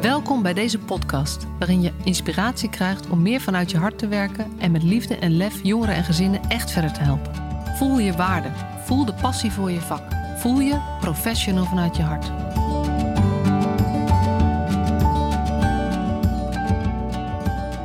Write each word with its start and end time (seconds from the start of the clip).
Welkom 0.00 0.42
bij 0.42 0.54
deze 0.54 0.78
podcast, 0.78 1.46
waarin 1.58 1.82
je 1.82 1.92
inspiratie 2.04 2.70
krijgt 2.70 3.08
om 3.08 3.22
meer 3.22 3.40
vanuit 3.40 3.70
je 3.70 3.78
hart 3.78 3.98
te 3.98 4.08
werken 4.08 4.52
en 4.58 4.70
met 4.70 4.82
liefde 4.82 5.16
en 5.16 5.36
lef 5.36 5.62
jongeren 5.62 5.94
en 5.94 6.04
gezinnen 6.04 6.40
echt 6.48 6.70
verder 6.70 6.92
te 6.92 7.00
helpen. 7.00 7.34
Voel 7.76 7.98
je 7.98 8.12
waarde, 8.12 8.48
voel 8.84 9.04
de 9.04 9.14
passie 9.14 9.52
voor 9.52 9.70
je 9.70 9.80
vak, 9.80 10.02
voel 10.36 10.60
je 10.60 10.96
professional 11.00 11.64
vanuit 11.64 11.96
je 11.96 12.02
hart. 12.02 12.30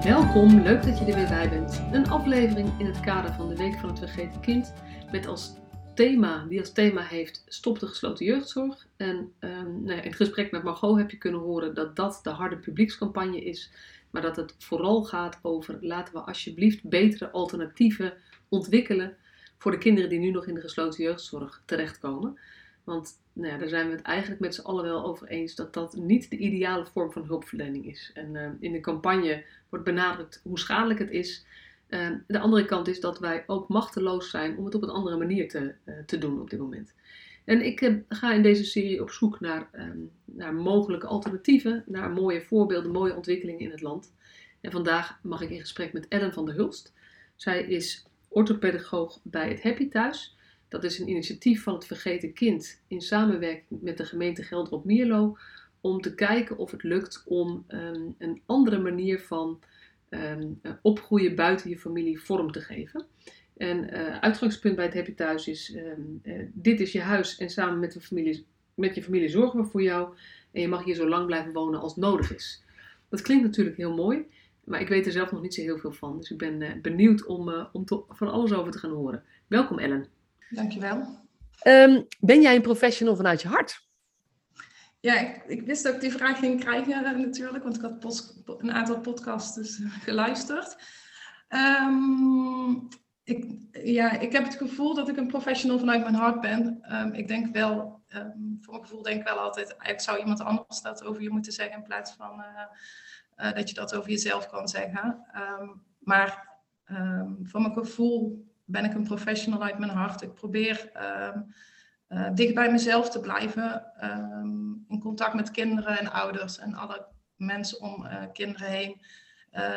Welkom, 0.04 0.60
leuk 0.62 0.84
dat 0.84 1.00
je 1.00 1.06
er 1.06 1.16
weer 1.16 1.28
bij 1.28 1.50
bent. 1.50 1.82
Een 1.92 2.10
aflevering 2.10 2.70
in 2.78 2.86
het 2.86 3.00
kader 3.00 3.34
van 3.34 3.50
de 3.50 3.56
Week 3.56 3.80
van 3.80 3.90
het 3.90 4.00
Vergeten 4.00 4.40
Kind 4.40 4.74
met 5.12 5.28
als 5.28 5.54
thema, 5.94 6.46
die 6.50 6.60
als 6.60 6.72
thema 6.72 7.02
heeft 7.02 7.44
Stop 7.48 7.80
de 7.80 7.88
gesloten 7.88 8.26
jeugdzorg. 8.26 8.88
En 8.98 9.32
um, 9.40 9.84
nou 9.84 10.00
in 10.00 10.08
het 10.08 10.16
gesprek 10.16 10.52
met 10.52 10.64
Margot 10.64 10.98
heb 10.98 11.12
je 11.12 11.18
kunnen 11.18 11.40
horen 11.40 11.74
dat 11.74 11.96
dat 11.96 12.20
de 12.24 12.30
harde 12.30 12.58
publiekscampagne 12.58 13.44
is. 13.44 13.72
Maar 14.10 14.22
dat 14.22 14.36
het 14.36 14.56
vooral 14.58 15.04
gaat 15.04 15.40
over 15.42 15.78
laten 15.82 16.14
we 16.14 16.20
alsjeblieft 16.20 16.84
betere 16.84 17.32
alternatieven 17.32 18.14
ontwikkelen 18.50 19.16
voor 19.58 19.72
de 19.72 19.78
kinderen 19.78 20.10
die 20.10 20.20
nu 20.20 20.32
nog 20.32 20.48
in 20.48 20.54
de 20.54 20.62
gesloten 20.62 21.04
jeugdzorg 21.04 21.62
terechtkomen. 21.66 22.40
Want 22.84 23.12
nou 23.34 23.52
ja, 23.52 23.58
daar 23.58 23.68
zijn 23.68 23.88
we 23.88 23.96
het 23.96 24.02
eigenlijk 24.02 24.42
met 24.42 24.56
z'n 24.56 24.62
allen 24.62 24.84
wel 24.84 25.04
over 25.04 25.28
eens 25.28 25.56
dat 25.56 25.74
dat 25.74 25.96
niet 25.96 26.30
de 26.30 26.38
ideale 26.38 26.86
vorm 26.86 27.12
van 27.12 27.26
hulpverlening 27.26 27.86
is. 27.86 28.12
En 28.14 28.36
uh, 28.36 28.50
in 28.60 28.72
de 28.72 28.80
campagne 28.80 29.44
wordt 29.70 29.86
benadrukt 29.86 30.40
hoe 30.44 30.60
schadelijk 30.60 31.00
het 31.00 31.12
is. 31.12 31.46
Uh, 31.94 32.10
de 32.28 32.40
andere 32.40 32.66
kant 32.66 32.88
is 32.88 33.00
dat 33.00 33.20
wij 33.20 33.44
ook 33.48 33.68
machteloos 33.68 34.30
zijn 34.30 34.58
om 34.58 34.66
het 34.66 34.76
op 34.76 34.84
een 34.84 34.90
andere 34.90 35.18
manier 35.18 35.50
te, 35.50 35.74
uh, 35.86 35.96
te 36.06 36.18
doen 36.18 36.42
op 36.42 36.50
dit 36.50 36.60
moment. 36.60 36.94
En 37.46 37.66
ik 37.66 37.82
uh, 37.82 37.96
ga 38.10 38.34
in 38.34 38.42
deze 38.42 38.64
serie 38.64 39.02
op 39.02 39.10
zoek 39.10 39.40
naar, 39.40 39.70
um, 39.74 40.12
naar 40.26 40.54
mogelijke 40.54 41.08
alternatieven, 41.08 41.84
naar 41.88 42.12
mooie 42.12 42.42
voorbeelden, 42.42 42.92
mooie 42.92 43.16
ontwikkelingen 43.16 43.62
in 43.62 43.72
het 43.72 43.82
land. 43.82 44.14
En 44.62 44.72
vandaag 44.72 45.20
mag 45.24 45.42
ik 45.42 45.50
in 45.50 45.60
gesprek 45.60 45.94
met 45.94 46.08
Ellen 46.08 46.34
van 46.34 46.46
der 46.46 46.56
Hulst. 46.56 46.94
Zij 47.36 47.64
is 47.64 48.06
orthopedagoog 48.28 49.20
bij 49.24 49.50
het 49.50 49.64
Happy 49.64 49.90
Thuis. 49.90 50.36
Dat 50.68 50.84
is 50.84 51.00
een 51.00 51.10
initiatief 51.10 51.64
van 51.64 51.74
het 51.74 51.86
Vergeten 51.86 52.34
Kind 52.34 52.82
in 52.88 53.02
samenwerking 53.02 53.82
met 53.82 53.98
de 53.98 54.06
gemeente 54.06 54.44
Gelderop-Mierlo. 54.44 55.38
Om 55.82 56.02
te 56.02 56.16
kijken 56.16 56.58
of 56.58 56.72
het 56.72 56.84
lukt 56.84 57.24
om 57.26 57.66
um, 57.68 58.16
een 58.18 58.42
andere 58.46 58.80
manier 58.80 59.20
van 59.20 59.60
um, 60.14 60.62
opgroeien 60.82 61.36
buiten 61.36 61.70
je 61.70 61.80
familie 61.80 62.22
vorm 62.22 62.52
te 62.52 62.62
geven. 62.62 63.06
En 63.58 63.94
uh, 63.94 64.20
uitgangspunt 64.20 64.76
bij 64.76 64.86
het 64.86 64.94
Happy 64.94 65.14
Thuis 65.14 65.48
is: 65.48 65.76
um, 65.76 66.20
uh, 66.24 66.46
dit 66.54 66.80
is 66.80 66.92
je 66.92 67.02
huis 67.02 67.38
en 67.38 67.50
samen 67.50 67.80
met, 67.80 67.92
de 67.92 68.02
familie, 68.02 68.46
met 68.74 68.96
je 68.96 69.04
familie 69.04 69.30
zorgen 69.30 69.60
we 69.62 69.66
voor 69.66 69.82
jou. 69.82 70.16
En 70.52 70.62
je 70.62 70.68
mag 70.68 70.84
hier 70.84 70.96
zo 70.96 71.08
lang 71.08 71.26
blijven 71.26 71.54
wonen 71.54 71.80
als 71.80 71.96
nodig 71.96 72.36
is. 72.36 72.64
Dat 73.10 73.22
klinkt 73.22 73.44
natuurlijk 73.44 73.78
heel 73.78 73.94
mooi, 73.94 74.26
maar 74.64 74.82
ik 74.82 74.88
weet 74.88 75.06
er 75.06 75.12
zelf 75.12 75.32
nog 75.32 75.42
niet 75.42 75.54
zo 75.54 75.62
heel 75.62 75.78
veel 75.78 75.92
van. 75.92 76.18
Dus 76.18 76.32
ik 76.32 76.38
ben 76.38 76.62
uh, 76.62 76.70
benieuwd 76.82 77.26
om, 77.26 77.68
om 77.72 77.84
van 78.10 78.32
alles 78.32 78.54
over 78.54 78.72
te 78.72 78.78
gaan 78.78 78.92
horen. 78.92 79.24
Welkom 79.48 79.80
Ellen. 79.80 80.08
Dankjewel. 80.50 81.22
Um, 81.68 82.08
ben 82.20 82.42
jij 82.42 82.56
een 82.56 82.62
professional 82.62 83.16
vanuit 83.16 83.42
je 83.42 83.48
hart? 83.48 83.88
Ja, 85.04 85.44
ik, 85.48 85.62
wist 85.62 85.84
dat 85.84 85.94
ik 85.94 86.02
die 86.02 86.12
vraag 86.12 86.40
ging 86.40 86.60
krijgen 86.60 87.22
natuurlijk, 87.22 87.64
want 87.64 87.76
ik 87.76 87.82
had 87.82 88.22
een 88.46 88.72
aantal 88.72 89.00
podcasts 89.00 89.56
dus 89.56 89.82
geluisterd. 90.06 90.78
Um, 91.50 92.88
ik, 93.24 93.56
ja, 93.72 94.20
ik 94.20 94.32
heb 94.32 94.44
het 94.44 94.56
gevoel 94.56 94.96
dat 94.96 95.10
ik 95.10 95.18
een 95.18 95.28
professional 95.28 95.80
vanuit 95.80 96.02
mijn 96.02 96.16
hart 96.16 96.42
ben. 96.42 96.86
Um, 96.92 97.14
ik 97.14 97.28
denk 97.28 97.54
wel, 97.54 98.04
um, 98.08 98.58
voor 98.62 98.74
mijn 98.74 98.86
gevoel 98.86 99.02
denk 99.02 99.20
ik 99.20 99.28
wel 99.28 99.40
altijd, 99.40 99.76
ik 99.82 100.00
zou 100.00 100.20
iemand 100.20 100.42
anders 100.42 100.82
dat 100.82 101.04
over 101.04 101.22
je 101.22 101.30
moeten 101.30 101.52
zeggen 101.52 101.78
in 101.78 101.84
plaats 101.84 102.14
van 102.14 102.40
uh, 102.40 103.48
uh, 103.48 103.54
dat 103.54 103.70
je 103.70 103.76
dat 103.76 103.96
over 103.96 104.10
jezelf 104.10 104.48
kan 104.48 104.68
zeggen. 104.68 105.26
maar 106.00 106.52
voor 107.44 107.62
mijn 107.62 107.74
gevoel 107.74 108.48
ben 108.66 108.86
ik 108.86 108.94
een 108.94 109.04
professional 109.04 109.64
uit 109.64 109.80
mijn 109.80 109.92
hart. 109.92 110.22
Ik 110.22 110.34
probeer 110.34 110.92
uh, 112.14 112.30
dicht 112.34 112.54
bij 112.54 112.72
mezelf 112.72 113.10
te 113.10 113.20
blijven. 113.20 113.92
Um, 114.04 114.86
in 114.88 115.00
contact 115.00 115.34
met 115.34 115.52
kinderen 115.52 116.00
en 116.00 116.12
ouders 116.12 116.60
en 116.60 116.74
alle 116.74 117.08
mensen 117.36 117.82
om 117.82 118.06
uh, 118.06 118.24
kinderen 118.34 118.68
heen. 118.68 119.02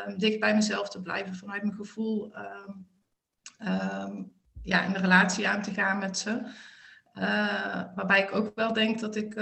Um, 0.06 0.18
dicht 0.18 0.40
bij 0.40 0.54
mezelf 0.54 0.88
te 0.88 1.02
blijven 1.02 1.34
vanuit 1.34 1.62
mijn 1.62 1.74
gevoel. 1.76 2.34
Um, 3.58 4.34
ja, 4.62 4.84
in 4.84 4.92
de 4.92 4.98
relatie 4.98 5.48
aan 5.48 5.62
te 5.62 5.70
gaan 5.70 5.98
met 5.98 6.18
ze. 6.18 6.30
Uh, 7.14 7.82
waarbij 7.94 8.22
ik 8.22 8.34
ook 8.34 8.52
wel 8.54 8.72
denk 8.72 9.00
dat 9.00 9.16
ik 9.16 9.40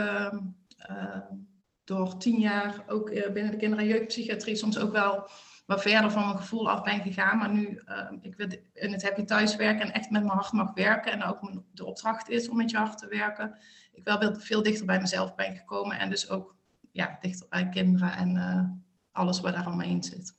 door 1.85 2.17
tien 2.17 2.41
jaar 2.41 2.85
ook 2.87 3.11
binnen 3.11 3.51
de 3.51 3.57
kinder- 3.57 3.79
en 3.79 3.87
jeugdpsychiatrie 3.87 4.57
soms 4.57 4.79
ook 4.79 4.93
wel 4.93 5.29
wat 5.65 5.83
verder 5.83 6.11
van 6.11 6.25
mijn 6.25 6.37
gevoel 6.37 6.71
af 6.71 6.83
ben 6.83 7.01
gegaan. 7.01 7.39
Maar 7.39 7.51
nu 7.51 7.83
uh, 7.87 8.11
ik 8.21 8.37
wil 8.37 8.49
in 8.73 8.93
het 8.93 9.03
happy 9.03 9.25
thuis 9.25 9.57
werken 9.57 9.87
en 9.87 9.93
echt 9.93 10.11
met 10.11 10.23
mijn 10.23 10.35
hart 10.35 10.53
mag 10.53 10.75
werken. 10.75 11.13
En 11.13 11.25
ook 11.25 11.63
de 11.73 11.85
opdracht 11.85 12.29
is 12.29 12.49
om 12.49 12.57
met 12.57 12.71
je 12.71 12.77
hart 12.77 12.99
te 12.99 13.09
werken. 13.09 13.59
Ik 13.93 14.05
wel 14.05 14.35
veel 14.41 14.63
dichter 14.63 14.87
bij 14.87 15.01
mezelf 15.01 15.35
ben 15.35 15.57
gekomen. 15.57 15.99
En 15.99 16.11
dus 16.11 16.31
ook 16.31 16.57
ja, 16.93 17.19
dichter 17.21 17.47
bij 17.49 17.69
kinderen 17.69 18.13
en 18.13 18.37
uh, 18.37 18.65
alles 19.13 19.41
wat 19.41 19.55
daar 19.55 19.67
omheen 19.67 20.03
zit. 20.03 20.37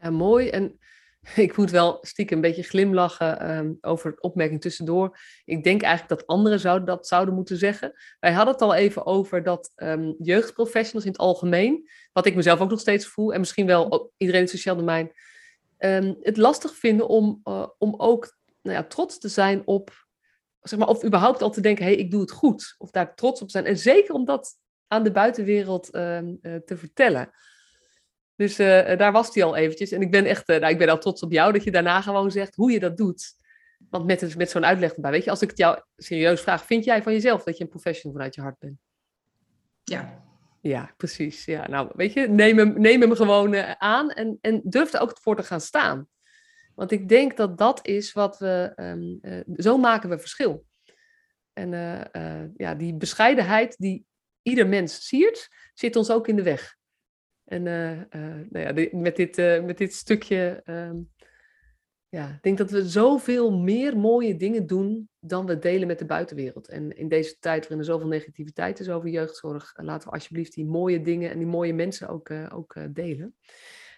Ja, 0.00 0.10
mooi. 0.10 0.48
En 0.48 0.78
ik 1.36 1.56
moet 1.56 1.70
wel 1.70 1.98
stiekem 2.00 2.36
een 2.36 2.42
beetje 2.42 2.62
glimlachen 2.62 3.56
um, 3.56 3.78
over 3.80 4.10
de 4.10 4.20
opmerking 4.20 4.60
tussendoor. 4.60 5.18
Ik 5.44 5.64
denk 5.64 5.82
eigenlijk 5.82 6.20
dat 6.20 6.28
anderen 6.28 6.60
zouden 6.60 6.86
dat 6.86 7.06
zouden 7.06 7.34
moeten 7.34 7.56
zeggen. 7.56 7.92
Wij 8.20 8.32
hadden 8.32 8.54
het 8.54 8.62
al 8.62 8.74
even 8.74 9.06
over 9.06 9.42
dat 9.42 9.72
um, 9.76 10.14
jeugdprofessionals 10.18 11.04
in 11.04 11.10
het 11.10 11.20
algemeen, 11.20 11.88
wat 12.12 12.26
ik 12.26 12.34
mezelf 12.34 12.60
ook 12.60 12.70
nog 12.70 12.80
steeds 12.80 13.06
voel, 13.06 13.32
en 13.32 13.40
misschien 13.40 13.66
wel 13.66 14.12
iedereen 14.16 14.40
in 14.40 14.46
het 14.46 14.56
sociaal 14.56 14.76
domein, 14.76 15.12
um, 15.78 16.16
het 16.20 16.36
lastig 16.36 16.76
vinden 16.76 17.08
om, 17.08 17.40
uh, 17.44 17.66
om 17.78 17.94
ook 17.96 18.36
nou 18.62 18.76
ja, 18.76 18.84
trots 18.84 19.18
te 19.18 19.28
zijn 19.28 19.62
op, 19.66 20.06
zeg 20.60 20.78
maar, 20.78 20.88
of 20.88 21.04
überhaupt 21.04 21.42
al 21.42 21.50
te 21.50 21.60
denken, 21.60 21.84
hé, 21.84 21.90
hey, 21.90 22.00
ik 22.00 22.10
doe 22.10 22.20
het 22.20 22.30
goed. 22.30 22.74
Of 22.78 22.90
daar 22.90 23.14
trots 23.14 23.42
op 23.42 23.50
zijn. 23.50 23.64
En 23.64 23.78
zeker 23.78 24.14
om 24.14 24.24
dat 24.24 24.52
aan 24.88 25.02
de 25.02 25.12
buitenwereld 25.12 25.86
uh, 25.86 26.18
te 26.40 26.76
vertellen. 26.76 27.30
Dus 28.36 28.60
uh, 28.60 28.96
daar 28.96 29.12
was 29.12 29.34
hij 29.34 29.44
al 29.44 29.56
eventjes. 29.56 29.90
En 29.90 30.00
ik 30.00 30.10
ben 30.10 30.24
echt, 30.24 30.48
uh, 30.48 30.58
nou, 30.58 30.72
ik 30.72 30.78
ben 30.78 30.88
al 30.88 30.98
trots 30.98 31.22
op 31.22 31.32
jou 31.32 31.52
dat 31.52 31.64
je 31.64 31.70
daarna 31.70 32.00
gewoon 32.00 32.30
zegt 32.30 32.54
hoe 32.54 32.70
je 32.70 32.80
dat 32.80 32.96
doet. 32.96 33.36
Want 33.90 34.06
met, 34.06 34.36
met 34.36 34.50
zo'n 34.50 34.64
uitleg 34.64 34.94
erbij, 34.94 35.10
weet 35.10 35.24
je, 35.24 35.30
als 35.30 35.42
ik 35.42 35.48
het 35.48 35.58
jou 35.58 35.80
serieus 35.96 36.40
vraag, 36.40 36.64
vind 36.64 36.84
jij 36.84 37.02
van 37.02 37.12
jezelf 37.12 37.42
dat 37.42 37.56
je 37.56 37.64
een 37.64 37.70
professional 37.70 38.12
vanuit 38.16 38.34
je 38.34 38.40
hart 38.40 38.58
bent? 38.58 38.78
Ja. 39.82 40.22
Ja, 40.60 40.94
precies. 40.96 41.44
Ja, 41.44 41.68
nou, 41.68 41.90
weet 41.94 42.12
je, 42.12 42.28
neem 42.28 42.58
hem, 42.58 42.80
neem 42.80 43.00
hem 43.00 43.14
gewoon 43.14 43.52
uh, 43.52 43.70
aan 43.70 44.10
en, 44.10 44.38
en 44.40 44.60
durf 44.64 44.92
er 44.92 45.00
ook 45.00 45.18
voor 45.20 45.36
te 45.36 45.42
gaan 45.42 45.60
staan. 45.60 46.08
Want 46.74 46.90
ik 46.90 47.08
denk 47.08 47.36
dat 47.36 47.58
dat 47.58 47.86
is 47.86 48.12
wat 48.12 48.38
we, 48.38 48.72
um, 48.76 49.20
zo 49.56 49.78
maken 49.78 50.08
we 50.08 50.18
verschil. 50.18 50.66
En 51.52 51.70
ja, 52.56 52.74
die 52.74 52.94
bescheidenheid 52.94 53.76
die 53.78 54.06
ieder 54.42 54.66
mens 54.66 55.06
siert, 55.06 55.48
zit 55.74 55.96
ons 55.96 56.10
ook 56.10 56.28
in 56.28 56.36
de 56.36 56.42
weg. 56.42 56.76
En 57.44 57.66
uh, 57.66 57.90
uh, 57.90 58.00
nou 58.50 58.80
ja, 58.80 58.88
met, 58.98 59.16
dit, 59.16 59.38
uh, 59.38 59.62
met 59.62 59.78
dit 59.78 59.94
stukje, 59.94 60.62
um, 60.64 61.10
ja, 62.08 62.28
ik 62.28 62.42
denk 62.42 62.58
dat 62.58 62.70
we 62.70 62.88
zoveel 62.88 63.52
meer 63.52 63.96
mooie 63.96 64.36
dingen 64.36 64.66
doen 64.66 65.08
dan 65.20 65.46
we 65.46 65.58
delen 65.58 65.86
met 65.86 65.98
de 65.98 66.04
buitenwereld. 66.04 66.68
En 66.68 66.96
in 66.96 67.08
deze 67.08 67.38
tijd 67.38 67.60
waarin 67.60 67.78
er 67.78 67.84
zoveel 67.84 68.08
negativiteit 68.08 68.80
is 68.80 68.88
over 68.88 69.08
jeugdzorg, 69.08 69.72
laten 69.76 70.08
we 70.08 70.14
alsjeblieft 70.14 70.54
die 70.54 70.66
mooie 70.66 71.00
dingen 71.00 71.30
en 71.30 71.38
die 71.38 71.46
mooie 71.46 71.74
mensen 71.74 72.08
ook, 72.08 72.30
ook 72.30 72.76
delen. 72.90 73.34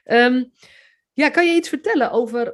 Um, 0.05 0.53
ja, 1.13 1.29
kan 1.31 1.47
je 1.47 1.55
iets 1.55 1.69
vertellen 1.69 2.11
over, 2.11 2.45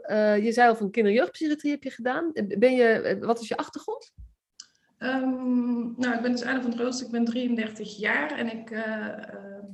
je 0.43 0.53
zei 0.53 0.69
al 0.69 0.77
van 0.77 0.91
kinder- 0.91 1.13
jeugdpsychiatrie 1.13 1.71
heb 1.71 1.83
je 1.83 1.91
gedaan. 1.91 2.33
Ben 2.59 2.75
je, 2.75 3.17
wat 3.21 3.41
is 3.41 3.49
je 3.49 3.57
achtergrond? 3.57 4.13
Um, 5.03 5.95
nou, 5.97 6.15
ik 6.15 6.23
ben 6.23 6.31
dus 6.31 6.43
Anne 6.43 6.62
van 6.62 6.71
Droost, 6.71 7.00
ik 7.00 7.11
ben 7.11 7.25
33 7.25 7.97
jaar 7.97 8.31
en 8.31 8.53
ik 8.59 8.71
uh, 8.71 8.79
uh, 8.81 9.17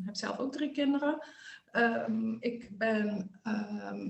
heb 0.05 0.17
zelf 0.17 0.38
ook 0.38 0.52
drie 0.52 0.70
kinderen. 0.70 1.19
Um, 1.73 2.37
ik 2.41 2.69
ben, 2.79 3.31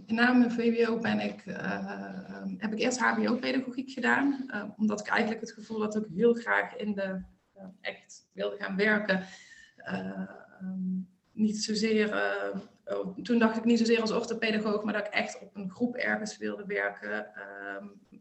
na 0.07 0.33
mijn 0.33 0.51
VWO 0.51 0.99
ben 0.99 1.21
ik, 1.21 1.47
uh, 1.47 2.45
heb 2.57 2.73
ik 2.73 2.79
eerst 2.79 2.99
HBO-pedagogiek 2.99 3.91
gedaan, 3.91 4.51
omdat 4.77 5.01
ik 5.01 5.07
eigenlijk 5.07 5.41
het 5.41 5.53
gevoel 5.53 5.81
had 5.81 5.93
dat 5.93 6.05
ik 6.05 6.15
heel 6.15 6.35
graag 6.35 6.77
in 6.77 6.95
de, 6.95 7.23
echt 7.81 8.29
wilde 8.33 8.57
gaan 8.57 8.77
werken. 8.77 9.25
niet 11.33 11.63
zozeer, 11.63 12.15
oh, 12.85 13.19
toen 13.23 13.39
dacht 13.39 13.57
ik 13.57 13.65
niet 13.65 13.79
zozeer 13.79 14.01
als 14.01 14.13
orthopedagoog, 14.13 14.83
maar 14.83 14.93
dat 14.93 15.07
ik 15.07 15.13
echt 15.13 15.41
op 15.41 15.57
een 15.57 15.71
groep 15.71 15.95
ergens 15.95 16.39
wilde 16.39 16.67
werken 16.67 17.27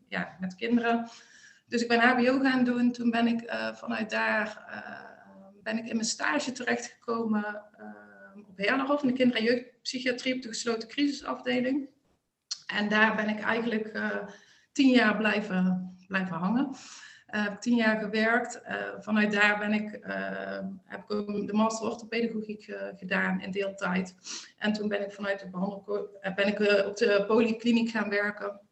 ja, 0.08 0.38
met 0.40 0.56
kinderen. 0.56 1.08
Dus 1.68 1.82
ik 1.82 1.88
ben 1.88 2.00
HBO 2.00 2.40
gaan 2.40 2.64
doen. 2.64 2.92
Toen 2.92 3.10
ben 3.10 3.28
ik 3.28 3.42
uh, 3.42 3.74
vanuit 3.74 4.10
daar 4.10 4.66
uh, 4.70 5.62
ben 5.64 5.78
ik 5.78 5.88
in 5.88 5.96
mijn 5.96 6.08
stage 6.08 6.52
terechtgekomen 6.52 7.64
uh, 7.80 8.48
op 8.48 8.58
Herderhof 8.58 9.02
in 9.02 9.08
de 9.08 9.14
kinder- 9.14 9.38
en 9.38 9.44
jeugdpsychiatrie 9.44 10.36
op 10.36 10.42
de 10.42 10.48
gesloten 10.48 10.88
crisisafdeling. 10.88 11.90
En 12.68 12.90
daar 12.90 13.16
ben 13.16 13.30
ik 13.30 13.40
eigenlijk 13.40 14.00
tien 14.72 14.90
jaar 14.90 15.18
blijven, 15.18 15.96
blijven 16.08 16.36
hangen. 16.36 16.76
Heb 17.26 17.62
tien 17.62 17.76
jaar 17.76 18.00
gewerkt. 18.00 18.62
vanuit 19.00 19.32
daar 19.32 19.58
ben 19.60 19.74
ik, 19.74 20.00
heb 20.84 21.00
ik 21.00 21.48
de 21.48 21.54
master 21.54 21.90
orthopedagogiek 21.90 22.78
gedaan 22.96 23.42
in 23.42 23.52
deeltijd. 23.52 24.16
En 24.58 24.74
toen 24.74 24.88
ben 24.88 25.06
ik 25.06 25.12
vanuit 25.12 25.40
de 25.40 25.50
behandel 25.50 26.10
ben 26.36 26.48
ik 26.48 26.60
op 26.86 26.98
de 26.98 27.24
polykliniek 27.28 27.90
gaan 27.90 28.10
werken. 28.10 28.67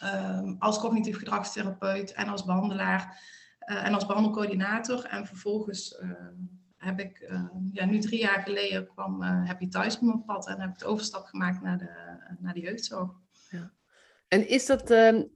Ehm, 0.00 0.54
als 0.58 0.78
cognitief 0.78 1.18
gedragstherapeut 1.18 2.12
en 2.12 2.28
als 2.28 2.44
behandelaar 2.44 3.20
en 3.58 3.94
als 3.94 4.06
behandelcoördinator. 4.06 5.04
En 5.04 5.26
vervolgens 5.26 5.98
ehm, 5.98 6.34
heb 6.76 7.00
ik, 7.00 7.18
ehm, 7.18 7.46
ja, 7.72 7.84
nu 7.84 7.98
drie 7.98 8.20
jaar 8.20 8.42
geleden 8.42 8.86
kwam 8.86 9.22
Happy 9.22 9.68
Thuis 9.68 9.96
op 9.96 10.02
mijn 10.02 10.24
pad 10.24 10.48
en 10.48 10.60
heb 10.60 10.70
ik 10.70 10.78
de 10.78 10.84
overstap 10.84 11.24
gemaakt 11.24 11.62
naar 11.62 11.78
de, 11.78 11.90
naar 12.38 12.54
de 12.54 12.60
jeugdzorg. 12.60 13.10
Ja. 13.50 13.72
En 14.28 14.48
is 14.48 14.66
dat, 14.66 14.88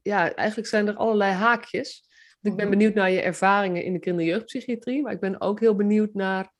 ja, 0.03 0.35
eigenlijk 0.35 0.69
zijn 0.69 0.87
er 0.87 0.97
allerlei 0.97 1.32
haakjes. 1.32 2.11
Ik 2.43 2.56
ben 2.56 2.69
mhm. 2.69 2.70
benieuwd 2.70 2.94
naar 2.94 3.11
je 3.11 3.20
ervaringen 3.20 3.85
in 3.85 3.93
de 3.93 3.99
kinder- 3.99 4.23
en 4.23 4.29
jeugdpsychiatrie, 4.29 5.03
maar 5.03 5.12
ik 5.12 5.20
ben 5.20 5.41
ook 5.41 5.61
heel 5.61 5.75
benieuwd 5.75 6.15
naar 6.15 6.53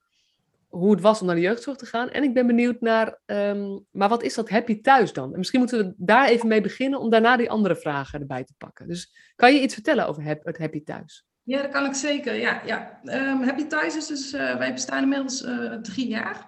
hoe 0.73 0.91
het 0.91 1.01
was 1.01 1.21
om 1.21 1.27
naar 1.27 1.35
de 1.35 1.43
jeugdzorg 1.43 1.77
te 1.77 1.87
gaan. 1.87 2.11
En 2.11 2.23
ik 2.23 2.35
ben 2.35 2.47
benieuwd 2.47 2.81
naar, 2.81 3.21
ehm, 3.27 3.79
maar 3.91 4.09
wat 4.09 4.23
is 4.23 4.35
dat 4.35 4.51
happy 4.51 4.81
thuis 4.81 5.13
dan? 5.13 5.33
En 5.33 5.39
misschien 5.39 5.61
moeten 5.61 5.79
we 5.79 5.95
daar 5.97 6.29
even 6.29 6.49
mee 6.49 6.61
beginnen 6.61 7.01
om 7.01 7.11
daarna 7.11 7.37
die 7.37 7.51
andere 7.51 7.77
vragen 7.77 8.21
erbij 8.21 8.45
te 8.45 8.55
pakken. 8.59 8.89
Dus 8.89 9.33
kan 9.37 9.55
je 9.55 9.61
iets 9.61 9.75
vertellen 9.75 10.07
over 10.07 10.23
het 10.23 10.59
happy 10.59 10.83
thuis? 10.85 11.27
Ja, 11.43 11.63
dat 11.63 11.71
kan 11.71 11.85
ik 11.85 11.95
zeker. 11.95 12.35
Ja, 12.35 12.63
ja. 12.67 13.01
Um, 13.03 13.43
happy 13.43 13.67
thuis 13.67 13.97
is 13.97 14.07
dus, 14.07 14.33
uh, 14.33 14.57
wij 14.57 14.73
bestaan 14.73 15.03
inmiddels 15.03 15.43
uh, 15.43 15.75
drie 15.75 16.09
jaar. 16.09 16.47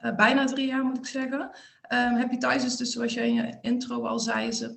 Uh, 0.00 0.14
bijna 0.16 0.44
drie 0.44 0.66
jaar 0.66 0.84
moet 0.84 0.98
ik 0.98 1.06
zeggen. 1.06 1.40
Um, 1.40 2.16
happy 2.16 2.36
thuis 2.36 2.64
is 2.64 2.76
dus, 2.76 2.92
zoals 2.92 3.14
jij 3.14 3.28
in 3.28 3.34
je 3.34 3.58
intro 3.60 4.06
al 4.06 4.18
zei, 4.18 4.48
is 4.48 4.68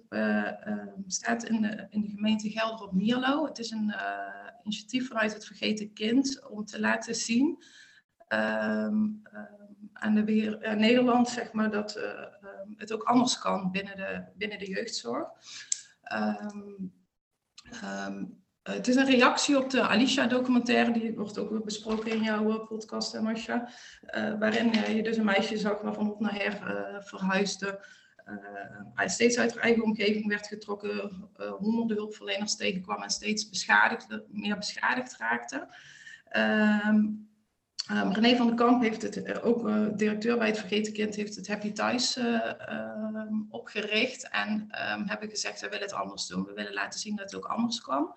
staat 1.07 1.43
in 1.43 1.61
de, 1.61 1.87
in 1.89 2.01
de 2.01 2.09
gemeente 2.09 2.49
Gelder 2.49 2.85
op 2.85 2.93
Mierlo. 2.93 3.45
Het 3.45 3.59
is 3.59 3.71
een 3.71 3.93
initiatief 4.63 5.07
vanuit 5.07 5.33
het 5.33 5.45
Vergeten 5.45 5.93
Kind 5.93 6.49
om 6.49 6.65
te 6.65 6.79
laten 6.79 7.15
zien 7.15 7.63
aan 9.93 10.15
de 10.15 10.23
weer, 10.23 10.65
uh, 10.65 10.73
Nederland, 10.73 11.29
zeg 11.29 11.51
maar, 11.51 11.71
dat 11.71 11.97
uh, 11.97 12.03
het 12.77 12.93
ook 12.93 13.03
anders 13.03 13.39
kan 13.39 13.71
binnen 13.71 13.95
de, 13.95 14.23
binnen 14.35 14.59
de 14.59 14.69
jeugdzorg. 14.69 15.27
Het 18.63 18.87
is 18.87 18.95
een 18.95 19.05
reactie 19.05 19.57
op 19.57 19.69
de 19.69 19.81
Alicia-documentaire, 19.81 20.91
die 20.91 21.15
wordt 21.15 21.37
ook 21.37 21.49
weer 21.49 21.63
besproken 21.63 22.11
in 22.11 22.23
jouw 22.23 22.65
podcast, 22.65 23.21
Masha, 23.21 23.69
waarin 24.39 24.95
je 24.95 25.03
dus 25.03 25.17
een 25.17 25.25
meisje 25.25 25.57
zag 25.57 25.81
waarvan 25.81 26.11
op 26.11 26.19
naar 26.19 26.35
her 26.35 26.57
verhuisde. 27.03 27.85
Steeds 29.05 29.37
uit 29.37 29.53
haar 29.53 29.63
eigen 29.63 29.83
omgeving 29.83 30.27
werd 30.27 30.47
getrokken, 30.47 31.29
uh, 31.37 31.51
honderden 31.51 31.97
hulpverleners 31.97 32.55
tegenkwam 32.55 33.01
en 33.01 33.09
steeds 33.09 33.49
beschadigd, 33.49 34.19
meer 34.27 34.57
beschadigd 34.57 35.17
raakte. 35.17 35.67
Um, 37.91 38.11
René 38.13 38.35
van 38.35 38.47
den 38.47 38.55
Kamp 38.55 38.81
heeft 38.81 39.01
het, 39.01 39.17
uh, 39.17 39.45
ook 39.45 39.67
uh, 39.67 39.87
directeur 39.95 40.37
bij 40.37 40.47
het 40.47 40.57
Vergeten 40.57 40.93
Kind, 40.93 41.15
heeft 41.15 41.35
het 41.35 41.47
Happy 41.47 41.71
Thuis 41.71 42.17
uh, 42.17 42.39
opgericht. 43.49 44.29
En 44.29 44.49
um, 44.51 45.07
hebben 45.07 45.29
gezegd, 45.29 45.61
we 45.61 45.69
willen 45.69 45.85
het 45.85 45.93
anders 45.93 46.27
doen. 46.27 46.45
We 46.45 46.53
willen 46.53 46.73
laten 46.73 46.99
zien 46.99 47.15
dat 47.15 47.25
het 47.25 47.35
ook 47.35 47.45
anders 47.45 47.81
kan. 47.81 48.15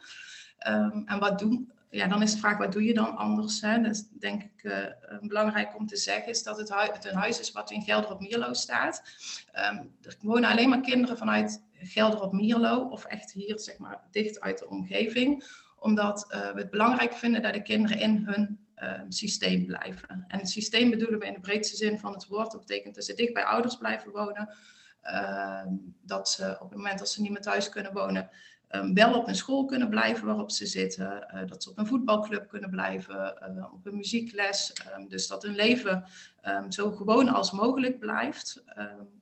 En 1.04 1.18
wat 1.18 1.38
doen, 1.38 1.72
ja, 1.90 2.06
dan 2.06 2.22
is 2.22 2.32
de 2.32 2.38
vraag, 2.38 2.58
wat 2.58 2.72
doe 2.72 2.84
je 2.84 2.94
dan 2.94 3.16
anders? 3.16 3.60
Hè? 3.60 3.80
Dat 3.82 3.90
is 3.90 4.08
denk 4.08 4.42
ik 4.42 4.86
belangrijk 5.20 5.76
om 5.76 5.86
te 5.86 5.96
zeggen, 5.96 6.28
is 6.28 6.42
dat 6.42 6.58
het, 6.58 6.72
het, 6.92 7.04
een 7.04 7.16
huis 7.16 7.40
is 7.40 7.52
wat 7.52 7.70
in 7.70 7.82
Gelder 7.82 8.10
op 8.10 8.20
Mierlo 8.20 8.52
staat. 8.52 9.02
er 9.52 10.16
wonen 10.20 10.50
alleen 10.50 10.68
maar 10.68 10.80
kinderen 10.80 11.18
vanuit 11.18 11.62
Gelder 11.72 12.20
op 12.20 12.32
Mierlo, 12.32 12.80
of 12.80 13.04
echt 13.04 13.32
hier, 13.32 13.58
zeg 13.58 13.78
maar, 13.78 14.00
dicht 14.10 14.40
uit 14.40 14.58
de 14.58 14.68
omgeving. 14.68 15.44
Omdat 15.78 16.26
we 16.28 16.52
het 16.54 16.70
belangrijk 16.70 17.12
vinden 17.12 17.42
dat 17.42 17.52
de 17.52 17.62
kinderen 17.62 17.98
in 17.98 18.24
hun 18.26 18.65
Ehm, 18.76 19.10
systeem 19.10 19.66
blijven. 19.66 20.24
En 20.28 20.38
het 20.38 20.48
systeem 20.48 20.90
bedoelen 20.90 21.18
we 21.18 21.26
in 21.26 21.32
de 21.32 21.40
breedste 21.40 21.76
zin 21.76 21.98
van 21.98 22.12
het 22.12 22.26
woord. 22.26 22.50
Dat 22.50 22.60
betekent 22.60 22.94
dat 22.94 23.04
ze 23.04 23.14
dicht 23.14 23.32
bij 23.32 23.44
ouders 23.44 23.76
blijven 23.76 24.12
wonen. 24.12 24.54
Ehm, 25.02 25.68
dat 26.02 26.28
ze 26.28 26.56
op 26.60 26.68
het 26.68 26.78
moment 26.78 26.98
dat 26.98 27.08
ze 27.08 27.22
niet 27.22 27.30
meer 27.30 27.40
thuis 27.40 27.68
kunnen 27.68 27.92
wonen, 27.92 28.30
um, 28.70 28.94
wel 28.94 29.14
op 29.14 29.28
een 29.28 29.34
school 29.34 29.64
kunnen 29.64 29.88
blijven 29.88 30.26
waarop 30.26 30.50
ze 30.50 30.66
zitten. 30.66 31.26
Uh, 31.34 31.46
dat 31.46 31.62
ze 31.62 31.70
op 31.70 31.78
een 31.78 31.86
voetbalclub 31.86 32.48
kunnen 32.48 32.70
blijven, 32.70 33.38
uh, 33.56 33.72
op 33.72 33.86
een 33.86 33.96
muziekles. 33.96 34.72
dus 35.08 35.26
dat 35.26 35.42
hun 35.42 35.54
leven 35.54 36.04
zo 36.68 36.90
gewoon 36.90 37.28
als 37.28 37.50
mogelijk 37.50 37.98
blijft. 37.98 38.64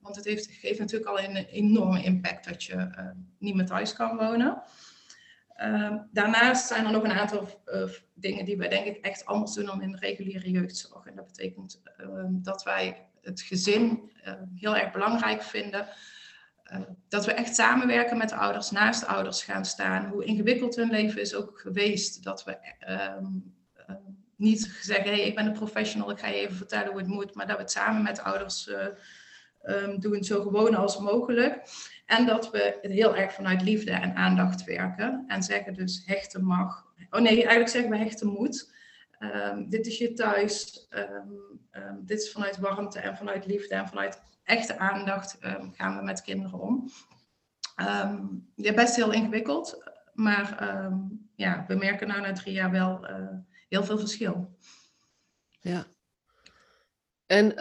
want 0.00 0.16
het 0.16 0.24
heeft, 0.24 0.46
geeft 0.46 0.78
natuurlijk 0.78 1.10
al 1.10 1.20
een 1.20 1.36
enorme 1.36 2.02
impact 2.02 2.48
dat 2.48 2.64
je 2.64 2.90
niet 3.38 3.54
meer 3.54 3.66
thuis 3.66 3.92
kan 3.92 4.16
wonen. 4.16 4.62
Ehm, 5.54 5.98
daarnaast 6.12 6.66
zijn 6.66 6.84
er 6.84 6.92
nog 6.92 7.04
een 7.04 7.12
aantal 7.12 7.62
uh, 7.66 7.88
dingen 8.14 8.44
die 8.44 8.56
wij 8.56 8.68
denk 8.68 8.86
ik 8.86 8.96
echt 8.96 9.24
anders 9.24 9.52
doen 9.52 9.64
dan 9.64 9.82
in 9.82 9.90
de 9.90 9.98
reguliere 9.98 10.50
jeugdzorg. 10.50 11.06
En 11.06 11.16
dat 11.16 11.26
betekent 11.26 11.80
ehm, 11.96 12.30
dat 12.30 12.62
wij 12.62 13.06
het 13.22 13.40
gezin 13.40 14.12
ehm, 14.22 14.44
heel 14.54 14.76
erg 14.76 14.92
belangrijk 14.92 15.42
vinden. 15.42 15.88
dat 17.08 17.24
we 17.24 17.32
echt 17.32 17.54
samenwerken 17.54 18.16
met 18.16 18.28
de 18.28 18.34
ouders, 18.34 18.70
naast 18.70 19.00
de 19.00 19.06
ouders 19.06 19.42
gaan 19.42 19.64
staan. 19.64 20.06
Hoe 20.06 20.24
ingewikkeld 20.24 20.76
hun 20.76 20.90
leven 20.90 21.20
is 21.20 21.34
ook 21.34 21.60
geweest. 21.60 22.24
Dat 22.24 22.44
we 22.44 22.58
niet 24.36 24.78
zeggen, 24.80 25.10
hey, 25.10 25.20
ik 25.20 25.34
ben 25.34 25.46
een 25.46 25.52
professional, 25.52 26.10
ik 26.10 26.18
ga 26.18 26.26
je 26.26 26.34
even 26.34 26.56
vertellen 26.56 26.88
hoe 26.88 26.98
het 26.98 27.06
moet. 27.06 27.34
Maar 27.34 27.46
dat 27.46 27.56
we 27.56 27.62
het 27.62 27.70
samen 27.70 28.02
met 28.02 28.16
de 28.16 28.22
ouders 28.22 28.70
uh, 29.64 29.98
doen, 29.98 30.24
zo 30.24 30.42
gewoon 30.42 30.74
als 30.74 30.98
mogelijk. 30.98 31.62
En 32.06 32.26
dat 32.26 32.50
we 32.50 32.78
heel 32.82 33.16
erg 33.16 33.32
vanuit 33.32 33.62
liefde 33.62 33.90
en 33.90 34.14
aandacht 34.14 34.64
werken. 34.64 35.24
En 35.26 35.42
zeggen 35.42 35.74
dus 35.74 36.02
hechten 36.06 36.44
mag. 36.44 36.86
Oh 37.10 37.20
nee, 37.20 37.36
eigenlijk 37.36 37.68
zeggen 37.68 37.90
we 37.90 37.96
hechten 37.96 38.28
moet. 38.28 38.72
Um, 39.18 39.68
dit 39.68 39.86
is 39.86 39.98
je 39.98 40.12
thuis. 40.12 40.86
Um, 40.90 41.60
um, 41.72 42.04
dit 42.04 42.20
is 42.20 42.32
vanuit 42.32 42.58
warmte 42.58 42.98
en 42.98 43.16
vanuit 43.16 43.46
liefde 43.46 43.74
en 43.74 43.88
vanuit 43.88 44.22
echte 44.44 44.78
aandacht 44.78 45.36
gaan 45.72 45.96
we 45.96 46.02
met 46.02 46.22
kinderen 46.22 46.60
om. 46.60 46.90
best 48.56 48.96
heel 48.96 49.12
ingewikkeld. 49.12 49.92
Maar 50.12 50.56
ja, 51.34 51.64
we 51.68 51.74
merken 51.74 52.08
nou 52.08 52.20
na 52.20 52.32
drie 52.32 52.54
jaar 52.54 52.70
wel 52.70 53.10
uh, 53.10 53.28
heel 53.68 53.84
veel 53.84 53.98
verschil. 53.98 54.58
Ja. 55.60 55.86
En 57.26 57.56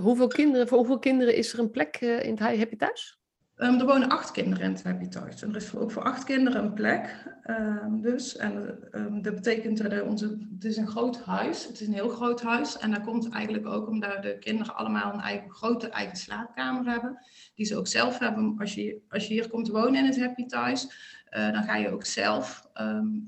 hoeveel 0.00 0.28
kinderen, 0.28 0.68
voor 0.68 0.78
hoeveel 0.78 0.98
kinderen 0.98 1.36
is 1.36 1.52
er 1.52 1.58
een 1.58 1.70
plek 1.70 2.00
uh, 2.00 2.22
in 2.22 2.30
het 2.30 2.58
Happy 2.58 2.76
Thuis? 2.76 3.18
Um, 3.56 3.78
er 3.78 3.86
wonen 3.86 4.08
acht 4.08 4.30
kinderen 4.30 4.64
in 4.64 4.72
het 4.72 4.82
Happy 4.82 5.08
Thuis. 5.08 5.42
Er 5.42 5.56
is 5.56 5.74
ook 5.76 5.90
voor 5.90 6.02
acht 6.02 6.24
kinderen 6.24 6.64
een 6.64 6.72
plek. 6.72 7.24
Um, 7.46 8.00
dus. 8.02 8.36
En 8.36 8.78
um, 8.92 9.22
dat 9.22 9.34
betekent 9.34 9.90
dat 9.90 10.02
onze, 10.02 10.46
het 10.54 10.64
is 10.64 10.76
een 10.76 10.88
groot 10.88 11.20
huis. 11.20 11.66
Het 11.66 11.80
is 11.80 11.86
een 11.86 11.92
heel 11.94 12.08
groot 12.08 12.42
huis. 12.42 12.78
En 12.78 12.90
dat 12.90 13.02
komt 13.02 13.28
eigenlijk 13.28 13.66
ook 13.66 13.88
omdat 13.88 14.22
de 14.22 14.38
kinderen 14.38 14.76
allemaal 14.76 15.14
een 15.14 15.20
eigen, 15.20 15.50
grote 15.50 15.88
eigen 15.88 16.16
slaapkamer 16.16 16.92
hebben. 16.92 17.18
Die 17.54 17.66
ze 17.66 17.76
ook 17.76 17.86
zelf 17.86 18.18
hebben. 18.18 18.54
Als 18.58 18.74
je, 18.74 19.00
als 19.08 19.26
je 19.26 19.34
hier 19.34 19.48
komt 19.48 19.68
wonen 19.68 19.94
in 19.94 20.04
het 20.04 20.20
Happy 20.20 20.46
Thuis, 20.46 20.84
uh, 21.30 21.52
dan 21.52 21.62
ga 21.62 21.76
je 21.76 21.90
ook 21.90 22.04
zelf 22.04 22.68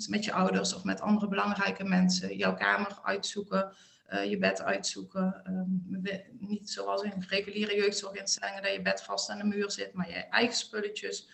met 0.08 0.24
je 0.24 0.32
ouders 0.32 0.74
of 0.74 0.84
met 0.84 1.00
andere 1.00 1.28
belangrijke 1.28 1.84
mensen 1.84 2.36
jouw 2.36 2.54
kamer 2.54 2.98
uitzoeken. 3.02 3.72
Eh, 4.02 4.30
je 4.30 4.38
bed 4.38 4.62
uitzoeken. 4.62 5.42
Um, 5.46 6.02
niet 6.38 6.70
zoals 6.70 7.02
in 7.02 7.24
reguliere 7.28 7.76
jeugdzorginstellingen 7.76 8.62
dat 8.62 8.72
je 8.72 8.82
bed 8.82 9.02
vast 9.02 9.30
aan 9.30 9.38
de 9.38 9.44
muur 9.44 9.70
zit, 9.70 9.92
maar 9.92 10.08
je 10.08 10.14
eigen 10.14 10.56
spulletjes. 10.56 11.30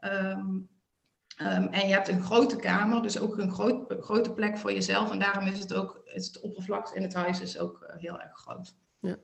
Um, 0.00 0.68
um, 1.42 1.68
en 1.68 1.88
je 1.88 1.92
hebt 1.92 2.08
een 2.08 2.22
grote 2.22 2.56
kamer, 2.56 3.02
dus 3.02 3.18
ook 3.18 3.38
een 3.38 3.52
groot, 3.52 3.94
grote 4.00 4.32
plek 4.32 4.58
voor 4.58 4.72
jezelf. 4.72 5.10
En 5.10 5.18
daarom 5.18 5.46
is 5.46 5.58
het 5.58 5.74
ook, 5.74 6.00
is 6.04 6.26
het 6.26 6.40
oppervlak 6.40 6.94
in 6.94 7.02
het 7.02 7.14
huis 7.14 7.40
is 7.40 7.58
ook 7.58 7.86
uh, 7.90 7.96
heel 7.96 8.20
erg 8.20 8.38
groot. 8.38 8.76
Ja. 9.00 9.16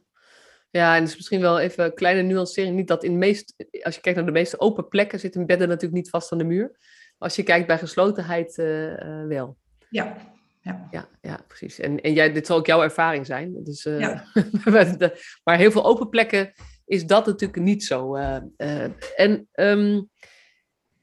Ja, 0.70 0.96
en 0.96 1.02
is 1.02 1.16
misschien 1.16 1.40
wel 1.40 1.60
even 1.60 1.84
een 1.84 1.94
kleine 1.94 2.22
nuancering. 2.22 2.76
Niet 2.76 2.88
dat 2.88 3.04
in 3.04 3.18
meest, 3.18 3.54
als 3.82 3.94
je 3.94 4.00
kijkt 4.00 4.18
naar 4.18 4.26
de 4.26 4.32
meeste 4.32 4.60
open 4.60 4.88
plekken, 4.88 5.20
zitten 5.20 5.46
bedden 5.46 5.68
natuurlijk 5.68 5.94
niet 5.94 6.10
vast 6.10 6.32
aan 6.32 6.38
de 6.38 6.44
muur. 6.44 6.78
Als 7.18 7.36
je 7.36 7.42
kijkt 7.42 7.66
bij 7.66 7.78
geslotenheid, 7.78 8.58
uh, 8.58 9.26
wel. 9.26 9.56
Ja, 9.90 10.16
ja. 10.64 10.88
Ja, 10.90 11.08
ja, 11.20 11.44
precies. 11.46 11.78
En, 11.78 12.00
en 12.00 12.12
jij, 12.12 12.32
dit 12.32 12.46
zal 12.46 12.56
ook 12.56 12.66
jouw 12.66 12.82
ervaring 12.82 13.26
zijn. 13.26 13.64
Dus, 13.64 13.84
uh, 13.84 14.00
ja. 14.00 14.24
maar 15.44 15.56
heel 15.56 15.70
veel 15.70 15.84
open 15.84 16.08
plekken 16.08 16.52
is 16.84 17.06
dat 17.06 17.26
natuurlijk 17.26 17.62
niet 17.62 17.84
zo. 17.84 18.16
Uh, 18.16 18.36
uh, 18.56 18.84
en 19.16 19.48
um, 19.54 20.08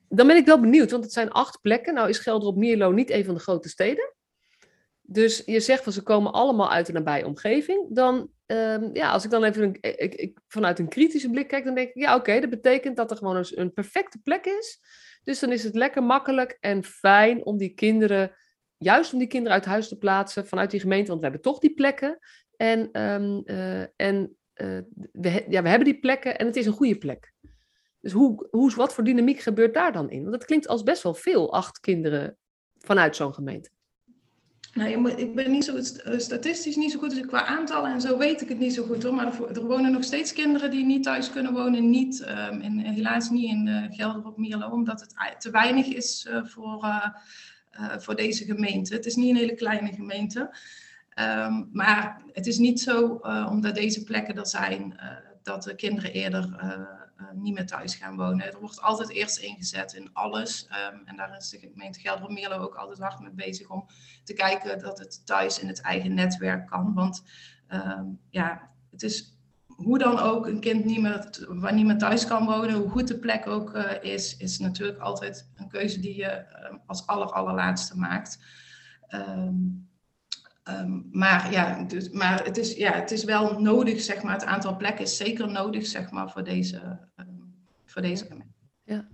dan 0.09 0.27
ben 0.27 0.35
ik 0.35 0.45
wel 0.45 0.59
benieuwd, 0.59 0.91
want 0.91 1.03
het 1.03 1.13
zijn 1.13 1.31
acht 1.31 1.61
plekken. 1.61 1.93
Nou 1.93 2.09
is 2.09 2.19
Gelder 2.19 2.47
op 2.47 2.55
Mierlo 2.55 2.91
niet 2.91 3.09
een 3.09 3.25
van 3.25 3.33
de 3.33 3.39
grote 3.39 3.69
steden. 3.69 4.13
Dus 5.01 5.41
je 5.45 5.59
zegt 5.59 5.83
van 5.83 5.93
ze 5.93 6.03
komen 6.03 6.31
allemaal 6.31 6.71
uit 6.71 6.87
een 6.87 6.93
nabije 6.93 7.25
omgeving. 7.25 7.85
Dan, 7.89 8.29
um, 8.45 8.89
ja, 8.93 9.11
als 9.11 9.23
ik 9.23 9.29
dan 9.29 9.43
even 9.43 9.63
een, 9.63 9.77
ik, 9.81 10.15
ik, 10.15 10.39
vanuit 10.47 10.79
een 10.79 10.89
kritische 10.89 11.29
blik 11.29 11.47
kijk, 11.47 11.65
dan 11.65 11.75
denk 11.75 11.89
ik, 11.89 12.01
ja 12.01 12.15
oké, 12.15 12.39
dat 12.39 12.49
betekent 12.49 12.95
dat 12.95 13.11
er 13.11 13.17
gewoon 13.17 13.35
een, 13.35 13.45
een 13.55 13.73
perfecte 13.73 14.19
plek 14.23 14.45
is. 14.45 14.79
Dus 15.23 15.39
dan 15.39 15.51
is 15.51 15.63
het 15.63 15.75
lekker 15.75 16.03
makkelijk 16.03 16.57
en 16.59 16.83
fijn 16.83 17.45
om 17.45 17.57
die 17.57 17.73
kinderen 17.73 18.31
juist 18.81 19.13
om 19.13 19.19
die 19.19 19.27
kinderen 19.27 19.57
uit 19.57 19.65
huis 19.65 19.87
te 19.87 19.97
plaatsen 19.97 20.47
vanuit 20.47 20.71
die 20.71 20.79
gemeente, 20.79 21.07
want 21.07 21.19
we 21.19 21.25
hebben 21.25 21.43
toch 21.43 21.59
die 21.59 21.73
plekken. 21.73 22.19
En, 22.55 23.01
um, 23.01 23.41
uh, 23.45 23.81
en 23.95 24.35
uh, 24.55 24.79
we, 25.11 25.45
ja, 25.49 25.61
we 25.61 25.69
hebben 25.69 25.87
die 25.87 25.99
plekken 25.99 26.37
en 26.37 26.45
het 26.45 26.55
is 26.55 26.65
een 26.65 26.73
goede 26.73 26.97
plek. 26.97 27.33
Dus 27.99 28.11
hoe, 28.11 28.47
hoe, 28.51 28.75
wat 28.75 28.93
voor 28.93 29.03
dynamiek 29.03 29.39
gebeurt 29.39 29.73
daar 29.73 29.91
dan 29.91 30.09
in? 30.09 30.21
Want 30.21 30.35
het 30.35 30.45
klinkt 30.45 30.67
als 30.67 30.83
best 30.83 31.03
wel 31.03 31.13
veel, 31.13 31.53
acht 31.53 31.79
kinderen 31.79 32.37
vanuit 32.77 33.15
zo'n 33.15 33.33
gemeente. 33.33 33.69
Nou, 34.73 35.09
ik 35.09 35.35
ben 35.35 35.51
niet 35.51 35.65
zo 35.65 35.75
eh, 35.75 36.19
statistisch 36.19 36.75
niet 36.75 36.91
zo 36.91 36.99
goed, 36.99 37.09
dus 37.09 37.25
qua 37.25 37.45
aantallen 37.45 37.91
en 37.91 38.01
zo 38.01 38.17
weet 38.17 38.41
ik 38.41 38.49
het 38.49 38.59
niet 38.59 38.73
zo 38.73 38.83
goed 38.83 39.03
hoor. 39.03 39.13
Maar 39.13 39.41
er, 39.53 39.65
wonen 39.65 39.91
nog 39.91 40.03
steeds 40.03 40.33
kinderen 40.33 40.71
die 40.71 40.85
niet 40.85 41.03
thuis 41.03 41.31
kunnen 41.31 41.53
wonen. 41.53 41.89
Niet, 41.89 42.25
um, 42.51 42.61
in, 42.61 42.79
helaas 42.79 43.29
niet 43.29 43.49
in 43.51 43.67
uh, 43.67 43.83
Gelder 43.89 44.25
op 44.25 44.37
Mierlo, 44.37 44.69
omdat 44.69 45.01
het 45.01 45.41
te 45.41 45.51
weinig 45.51 45.87
is 45.87 46.29
voor, 46.43 46.85
voor 47.97 48.15
deze 48.15 48.45
gemeente. 48.45 48.93
Het 48.93 49.05
is 49.05 49.15
niet 49.15 49.29
een 49.29 49.35
hele 49.35 49.55
kleine 49.55 49.93
gemeente. 49.93 50.55
Um, 51.19 51.69
maar 51.73 52.21
het 52.31 52.47
is 52.47 52.57
niet 52.57 52.79
zo, 52.79 53.13
omdat 53.49 53.75
deze 53.75 54.03
plekken 54.03 54.37
er 54.37 54.47
zijn, 54.47 54.99
dat 55.43 55.63
de 55.63 55.75
kinderen 55.75 56.11
eerder 56.11 56.59
niet 57.33 57.53
meer 57.53 57.65
thuis 57.65 57.95
gaan 57.95 58.15
wonen. 58.15 58.45
Er 58.45 58.59
wordt 58.59 58.81
altijd 58.81 59.09
eerst 59.09 59.37
ingezet 59.37 59.93
in 59.93 60.09
alles. 60.13 60.67
Um, 60.93 61.01
en 61.05 61.15
daar 61.15 61.37
is 61.37 61.49
de 61.49 61.59
gemeente 61.59 61.99
Geldermeerlo 61.99 62.57
ook 62.57 62.75
altijd 62.75 62.99
hard 62.99 63.19
mee 63.19 63.31
bezig 63.31 63.69
om 63.69 63.85
te 64.23 64.33
kijken 64.33 64.79
dat 64.79 64.99
het 64.99 65.25
thuis 65.25 65.59
in 65.59 65.67
het 65.67 65.81
eigen 65.81 66.13
netwerk 66.13 66.67
kan. 66.67 66.93
Want 66.93 67.23
um, 67.73 68.19
ja, 68.29 68.69
het 68.91 69.03
is 69.03 69.37
hoe 69.83 69.97
dan 69.97 70.19
ook 70.19 70.47
een 70.47 70.59
kind 70.59 70.85
niet 70.85 71.01
meer, 71.01 71.29
waar 71.47 71.73
niet 71.73 71.85
meer 71.85 71.97
thuis 71.97 72.27
kan 72.27 72.45
wonen, 72.45 72.75
hoe 72.75 72.89
goed 72.89 73.07
de 73.07 73.19
plek 73.19 73.47
ook 73.47 73.75
uh, 73.75 73.91
is, 74.01 74.37
is 74.37 74.59
natuurlijk 74.59 74.99
altijd 74.99 75.49
een 75.55 75.67
keuze 75.69 75.99
die 75.99 76.15
je 76.15 76.45
uh, 76.71 76.77
als 76.85 77.07
aller, 77.07 77.31
allerlaatste 77.31 77.97
maakt. 77.97 78.39
Um, 79.09 79.89
Um, 80.69 81.07
maar 81.11 81.51
ja, 81.51 81.83
dus, 81.83 82.09
maar 82.09 82.43
het, 82.43 82.57
is, 82.57 82.73
ja, 82.73 82.93
het 82.93 83.11
is 83.11 83.23
wel 83.23 83.61
nodig, 83.61 84.01
zeg 84.01 84.23
maar. 84.23 84.33
Het 84.33 84.45
aantal 84.45 84.77
plekken 84.77 85.03
is 85.03 85.17
zeker 85.17 85.51
nodig, 85.51 85.85
zeg 85.85 86.11
maar, 86.11 86.31
voor 86.31 86.43
deze, 86.43 86.99
um, 87.15 87.53
voor 87.85 88.01
deze 88.01 88.25
gemeente. 88.25 88.53
Ja. 88.83 89.07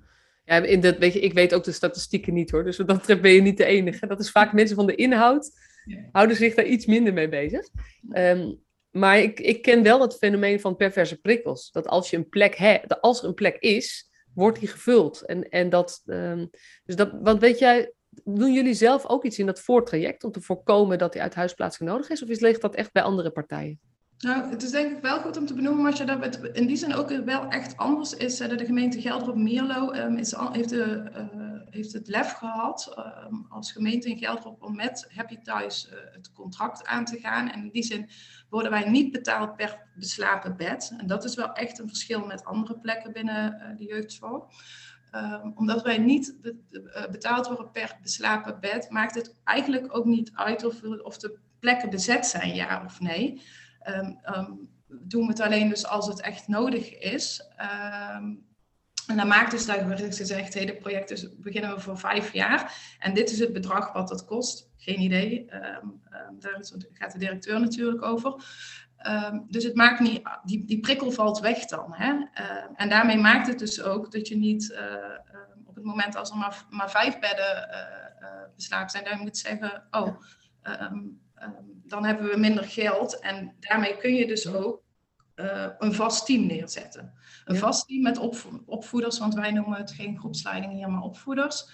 Ja, 0.45 0.55
in 0.55 0.81
dat, 0.81 0.97
weet 0.97 1.13
je, 1.13 1.19
ik 1.19 1.33
weet 1.33 1.53
ook 1.53 1.63
de 1.63 1.71
statistieken 1.71 2.33
niet 2.33 2.51
hoor, 2.51 2.63
dus 2.63 2.77
wat 2.77 2.87
dat 2.87 2.97
betreft 2.97 3.21
ben 3.21 3.31
je 3.31 3.41
niet 3.41 3.57
de 3.57 3.65
enige. 3.65 4.07
Dat 4.07 4.19
is 4.19 4.31
vaak 4.31 4.53
mensen 4.53 4.75
van 4.75 4.85
de 4.85 4.95
inhoud, 4.95 5.51
houden 6.11 6.35
zich 6.35 6.55
daar 6.55 6.65
iets 6.65 6.85
minder 6.85 7.13
mee 7.13 7.29
bezig. 7.29 7.67
Um, 8.11 8.59
maar 8.91 9.19
ik, 9.19 9.39
ik 9.39 9.61
ken 9.61 9.83
wel 9.83 10.01
het 10.01 10.17
fenomeen 10.17 10.59
van 10.59 10.75
perverse 10.75 11.17
prikkels. 11.17 11.71
Dat 11.71 11.87
als 11.87 12.09
je 12.09 12.17
een 12.17 12.29
plek 12.29 12.55
hebt, 12.55 13.01
als 13.01 13.21
er 13.21 13.27
een 13.27 13.33
plek 13.33 13.57
is, 13.57 14.09
wordt 14.33 14.59
die 14.59 14.67
gevuld. 14.67 15.21
En, 15.21 15.49
en 15.49 15.69
dat, 15.69 16.01
dus 16.83 16.95
dat, 16.95 17.11
want 17.21 17.39
weet 17.39 17.59
jij, 17.59 17.91
doen 18.23 18.53
jullie 18.53 18.73
zelf 18.73 19.05
ook 19.05 19.23
iets 19.23 19.39
in 19.39 19.45
dat 19.45 19.59
voortraject 19.59 20.23
om 20.23 20.31
te 20.31 20.41
voorkomen 20.41 20.97
dat 20.97 21.13
die 21.13 21.21
uithuisplaatsing 21.21 21.89
nodig 21.89 22.09
is? 22.09 22.23
Of 22.23 22.29
is, 22.29 22.39
ligt 22.39 22.61
dat 22.61 22.75
echt 22.75 22.91
bij 22.91 23.03
andere 23.03 23.31
partijen? 23.31 23.79
Nou, 24.19 24.49
het 24.49 24.63
is 24.63 24.71
denk 24.71 24.95
ik 24.95 25.01
wel 25.01 25.19
goed 25.19 25.37
om 25.37 25.45
te 25.45 25.53
benoemen, 25.53 25.95
je 25.95 26.03
dat 26.03 26.35
in 26.53 26.67
die 26.67 26.75
zin 26.75 26.93
ook 26.93 27.09
wel 27.09 27.47
echt 27.47 27.77
anders 27.77 28.13
is. 28.13 28.37
Dat 28.37 28.57
de 28.57 28.65
gemeente 28.65 29.01
Gelder 29.01 29.29
op 29.29 29.35
Meerlo 29.35 29.89
is, 29.91 30.35
heeft, 30.51 30.69
de, 30.69 31.11
uh, 31.15 31.47
heeft 31.69 31.93
het 31.93 32.07
lef 32.07 32.31
gehad 32.31 32.93
um, 33.29 33.45
als 33.49 33.71
gemeente 33.71 34.09
in 34.09 34.17
Gelderop 34.17 34.63
om 34.63 34.75
met 34.75 35.07
Happy 35.15 35.37
Thuis 35.37 35.89
uh, 35.91 35.97
het 36.11 36.31
contract 36.33 36.85
aan 36.85 37.05
te 37.05 37.19
gaan. 37.19 37.49
En 37.49 37.63
in 37.63 37.69
die 37.69 37.83
zin 37.83 38.09
worden 38.49 38.71
wij 38.71 38.89
niet 38.89 39.11
betaald 39.11 39.55
per 39.55 39.79
beslapen 39.95 40.55
bed. 40.55 40.93
En 40.97 41.07
dat 41.07 41.23
is 41.23 41.35
wel 41.35 41.53
echt 41.53 41.79
een 41.79 41.87
verschil 41.87 42.25
met 42.25 42.45
andere 42.45 42.79
plekken 42.79 43.13
binnen 43.13 43.53
uh, 43.53 43.77
de 43.77 43.83
jeugdzorg. 43.83 44.43
Um, 45.15 45.51
omdat 45.55 45.81
wij 45.81 45.97
niet 45.97 46.35
eh, 46.41 47.09
betaald 47.09 47.47
worden 47.47 47.71
per 47.71 47.97
beslapen 48.01 48.59
bed, 48.59 48.89
maakt 48.89 49.15
het 49.15 49.35
eigenlijk 49.43 49.95
ook 49.97 50.05
niet 50.05 50.31
uit 50.33 50.65
of, 50.65 50.83
of 50.83 51.17
de 51.17 51.37
plekken 51.59 51.89
bezet 51.89 52.25
zijn, 52.25 52.55
ja 52.55 52.83
of 52.85 52.99
nee. 52.99 53.41
Um, 53.89 54.19
um, 54.35 54.69
doen 54.87 55.21
we 55.21 55.27
het 55.27 55.39
alleen 55.39 55.69
dus 55.69 55.85
als 55.85 56.07
het 56.07 56.21
echt 56.21 56.47
nodig 56.47 56.97
is. 56.97 57.41
en 59.07 59.17
dan 59.17 59.27
maakt 59.27 59.51
dus 59.51 59.65
dat 59.65 59.83
wordt 59.83 60.15
gezegd, 60.15 60.53
hey, 60.53 60.65
dit 60.65 60.79
project 60.79 61.09
dus 61.09 61.37
beginnen 61.37 61.75
we 61.75 61.79
voor 61.79 61.97
vijf 61.97 62.33
jaar. 62.33 62.95
En 62.99 63.13
dit 63.13 63.31
is 63.31 63.39
het 63.39 63.53
bedrag 63.53 63.93
wat 63.93 64.07
dat 64.07 64.25
kost. 64.25 64.69
Geen 64.77 64.99
idee. 64.99 65.45
daar 66.39 66.59
gaat 66.93 67.11
de 67.11 67.19
directeur 67.19 67.59
natuurlijk 67.59 68.03
over. 68.03 68.43
Um, 69.05 69.45
dus 69.49 69.63
het 69.63 69.75
maakt 69.75 69.99
niet, 69.99 70.21
die, 70.43 70.65
die 70.65 70.79
prikkel 70.79 71.11
valt 71.11 71.39
weg 71.39 71.65
dan. 71.65 71.93
Hè? 71.93 72.13
Uh, 72.13 72.63
en 72.75 72.89
daarmee 72.89 73.17
maakt 73.17 73.47
het 73.47 73.59
dus 73.59 73.81
ook 73.81 74.11
dat 74.11 74.27
je 74.27 74.37
niet 74.37 74.69
uh, 74.69 75.35
op 75.65 75.75
het 75.75 75.83
moment 75.83 76.15
als 76.15 76.29
er 76.29 76.37
maar, 76.37 76.65
maar 76.69 76.91
vijf 76.91 77.19
bedden 77.19 77.69
uh, 78.21 78.27
beslapen 78.55 78.89
zijn, 78.89 79.03
dan 79.03 79.19
moet 79.19 79.37
zeggen, 79.37 79.87
oh, 79.91 80.21
um, 80.81 81.19
dan 81.87 82.05
hebben 82.05 82.29
we 82.29 82.37
minder 82.37 82.63
geld. 82.63 83.19
En 83.19 83.55
daarmee 83.59 83.97
kun 83.97 84.13
je 84.13 84.27
dus 84.27 84.47
ook 84.47 84.85
een 85.77 85.93
vast 85.93 86.25
team 86.25 86.45
neerzetten. 86.45 87.13
Een 87.45 87.53
ja. 87.53 87.59
vast 87.59 87.87
team 87.87 88.01
met 88.01 88.17
opvo 88.17 88.63
opvoeders, 88.65 89.19
want 89.19 89.33
wij 89.33 89.51
noemen 89.51 89.77
het 89.77 89.91
geen 89.91 90.17
groepsleiding 90.19 90.73
hier, 90.73 90.89
maar 90.91 91.01
opvoeders. 91.01 91.69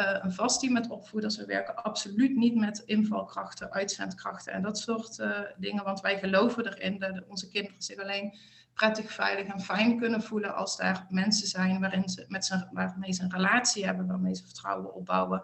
Uh, 0.00 0.18
een 0.20 0.32
vast 0.32 0.60
team 0.60 0.72
met 0.72 0.90
opvoeders. 0.90 1.36
We 1.36 1.46
werken 1.46 1.82
absoluut 1.82 2.36
niet 2.36 2.54
met 2.54 2.82
invalkrachten, 2.84 3.72
uitzendkrachten 3.72 4.52
en 4.52 4.62
dat 4.62 4.78
soort 4.78 5.18
uh, 5.18 5.40
dingen. 5.56 5.84
Want 5.84 6.00
wij 6.00 6.18
geloven 6.18 6.66
erin 6.66 6.98
dat 6.98 7.24
onze 7.28 7.48
kinderen 7.48 7.82
zich 7.82 7.98
alleen 7.98 8.38
prettig, 8.74 9.12
veilig 9.12 9.46
en 9.46 9.60
fijn 9.60 9.98
kunnen 9.98 10.22
voelen 10.22 10.54
als 10.54 10.76
daar 10.76 11.06
mensen 11.08 11.46
zijn 11.46 11.80
waarin 11.80 12.08
ze 12.08 12.24
met 12.28 12.44
zijn, 12.44 12.68
waarmee 12.72 13.12
ze 13.12 13.22
een 13.22 13.32
relatie 13.32 13.84
hebben, 13.84 14.06
waarmee 14.06 14.34
ze 14.34 14.44
vertrouwen 14.44 14.94
opbouwen, 14.94 15.42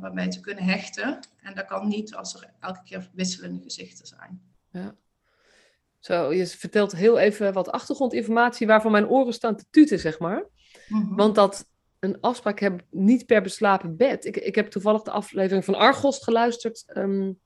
waarmee 0.00 0.32
ze 0.32 0.40
kunnen 0.40 0.64
hechten. 0.64 1.18
En 1.42 1.54
dat 1.54 1.64
kan 1.64 1.88
niet 1.88 2.14
als 2.14 2.34
er 2.34 2.50
elke 2.60 2.82
keer 2.84 3.10
wisselende 3.14 3.62
gezichten 3.62 4.06
zijn. 4.06 4.42
Ja. 4.70 4.94
Zo, 5.98 6.32
je 6.32 6.46
vertelt 6.46 6.92
heel 6.92 7.18
even 7.18 7.52
wat 7.52 7.70
achtergrondinformatie 7.70 8.66
waarvan 8.66 8.92
mijn 8.92 9.08
oren 9.08 9.32
staan 9.32 9.56
te 9.56 9.64
tuten, 9.70 9.98
zeg 9.98 10.18
maar. 10.18 10.46
Mm 10.88 11.00
-hmm. 11.00 11.16
Want 11.16 11.34
dat 11.34 11.66
een 11.98 12.20
afspraak 12.20 12.60
heb 12.60 12.82
niet 12.90 13.26
per 13.26 13.42
beslapen 13.42 13.96
bed. 13.96 14.24
Ik, 14.24 14.36
ik 14.36 14.54
heb 14.54 14.66
toevallig 14.66 15.02
de 15.02 15.10
aflevering 15.10 15.64
van 15.64 15.74
Argos 15.74 16.24
geluisterd 16.24 16.84
um, 16.96 17.40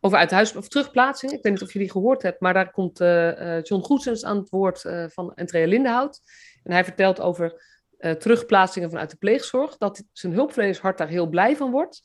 over 0.00 0.18
uit 0.18 0.30
huis 0.30 0.56
of 0.56 0.68
terugplaatsing. 0.68 1.32
Ik 1.32 1.42
weet 1.42 1.52
niet 1.52 1.62
of 1.62 1.72
je 1.72 1.78
die 1.78 1.90
gehoord 1.90 2.22
hebt, 2.22 2.40
maar 2.40 2.54
daar 2.54 2.70
komt 2.70 3.00
uh, 3.00 3.62
John 3.62 3.82
Goesens 3.82 4.24
aan 4.24 4.36
het 4.36 4.50
woord 4.50 4.84
uh, 4.84 5.04
van 5.08 5.34
Andrea 5.34 5.66
Lindenhout. 5.66 6.20
En 6.62 6.72
hij 6.72 6.84
vertelt 6.84 7.20
over 7.20 7.69
terugplaatsingen 8.00 8.90
vanuit 8.90 9.10
de 9.10 9.16
pleegzorg. 9.16 9.76
Dat 9.76 10.04
zijn 10.12 10.32
hulpverlenershart 10.32 10.98
daar 10.98 11.08
heel 11.08 11.28
blij 11.28 11.56
van 11.56 11.70
wordt. 11.70 12.02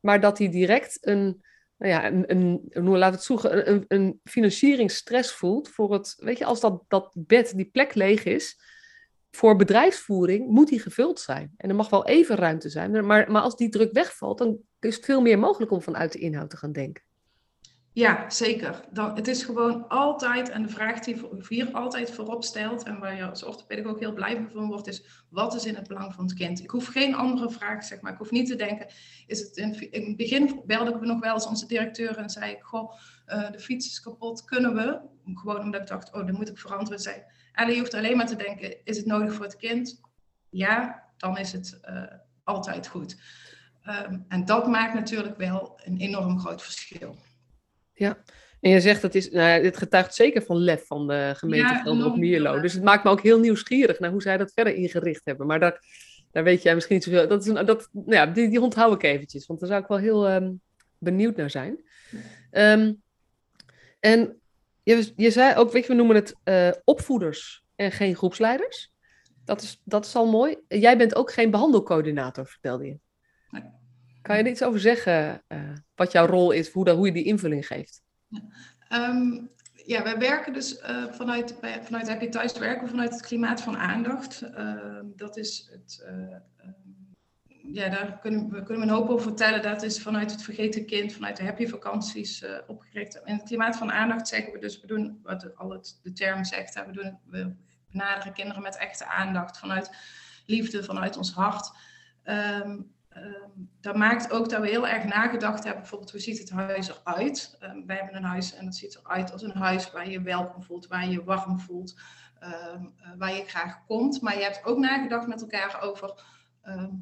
Maar 0.00 0.20
dat 0.20 0.38
hij 0.38 0.48
direct 0.50 0.98
een, 1.00 1.42
nou 1.76 1.92
ja, 1.92 2.06
een, 2.06 2.30
een, 2.30 2.66
een 2.68 2.98
laat 2.98 3.12
het 3.12 3.22
zoeken, 3.22 3.84
een 3.88 4.20
financieringsstress 4.24 5.32
voelt 5.32 5.68
voor 5.68 5.92
het, 5.92 6.14
weet 6.16 6.38
je, 6.38 6.44
als 6.44 6.60
dat, 6.60 6.82
dat 6.88 7.12
bed, 7.14 7.56
die 7.56 7.70
plek 7.70 7.94
leeg 7.94 8.24
is, 8.24 8.60
voor 9.30 9.56
bedrijfsvoering 9.56 10.48
moet 10.48 10.68
die 10.68 10.80
gevuld 10.80 11.20
zijn. 11.20 11.52
En 11.56 11.68
er 11.68 11.74
mag 11.74 11.88
wel 11.88 12.06
even 12.06 12.36
ruimte 12.36 12.68
zijn, 12.68 13.06
maar, 13.06 13.30
maar 13.30 13.42
als 13.42 13.56
die 13.56 13.68
druk 13.68 13.92
wegvalt, 13.92 14.38
dan 14.38 14.58
is 14.80 14.96
het 14.96 15.04
veel 15.04 15.20
meer 15.20 15.38
mogelijk 15.38 15.70
om 15.70 15.82
vanuit 15.82 16.12
de 16.12 16.18
inhoud 16.18 16.50
te 16.50 16.56
gaan 16.56 16.72
denken. 16.72 17.02
Ja, 17.94 18.30
zeker. 18.30 18.84
Dan, 18.90 19.14
het 19.14 19.28
is 19.28 19.42
gewoon 19.42 19.88
altijd, 19.88 20.48
en 20.48 20.62
de 20.62 20.68
vraag 20.68 21.00
die 21.00 21.22
hier 21.48 21.70
altijd 21.72 22.10
voorop 22.10 22.44
stelt, 22.44 22.82
en 22.82 22.98
waar 22.98 23.16
je 23.16 23.24
als 23.24 23.44
orthopedagoog 23.44 23.98
heel 23.98 24.12
blij 24.12 24.48
van 24.52 24.66
wordt, 24.66 24.86
is 24.86 25.24
wat 25.28 25.54
is 25.54 25.66
in 25.66 25.74
het 25.74 25.88
belang 25.88 26.14
van 26.14 26.24
het 26.24 26.34
kind? 26.34 26.60
Ik 26.60 26.70
hoef 26.70 26.86
geen 26.86 27.14
andere 27.14 27.50
vraag, 27.50 27.84
zeg 27.84 28.00
maar. 28.00 28.12
Ik 28.12 28.18
hoef 28.18 28.30
niet 28.30 28.46
te 28.46 28.56
denken, 28.56 28.86
is 29.26 29.40
het 29.40 29.56
in, 29.56 29.68
het 29.90 30.16
begin 30.16 30.62
belde 30.66 30.90
ik 30.90 31.00
nog 31.00 31.20
wel 31.20 31.34
eens 31.34 31.46
onze 31.46 31.66
directeur 31.66 32.16
en 32.16 32.30
zei 32.30 32.52
ik, 32.52 32.62
goh, 32.62 32.92
uh, 33.26 33.50
de 33.50 33.60
fiets 33.60 33.86
is 33.86 34.00
kapot, 34.00 34.44
kunnen 34.44 34.74
we? 34.74 35.00
Gewoon 35.34 35.60
omdat 35.60 35.80
ik 35.80 35.86
dacht, 35.86 36.12
oh, 36.12 36.26
dan 36.26 36.34
moet 36.34 36.48
ik 36.48 36.58
verantwoorden. 36.58 37.00
Zei, 37.00 37.22
en 37.52 37.70
je 37.70 37.78
hoeft 37.78 37.94
alleen 37.94 38.16
maar 38.16 38.26
te 38.26 38.36
denken, 38.36 38.84
is 38.84 38.96
het 38.96 39.06
nodig 39.06 39.34
voor 39.34 39.44
het 39.44 39.56
kind? 39.56 40.00
Ja, 40.50 41.02
dan 41.16 41.38
is 41.38 41.52
het 41.52 41.80
uh, 41.88 42.02
altijd 42.44 42.86
goed. 42.86 43.16
Um, 44.06 44.24
en 44.28 44.44
dat 44.44 44.66
maakt 44.66 44.94
natuurlijk 44.94 45.36
wel 45.36 45.80
een 45.84 45.96
enorm 45.96 46.38
groot 46.38 46.62
verschil. 46.62 47.16
Ja, 47.94 48.18
en 48.60 48.70
je 48.70 48.80
zegt 48.80 49.02
dat 49.02 49.14
is, 49.14 49.30
nou 49.30 49.48
ja, 49.48 49.58
dit 49.58 49.76
getuigt 49.76 50.14
zeker 50.14 50.42
van 50.42 50.56
lef 50.56 50.86
van 50.86 51.06
de 51.06 51.32
gemeente 51.36 51.72
ja, 51.72 51.82
van 51.82 52.04
op 52.04 52.16
Mierlo. 52.16 52.60
Dus 52.60 52.72
het 52.72 52.82
maakt 52.82 53.04
me 53.04 53.10
ook 53.10 53.22
heel 53.22 53.38
nieuwsgierig 53.38 53.98
naar 53.98 54.10
hoe 54.10 54.22
zij 54.22 54.36
dat 54.36 54.52
verder 54.52 54.74
ingericht 54.74 55.20
hebben. 55.24 55.46
Maar 55.46 55.60
daar, 55.60 55.84
daar 56.32 56.44
weet 56.44 56.62
jij 56.62 56.74
misschien 56.74 56.94
niet 56.94 57.04
zoveel. 57.04 57.28
Dat 57.28 57.42
is 57.42 57.48
een, 57.48 57.66
dat, 57.66 57.88
nou 57.92 58.14
ja, 58.14 58.26
die, 58.26 58.48
die 58.48 58.60
onthoud 58.60 58.94
ik 58.94 59.02
eventjes, 59.02 59.46
want 59.46 59.60
daar 59.60 59.68
zou 59.68 59.82
ik 59.82 59.88
wel 59.88 59.98
heel 59.98 60.30
um, 60.30 60.60
benieuwd 60.98 61.36
naar 61.36 61.50
zijn. 61.50 61.84
Um, 62.50 63.02
en 64.00 64.40
je, 64.82 65.12
je 65.16 65.30
zei 65.30 65.56
ook, 65.56 65.72
weet 65.72 65.82
je, 65.82 65.88
we 65.88 65.94
noemen 65.94 66.16
het 66.16 66.34
uh, 66.44 66.70
opvoeders 66.84 67.64
en 67.76 67.92
geen 67.92 68.16
groepsleiders. 68.16 68.92
Dat 69.44 69.62
is, 69.62 69.80
dat 69.84 70.06
is 70.06 70.14
al 70.14 70.30
mooi. 70.30 70.56
Jij 70.68 70.96
bent 70.96 71.14
ook 71.14 71.32
geen 71.32 71.50
behandelcoördinator, 71.50 72.46
vertelde 72.46 72.86
je. 72.86 72.98
Nee. 73.50 73.62
Kan 74.22 74.36
je 74.36 74.42
er 74.42 74.50
iets 74.50 74.62
over 74.62 74.80
zeggen, 74.80 75.42
uh, 75.48 75.58
wat 75.94 76.12
jouw 76.12 76.26
rol 76.26 76.50
is, 76.50 76.70
hoe, 76.70 76.84
dat, 76.84 76.96
hoe 76.96 77.06
je 77.06 77.12
die 77.12 77.24
invulling 77.24 77.66
geeft? 77.66 78.02
Ja, 78.28 79.08
um, 79.08 79.50
ja 79.74 80.02
wij 80.02 80.18
werken 80.18 80.52
dus 80.52 80.78
uh, 80.78 81.12
vanuit, 81.12 81.54
vanuit 81.82 82.08
Happy 82.08 82.28
Thuis 82.28 82.58
werken 82.58 82.84
we 82.84 82.90
vanuit 82.90 83.12
het 83.12 83.22
klimaat 83.22 83.60
van 83.60 83.76
aandacht. 83.76 84.42
Ehm, 84.42 85.06
dat 85.16 85.36
is 85.36 85.68
het 85.70 86.04
ja, 87.72 87.88
daar 87.88 88.18
kunnen 88.18 88.50
we, 88.50 88.62
kunnen 88.62 88.86
we 88.86 88.92
een 88.92 88.98
hoop 88.98 89.08
over 89.08 89.22
vertellen. 89.22 89.62
Dat 89.62 89.82
is 89.82 90.02
vanuit 90.02 90.30
het 90.30 90.42
Vergeten 90.42 90.86
Kind, 90.86 91.12
vanuit 91.12 91.36
de 91.36 91.44
Happy 91.44 91.66
Vakanties 91.66 92.44
opgericht. 92.66 93.20
In 93.24 93.34
het 93.34 93.42
klimaat 93.42 93.76
van 93.76 93.92
aandacht 93.92 94.28
zeggen 94.28 94.52
we 94.52 94.58
dus, 94.58 94.80
we 94.80 94.86
doen 94.86 95.20
wat 95.22 95.56
al 95.56 95.70
het, 95.70 96.00
de 96.02 96.12
term 96.12 96.44
zegt, 96.44 96.86
we, 96.86 96.92
doen, 96.92 97.18
we 97.24 97.54
benaderen 97.90 98.32
kinderen 98.32 98.62
met 98.62 98.76
echte 98.76 99.06
aandacht, 99.06 99.58
vanuit 99.58 99.90
liefde, 100.46 100.84
vanuit 100.84 101.16
ons 101.16 101.32
hart. 101.32 101.72
Um, 103.16 103.70
dat 103.80 103.96
maakt 103.96 104.30
ook 104.30 104.48
dat 104.48 104.60
we 104.60 104.68
heel 104.68 104.88
erg 104.88 105.04
nagedacht 105.04 105.64
hebben, 105.64 105.80
bijvoorbeeld 105.80 106.10
hoe 106.10 106.20
ziet 106.20 106.38
het 106.38 106.50
huis 106.50 106.88
eruit? 106.88 107.58
Um, 107.62 107.86
wij 107.86 107.96
hebben 107.96 108.16
een 108.16 108.24
huis 108.24 108.54
en 108.54 108.64
dat 108.64 108.74
ziet 108.74 109.00
eruit 109.04 109.32
als 109.32 109.42
een 109.42 109.56
huis 109.56 109.90
waar 109.90 110.10
je 110.10 110.22
welkom 110.22 110.62
voelt, 110.62 110.86
waar 110.86 111.08
je 111.08 111.24
warm 111.24 111.60
voelt, 111.60 112.00
um, 112.74 112.94
waar 113.18 113.34
je 113.34 113.44
graag 113.44 113.84
komt. 113.86 114.20
Maar 114.20 114.36
je 114.36 114.42
hebt 114.42 114.64
ook 114.64 114.78
nagedacht 114.78 115.26
met 115.26 115.40
elkaar 115.40 115.80
over 115.82 116.24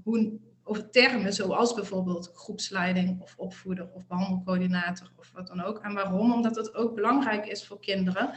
hoe, 0.05 0.38
over 0.64 0.90
termen 0.90 1.33
zoals 1.33 1.75
bijvoorbeeld 1.75 2.31
groepsleiding 2.35 3.21
of 3.21 3.35
opvoeder 3.37 3.90
of 3.93 4.07
behandelcoördinator 4.07 5.11
of 5.17 5.33
wat 5.33 5.47
dan 5.47 5.62
ook. 5.62 5.79
En 5.79 5.95
waarom? 5.95 6.33
Omdat 6.33 6.57
het 6.57 6.75
ook 6.75 6.95
belangrijk 6.95 7.47
is 7.47 7.67
voor 7.67 7.81
kinderen. 7.81 8.31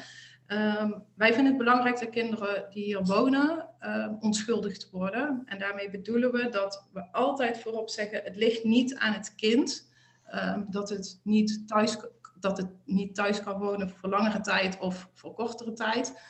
Um, 0.53 1.03
wij 1.15 1.33
vinden 1.33 1.53
het 1.53 1.57
belangrijk 1.57 1.99
dat 1.99 2.09
kinderen 2.09 2.65
die 2.69 2.83
hier 2.83 3.03
wonen 3.03 3.69
um, 3.81 4.17
onschuldigd 4.19 4.89
worden. 4.89 5.41
En 5.45 5.59
daarmee 5.59 5.89
bedoelen 5.89 6.31
we 6.31 6.49
dat 6.49 6.89
we 6.93 7.11
altijd 7.11 7.59
voorop 7.59 7.89
zeggen: 7.89 8.21
het 8.23 8.35
ligt 8.35 8.63
niet 8.63 8.95
aan 8.95 9.13
het 9.13 9.35
kind 9.35 9.91
um, 10.33 10.65
dat, 10.69 10.89
het 10.89 11.19
niet 11.23 11.67
thuis, 11.67 11.97
dat 12.39 12.57
het 12.57 12.67
niet 12.85 13.15
thuis 13.15 13.43
kan 13.43 13.59
wonen 13.59 13.89
voor 13.89 14.09
langere 14.09 14.41
tijd 14.41 14.79
of 14.79 15.09
voor 15.13 15.33
kortere 15.33 15.73
tijd. 15.73 16.21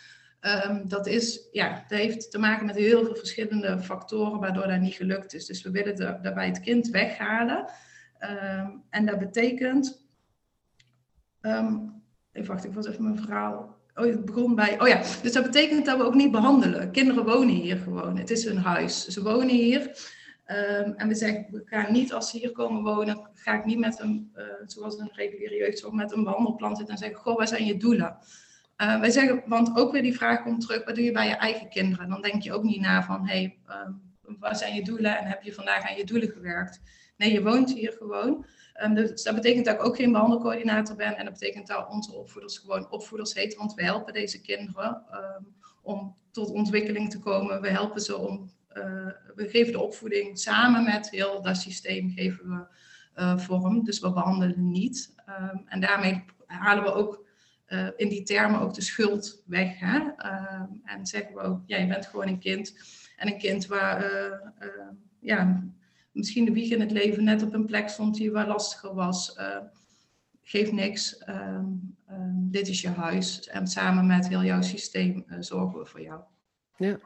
Dat, 0.83 1.07
is, 1.07 1.47
ja, 1.51 1.85
dat 1.87 1.97
heeft 1.99 2.31
te 2.31 2.39
maken 2.39 2.65
met 2.65 2.75
heel 2.75 3.05
veel 3.05 3.15
verschillende 3.15 3.79
factoren 3.79 4.39
waardoor 4.39 4.67
dat 4.67 4.79
niet 4.79 4.93
gelukt 4.93 5.33
is. 5.33 5.45
Dus 5.45 5.63
we 5.63 5.71
willen 5.71 6.21
daarbij 6.21 6.47
het 6.47 6.59
kind 6.59 6.87
weghalen. 6.87 7.71
En 8.89 9.05
dat 9.05 9.19
betekent. 9.19 10.07
Even 11.41 12.45
wacht, 12.45 12.65
ik 12.65 12.73
was 12.73 12.87
even 12.87 13.03
mijn 13.03 13.17
verhaal. 13.17 13.81
Oh, 13.95 14.05
het 14.05 14.25
begon 14.25 14.55
bij. 14.55 14.81
Oh 14.81 14.87
ja, 14.87 15.01
dus 15.21 15.31
dat 15.31 15.43
betekent 15.43 15.85
dat 15.85 15.97
we 15.97 16.03
ook 16.03 16.13
niet 16.13 16.31
behandelen. 16.31 16.91
Kinderen 16.91 17.25
wonen 17.25 17.55
hier 17.55 17.77
gewoon. 17.77 18.17
Het 18.17 18.29
is 18.29 18.45
hun 18.45 18.57
huis. 18.57 19.07
Ze 19.07 19.23
wonen 19.23 19.55
hier. 19.55 20.11
en 20.95 21.07
we 21.07 21.15
zeggen, 21.15 21.45
we 21.51 21.61
gaan 21.65 21.93
niet 21.93 22.13
als 22.13 22.29
ze 22.29 22.37
hier 22.37 22.51
komen 22.51 22.83
wonen, 22.83 23.29
ga 23.33 23.53
ik 23.53 23.65
niet 23.65 23.79
met 23.79 23.99
een, 23.99 24.31
uh, 24.35 24.43
zoals 24.65 24.99
een 24.99 25.11
reguliere 25.13 25.55
jeugdzorg, 25.55 25.93
met 25.93 26.11
een 26.11 26.23
wandelplan 26.23 26.75
zitten 26.75 26.93
en 26.93 26.99
zeggen, 26.99 27.17
goh, 27.17 27.37
wat 27.37 27.49
zijn 27.49 27.65
je 27.65 27.77
doelen? 27.77 28.17
Uh, 28.77 28.99
wij 28.99 29.09
zeggen, 29.09 29.43
want 29.45 29.77
ook 29.77 29.91
weer 29.91 30.01
die 30.01 30.17
vraag 30.17 30.43
komt 30.43 30.61
terug, 30.61 30.85
wat 30.85 30.95
doe 30.95 31.03
je 31.03 31.11
bij 31.11 31.27
je 31.27 31.35
eigen 31.35 31.69
kinderen? 31.69 32.09
Dan 32.09 32.21
denk 32.21 32.43
je 32.43 32.53
ook 32.53 32.63
niet 32.63 32.81
na 32.81 33.03
van, 33.03 33.27
hé, 33.27 33.35
hey, 33.35 33.57
uh, 33.67 33.95
wat 34.39 34.57
zijn 34.57 34.75
je 34.75 34.83
doelen 34.83 35.17
en 35.17 35.25
heb 35.25 35.43
je 35.43 35.53
vandaag 35.53 35.89
aan 35.89 35.97
je 35.97 36.05
doelen 36.05 36.29
gewerkt? 36.29 36.81
Nee, 37.17 37.31
je 37.31 37.43
woont 37.43 37.73
hier 37.73 37.91
gewoon. 37.91 38.45
Um, 38.83 38.93
dus 38.93 39.23
dat 39.23 39.35
betekent 39.35 39.65
dat 39.65 39.75
ik 39.75 39.85
ook 39.85 39.95
geen 39.95 40.11
behandelcoördinator 40.11 40.95
ben 40.95 41.17
en 41.17 41.25
dat 41.25 41.33
betekent 41.33 41.67
dat 41.67 41.89
onze 41.89 42.13
opvoeders 42.13 42.57
gewoon 42.57 42.91
opvoeders 42.91 43.33
heten, 43.33 43.59
want 43.59 43.73
we 43.73 43.83
helpen 43.83 44.13
deze 44.13 44.41
kinderen 44.41 45.03
um, 45.11 45.55
om 45.81 46.15
tot 46.31 46.49
ontwikkeling 46.51 47.09
te 47.09 47.19
komen. 47.19 47.61
We 47.61 47.69
helpen 47.69 48.01
ze 48.01 48.17
om, 48.17 48.51
uh, 48.73 49.07
we 49.35 49.49
geven 49.49 49.71
de 49.71 49.81
opvoeding 49.81 50.39
samen 50.39 50.83
met 50.83 51.09
heel 51.09 51.41
dat 51.41 51.57
systeem 51.57 52.09
geven 52.09 52.49
we 52.49 52.65
uh, 53.21 53.37
vorm, 53.37 53.83
dus 53.83 53.99
we 53.99 54.13
behandelen 54.13 54.71
niet. 54.71 55.15
Um, 55.29 55.63
en 55.65 55.79
daarmee 55.79 56.25
halen 56.45 56.83
we 56.83 56.93
ook 56.93 57.25
uh, 57.67 57.87
in 57.95 58.09
die 58.09 58.23
termen 58.23 58.59
ook 58.59 58.73
de 58.73 58.81
schuld 58.81 59.43
weg. 59.45 59.79
Hè? 59.79 59.99
En 60.83 61.05
zeggen 61.05 61.35
we 61.35 61.41
ook, 61.41 61.61
ja, 61.65 61.77
je 61.77 61.87
bent 61.87 62.05
gewoon 62.05 62.27
een 62.27 62.39
kind. 62.39 62.75
En 63.15 63.27
een 63.27 63.37
kind 63.37 63.65
waar 63.65 64.11
uh, 64.59 64.69
ja, 65.19 65.67
misschien 66.11 66.45
de 66.45 66.51
wieg 66.51 66.71
in 66.71 66.79
het 66.79 66.91
leven 66.91 67.23
net 67.23 67.43
op 67.43 67.53
een 67.53 67.65
plek 67.65 67.89
stond 67.89 68.15
die 68.15 68.31
waar 68.31 68.47
lastiger 68.47 68.93
was. 68.93 69.39
geeft 70.41 70.71
niks. 70.71 71.17
Ehm, 71.17 71.65
ehm, 72.07 72.31
dit 72.33 72.67
is 72.67 72.81
je 72.81 72.89
huis. 72.89 73.47
En 73.47 73.67
samen 73.67 74.07
met 74.07 74.27
heel 74.27 74.43
jouw 74.43 74.61
systeem 74.61 75.25
zorgen 75.39 75.79
we 75.79 75.85
voor 75.85 76.01
jou. 76.01 76.21
Ja. 76.75 76.99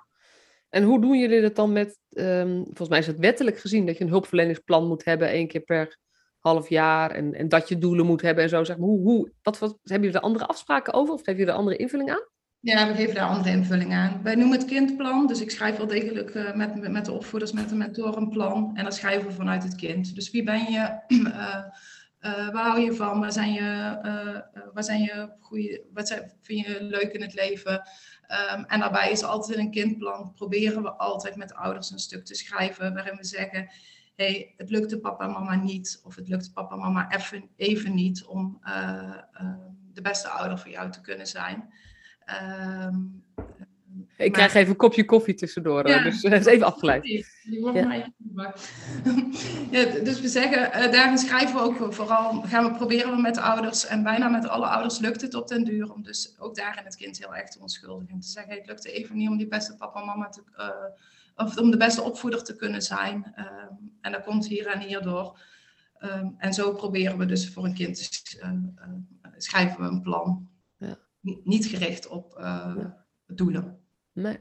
En 0.69 0.83
hoe 0.83 1.01
doen 1.01 1.19
jullie 1.19 1.41
dat 1.41 1.55
dan 1.55 1.71
met, 1.71 1.99
um, 2.09 2.63
volgens 2.63 2.89
mij 2.89 2.99
is 2.99 3.07
het 3.07 3.19
wettelijk 3.19 3.57
gezien 3.57 3.85
dat 3.85 3.97
je 3.97 4.03
een 4.03 4.09
hulpverleningsplan 4.09 4.87
moet 4.87 5.05
hebben 5.05 5.29
één 5.29 5.47
keer 5.47 5.61
per 5.61 5.97
half 6.39 6.69
jaar 6.69 7.11
en, 7.11 7.33
en 7.33 7.49
dat 7.49 7.69
je 7.69 7.77
doelen 7.77 8.05
moet 8.05 8.21
hebben 8.21 8.43
en 8.43 8.49
zo. 8.49 8.63
Zeg 8.63 8.77
maar. 8.77 8.87
hoe, 8.87 9.01
hoe, 9.01 9.31
wat, 9.41 9.59
wat, 9.59 9.79
hebben 9.83 10.07
jullie 10.07 10.21
er 10.21 10.27
andere 10.27 10.45
afspraken 10.45 10.93
over 10.93 11.13
of 11.13 11.19
geven 11.19 11.35
jullie 11.35 11.51
er 11.51 11.57
andere 11.57 11.77
invulling 11.77 12.11
aan? 12.11 12.27
Ja, 12.59 12.87
we 12.87 12.93
geven 12.93 13.15
daar 13.15 13.29
andere 13.29 13.49
invulling 13.49 13.93
aan. 13.93 14.23
Wij 14.23 14.35
noemen 14.35 14.57
het 14.57 14.67
kindplan, 14.67 15.27
dus 15.27 15.41
ik 15.41 15.51
schrijf 15.51 15.77
wel 15.77 15.87
degelijk 15.87 16.35
uh, 16.35 16.55
met, 16.55 16.89
met 16.89 17.05
de 17.05 17.11
opvoeders, 17.11 17.51
met 17.51 17.69
de 17.69 17.75
mentor 17.75 18.17
een 18.17 18.29
plan. 18.29 18.71
En 18.75 18.83
dan 18.83 18.91
schrijven 18.91 19.27
we 19.27 19.33
vanuit 19.33 19.63
het 19.63 19.75
kind. 19.75 20.15
Dus 20.15 20.31
wie 20.31 20.43
ben 20.43 20.71
je, 20.71 20.99
uh, 21.07 21.17
uh, 22.31 22.49
waar 22.49 22.65
hou 22.65 22.79
je 22.79 22.93
van, 22.93 23.19
waar 23.19 23.31
zijn 23.31 23.53
je, 23.53 23.99
waar 24.73 24.83
zijn 24.83 25.01
je 25.01 25.29
goede, 25.39 25.83
wat 25.93 26.07
zijn, 26.07 26.31
vind 26.41 26.65
je 26.65 26.83
leuk 26.83 27.11
in 27.11 27.21
het 27.21 27.33
leven? 27.33 27.73
Um, 28.53 28.65
en 28.65 28.79
daarbij 28.79 29.11
is 29.11 29.23
altijd 29.23 29.57
in 29.57 29.65
een 29.65 29.71
kindplan, 29.71 30.33
proberen 30.33 30.83
we 30.83 30.91
altijd 30.91 31.35
met 31.35 31.53
ouders 31.53 31.91
een 31.91 31.99
stuk 31.99 32.25
te 32.25 32.35
schrijven 32.35 32.93
waarin 32.93 33.17
we 33.17 33.25
zeggen 33.25 33.69
hey, 34.17 34.53
het 34.57 34.69
lukte 34.69 34.99
papa 34.99 35.25
en 35.25 35.31
mama 35.31 35.55
niet, 35.55 36.01
of 36.03 36.15
het 36.15 36.27
lukte 36.27 36.51
papa 36.51 36.73
en 36.73 36.81
mama 36.81 37.11
even, 37.11 37.49
even 37.55 37.93
niet 37.93 38.25
om 38.25 38.59
uh, 38.63 39.13
uh, 39.41 39.55
de 39.93 40.01
beste 40.01 40.27
ouder 40.27 40.59
voor 40.59 40.71
jou 40.71 40.91
te 40.91 41.01
kunnen 41.01 41.27
zijn. 41.27 41.73
Um, 42.85 43.23
ik 44.17 44.31
krijg 44.31 44.53
even 44.53 44.69
een 44.69 44.75
kopje 44.75 45.05
koffie 45.05 45.33
tussendoor, 45.33 45.87
ja, 45.87 46.03
dus 46.03 46.21
dat 46.21 46.31
is 46.31 46.45
even 46.45 46.65
afgeleid. 46.65 47.03
Die 47.03 47.25
wordt 47.61 47.77
ja. 47.77 48.05
Dus 50.03 50.21
we 50.21 50.27
zeggen, 50.27 50.59
uh, 50.59 50.91
daarin 50.91 51.17
schrijven 51.17 51.55
we 51.55 51.61
ook 51.61 51.93
vooral, 51.93 52.41
gaan 52.41 52.71
we 52.71 52.77
proberen 52.77 53.15
we 53.15 53.21
met 53.21 53.35
de 53.35 53.41
ouders, 53.41 53.85
en 53.85 54.03
bijna 54.03 54.27
met 54.27 54.47
alle 54.47 54.65
ouders 54.65 54.99
lukt 54.99 55.21
het 55.21 55.33
op 55.33 55.47
den 55.47 55.63
duur, 55.63 55.93
om 55.93 56.03
dus 56.03 56.35
ook 56.39 56.55
daarin 56.55 56.83
het 56.83 56.95
kind 56.95 57.17
heel 57.17 57.35
erg 57.35 57.49
te 57.49 57.59
onschuldigen. 57.59 58.19
Te 58.19 58.27
zeggen, 58.27 58.55
het 58.55 58.67
lukte 58.67 58.91
even 58.91 59.17
niet 59.17 59.29
om 59.29 59.37
die 59.37 59.47
beste 59.47 59.75
papa 59.75 59.99
en 59.99 60.05
mama 60.05 60.29
te, 60.29 60.43
of 61.35 61.57
om 61.57 61.71
de 61.71 61.77
beste 61.77 62.01
opvoeder 62.01 62.43
te 62.43 62.55
kunnen 62.55 62.81
zijn. 62.81 63.33
Um, 63.37 63.91
en 64.01 64.11
dat 64.11 64.23
komt 64.23 64.47
hier 64.47 64.67
en 64.67 64.79
hier 64.79 65.01
door. 65.01 65.39
Um, 66.01 66.35
en 66.37 66.53
zo 66.53 66.73
proberen 66.73 67.17
we 67.17 67.25
dus 67.25 67.49
voor 67.49 67.65
een 67.65 67.73
kind 67.73 68.25
te 68.29 68.39
uh, 68.43 68.51
schrijven 69.37 69.81
we 69.81 69.87
een 69.87 70.01
plan. 70.01 70.49
Ja. 70.77 70.97
Niet 71.43 71.65
gericht 71.65 72.07
op 72.07 72.37
uh, 72.39 72.85
doelen. 73.25 73.79
Nee. 74.11 74.37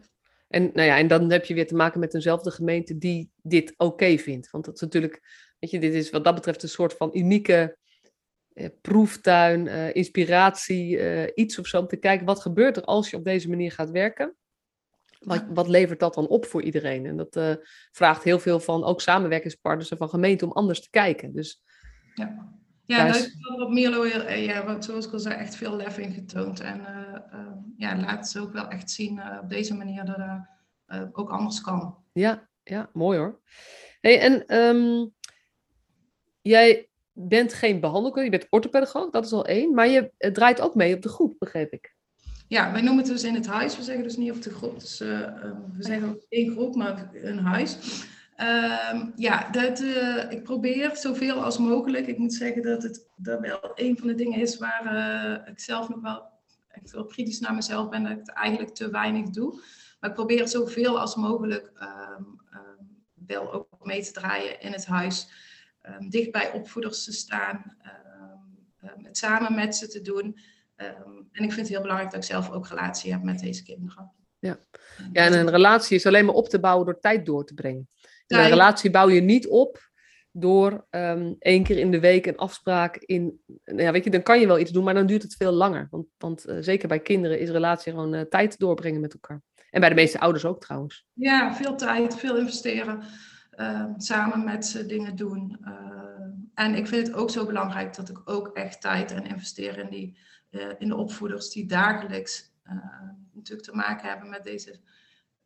En, 0.48 0.70
nou 0.72 0.86
ja, 0.88 0.98
en 0.98 1.08
dan 1.08 1.30
heb 1.30 1.44
je 1.44 1.54
weer 1.54 1.66
te 1.66 1.74
maken 1.74 2.00
met 2.00 2.14
eenzelfde 2.14 2.50
gemeente 2.50 2.98
die 2.98 3.30
dit 3.42 3.70
oké 3.70 3.84
okay 3.84 4.18
vindt. 4.18 4.50
Want 4.50 4.64
dat 4.64 4.74
is 4.74 4.80
natuurlijk, 4.80 5.22
weet 5.58 5.70
je, 5.70 5.80
dit 5.80 5.94
is 5.94 6.10
wat 6.10 6.24
dat 6.24 6.34
betreft 6.34 6.62
een 6.62 6.68
soort 6.68 6.92
van 6.92 7.10
unieke 7.12 7.76
eh, 8.52 8.68
proeftuin, 8.80 9.68
eh, 9.68 9.94
inspiratie, 9.94 10.98
eh, 10.98 11.32
iets 11.34 11.58
of 11.58 11.66
zo. 11.66 11.80
Om 11.80 11.86
te 11.86 11.96
kijken 11.96 12.26
wat 12.26 12.40
gebeurt 12.40 12.76
er 12.76 12.84
als 12.84 13.10
je 13.10 13.16
op 13.16 13.24
deze 13.24 13.48
manier 13.48 13.72
gaat 13.72 13.90
werken. 13.90 14.36
Wat, 15.18 15.44
wat, 15.48 15.68
levert 15.68 16.00
dat 16.00 16.14
dan 16.14 16.28
op 16.28 16.46
voor 16.46 16.62
iedereen? 16.62 17.06
En 17.06 17.16
dat 17.16 17.36
uh, 17.36 17.54
vraagt 17.92 18.22
heel 18.22 18.38
veel 18.38 18.60
van 18.60 18.84
ook 18.84 19.00
samenwerkingspartners 19.00 19.90
en 19.90 19.96
van 19.96 20.08
gemeenten 20.08 20.46
om 20.46 20.52
anders 20.52 20.80
te 20.80 20.90
kijken. 20.90 21.32
Dus, 21.32 21.62
ja, 22.14 22.55
ja 22.86 23.04
daar 23.04 23.16
is 23.16 23.36
op 23.56 23.70
Mierlo, 23.70 24.06
ja, 24.06 24.64
wat, 24.64 24.84
zoals 24.84 25.06
ik 25.06 25.12
al 25.12 25.18
zei, 25.18 25.34
echt 25.34 25.56
veel 25.56 25.76
lef 25.76 25.98
in 25.98 26.12
getoond. 26.12 26.60
En 26.60 26.80
uh, 26.80 27.40
uh, 27.40 27.46
ja, 27.76 27.96
laat 27.96 28.28
ze 28.28 28.40
ook 28.40 28.52
wel 28.52 28.68
echt 28.68 28.90
zien 28.90 29.20
op 29.42 29.48
deze 29.48 29.74
manier 29.74 30.04
dat 30.04 30.16
het 30.86 31.14
ook 31.14 31.30
anders 31.30 31.60
kan. 31.60 31.96
Ja, 32.12 32.48
ja 32.62 32.90
mooi 32.92 33.18
hoor. 33.18 33.40
Hey, 34.00 34.20
en 34.20 34.56
um, 34.56 35.12
jij 36.42 36.88
bent 37.12 37.52
geen 37.52 37.80
behandelkundige, 37.80 38.32
je 38.32 38.38
bent 38.38 38.52
orthopedagoog, 38.52 39.10
dat 39.10 39.24
is 39.24 39.32
al 39.32 39.46
één. 39.46 39.74
Maar 39.74 39.88
je 39.88 40.12
draait 40.32 40.60
ook 40.60 40.74
mee 40.74 40.94
op 40.94 41.02
de 41.02 41.08
groep, 41.08 41.34
begreep 41.38 41.72
ik. 41.72 41.94
Ja, 42.48 42.72
wij 42.72 42.80
noemen 42.80 43.04
het 43.04 43.12
dus 43.12 43.24
in 43.24 43.34
het 43.34 43.46
huis. 43.46 43.76
We 43.76 43.82
zeggen 43.82 44.04
dus 44.04 44.16
niet 44.16 44.30
of 44.30 44.40
de 44.40 44.50
groep. 44.50 44.80
Dus, 44.80 45.00
uh, 45.00 45.08
we 45.76 45.82
zeggen 45.82 46.08
ook 46.08 46.26
één 46.28 46.50
groep, 46.50 46.74
maar 46.74 47.10
een 47.14 47.38
huis. 47.38 48.04
Uh, 48.36 49.02
ja, 49.14 49.50
dat, 49.50 49.80
uh, 49.80 50.30
ik 50.30 50.42
probeer 50.42 50.96
zoveel 50.96 51.44
als 51.44 51.58
mogelijk. 51.58 52.06
Ik 52.06 52.18
moet 52.18 52.34
zeggen 52.34 52.62
dat 52.62 52.82
het 52.82 53.08
dat 53.16 53.40
wel 53.40 53.72
een 53.74 53.98
van 53.98 54.06
de 54.06 54.14
dingen 54.14 54.40
is 54.40 54.58
waar 54.58 54.94
uh, 54.94 55.48
ik 55.48 55.60
zelf 55.60 55.88
nog 55.88 56.00
wel 56.00 56.22
echt 56.68 56.90
wel 56.90 57.06
kritisch 57.06 57.40
naar 57.40 57.54
mezelf 57.54 57.88
ben. 57.88 58.02
Dat 58.02 58.12
ik 58.12 58.18
het 58.18 58.32
eigenlijk 58.32 58.74
te 58.74 58.90
weinig 58.90 59.30
doe. 59.30 59.62
Maar 60.00 60.10
ik 60.10 60.16
probeer 60.16 60.48
zoveel 60.48 61.00
als 61.00 61.16
mogelijk 61.16 61.72
um, 61.80 62.40
um, 62.54 63.04
wel 63.26 63.52
ook 63.52 63.84
mee 63.84 64.02
te 64.04 64.12
draaien 64.12 64.60
in 64.60 64.72
het 64.72 64.86
huis. 64.86 65.44
Dicht 66.08 66.30
bij 66.30 66.52
opvoeders 66.52 67.04
te 67.04 67.12
staan. 67.12 67.76
het 69.02 69.16
samen 69.16 69.54
met 69.54 69.76
ze 69.76 69.88
te 69.88 70.00
doen. 70.00 70.38
En 70.76 71.28
ik 71.44 71.52
vind 71.52 71.56
het 71.56 71.68
heel 71.68 71.80
belangrijk 71.80 72.10
dat 72.10 72.20
ik 72.20 72.28
zelf 72.28 72.50
ook 72.50 72.68
relatie 72.68 73.12
heb 73.12 73.22
met 73.22 73.38
deze 73.38 73.62
kinderen. 73.62 74.12
Ja, 75.12 75.24
en 75.24 75.38
een 75.38 75.50
relatie 75.50 75.96
is 75.96 76.06
alleen 76.06 76.24
maar 76.24 76.34
op 76.34 76.48
te 76.48 76.60
bouwen 76.60 76.86
door 76.86 77.00
tijd 77.00 77.26
door 77.26 77.44
te 77.44 77.54
brengen. 77.54 77.88
En 78.26 78.38
een 78.38 78.48
relatie 78.48 78.90
bouw 78.90 79.08
je 79.08 79.20
niet 79.20 79.48
op 79.48 79.86
door 80.38 80.86
um, 80.90 81.36
één 81.38 81.62
keer 81.62 81.78
in 81.78 81.90
de 81.90 82.00
week 82.00 82.26
een 82.26 82.36
afspraak 82.36 82.96
in. 82.96 83.40
Nou 83.64 83.82
ja, 83.82 83.92
weet 83.92 84.04
je, 84.04 84.10
dan 84.10 84.22
kan 84.22 84.40
je 84.40 84.46
wel 84.46 84.58
iets 84.58 84.70
doen, 84.70 84.84
maar 84.84 84.94
dan 84.94 85.06
duurt 85.06 85.22
het 85.22 85.34
veel 85.34 85.52
langer. 85.52 85.88
Want, 85.90 86.06
want 86.18 86.48
uh, 86.48 86.56
zeker 86.60 86.88
bij 86.88 87.00
kinderen 87.00 87.40
is 87.40 87.50
relatie 87.50 87.92
gewoon 87.92 88.14
uh, 88.14 88.20
tijd 88.20 88.58
doorbrengen 88.58 89.00
met 89.00 89.12
elkaar. 89.12 89.42
En 89.70 89.80
bij 89.80 89.88
de 89.88 89.94
meeste 89.94 90.20
ouders 90.20 90.44
ook 90.44 90.60
trouwens. 90.60 91.06
Ja, 91.12 91.54
veel 91.54 91.76
tijd, 91.76 92.16
veel 92.16 92.36
investeren. 92.36 93.02
Uh, 93.56 93.84
samen 93.96 94.44
met 94.44 94.66
ze 94.66 94.86
dingen 94.86 95.16
doen. 95.16 95.58
en 96.54 96.74
ik 96.74 96.86
vind 96.86 97.06
het 97.06 97.16
ook 97.16 97.30
zo 97.30 97.46
belangrijk 97.46 97.96
dat 97.96 98.08
ik 98.08 98.20
ook 98.24 98.48
echt 98.48 98.80
tijd 98.80 99.10
en 99.10 99.26
investeer 99.26 99.78
in 99.78 99.90
die 99.90 100.18
in 100.78 100.88
de 100.88 100.96
opvoeders 100.96 101.50
die 101.50 101.66
dagelijks 101.66 102.52
natuurlijk 103.36 103.68
te 103.68 103.76
maken 103.76 104.08
hebben 104.08 104.28
met 104.28 104.44
deze 104.44 104.80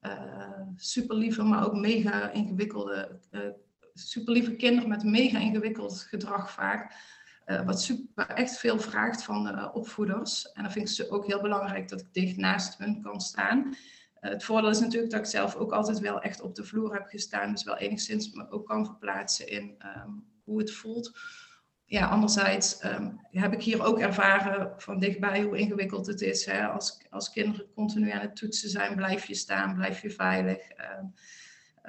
uh, 0.00 0.62
super 0.76 1.16
lieve, 1.16 1.42
maar 1.42 1.66
ook 1.66 1.74
mega 1.74 2.30
ingewikkelde, 2.30 3.20
uh, 3.30 3.40
super 3.94 4.32
lieve 4.32 4.56
kinderen 4.56 4.88
met 4.88 5.04
mega 5.04 5.38
ingewikkeld 5.38 6.00
gedrag 6.00 6.50
vaak. 6.50 7.08
Uh, 7.46 7.66
wat 7.66 7.82
super, 7.82 8.26
echt 8.26 8.58
veel 8.58 8.78
vraagt 8.78 9.22
van 9.22 9.72
opvoeders. 9.72 10.52
En 10.52 10.62
dan 10.62 10.72
vind 10.72 10.88
ik 10.88 10.94
ze 10.94 11.10
ook 11.10 11.26
heel 11.26 11.40
belangrijk 11.40 11.88
dat 11.88 12.00
ik 12.00 12.12
dicht 12.12 12.36
naast 12.36 12.78
hun 12.78 13.02
kan 13.02 13.20
staan. 13.20 13.74
het 14.14 14.44
voordeel 14.44 14.70
is 14.70 14.80
natuurlijk 14.80 15.12
dat 15.12 15.20
ik 15.20 15.26
zelf 15.26 15.54
ook 15.54 15.72
altijd 15.72 15.98
wel 15.98 16.20
echt 16.20 16.40
op 16.40 16.54
de 16.54 16.64
vloer 16.64 16.92
heb 16.92 17.06
gestaan. 17.06 17.50
Dus 17.50 17.64
wel 17.64 17.76
enigszins 17.76 18.32
me 18.32 18.50
ook 18.50 18.66
kan 18.66 18.86
verplaatsen 18.86 19.48
in 19.48 19.82
um, 19.96 20.24
hoe 20.44 20.58
het 20.58 20.72
voelt 20.72 21.18
ja, 21.90 22.06
anderzijds 22.06 22.84
um, 22.84 23.20
heb 23.30 23.52
ik 23.52 23.62
hier 23.62 23.82
ook 23.82 23.98
ervaren 23.98 24.72
van 24.76 24.98
dichtbij 24.98 25.42
hoe 25.42 25.58
ingewikkeld 25.58 26.06
het 26.06 26.20
is. 26.20 26.46
Hè? 26.46 26.66
Als, 26.66 27.06
als 27.10 27.30
kinderen 27.30 27.72
continu 27.74 28.10
aan 28.10 28.20
het 28.20 28.36
toetsen 28.36 28.68
zijn, 28.68 28.96
blijf 28.96 29.24
je 29.24 29.34
staan, 29.34 29.74
blijf 29.74 30.02
je 30.02 30.10
veilig. 30.10 30.58
Um, 30.98 31.14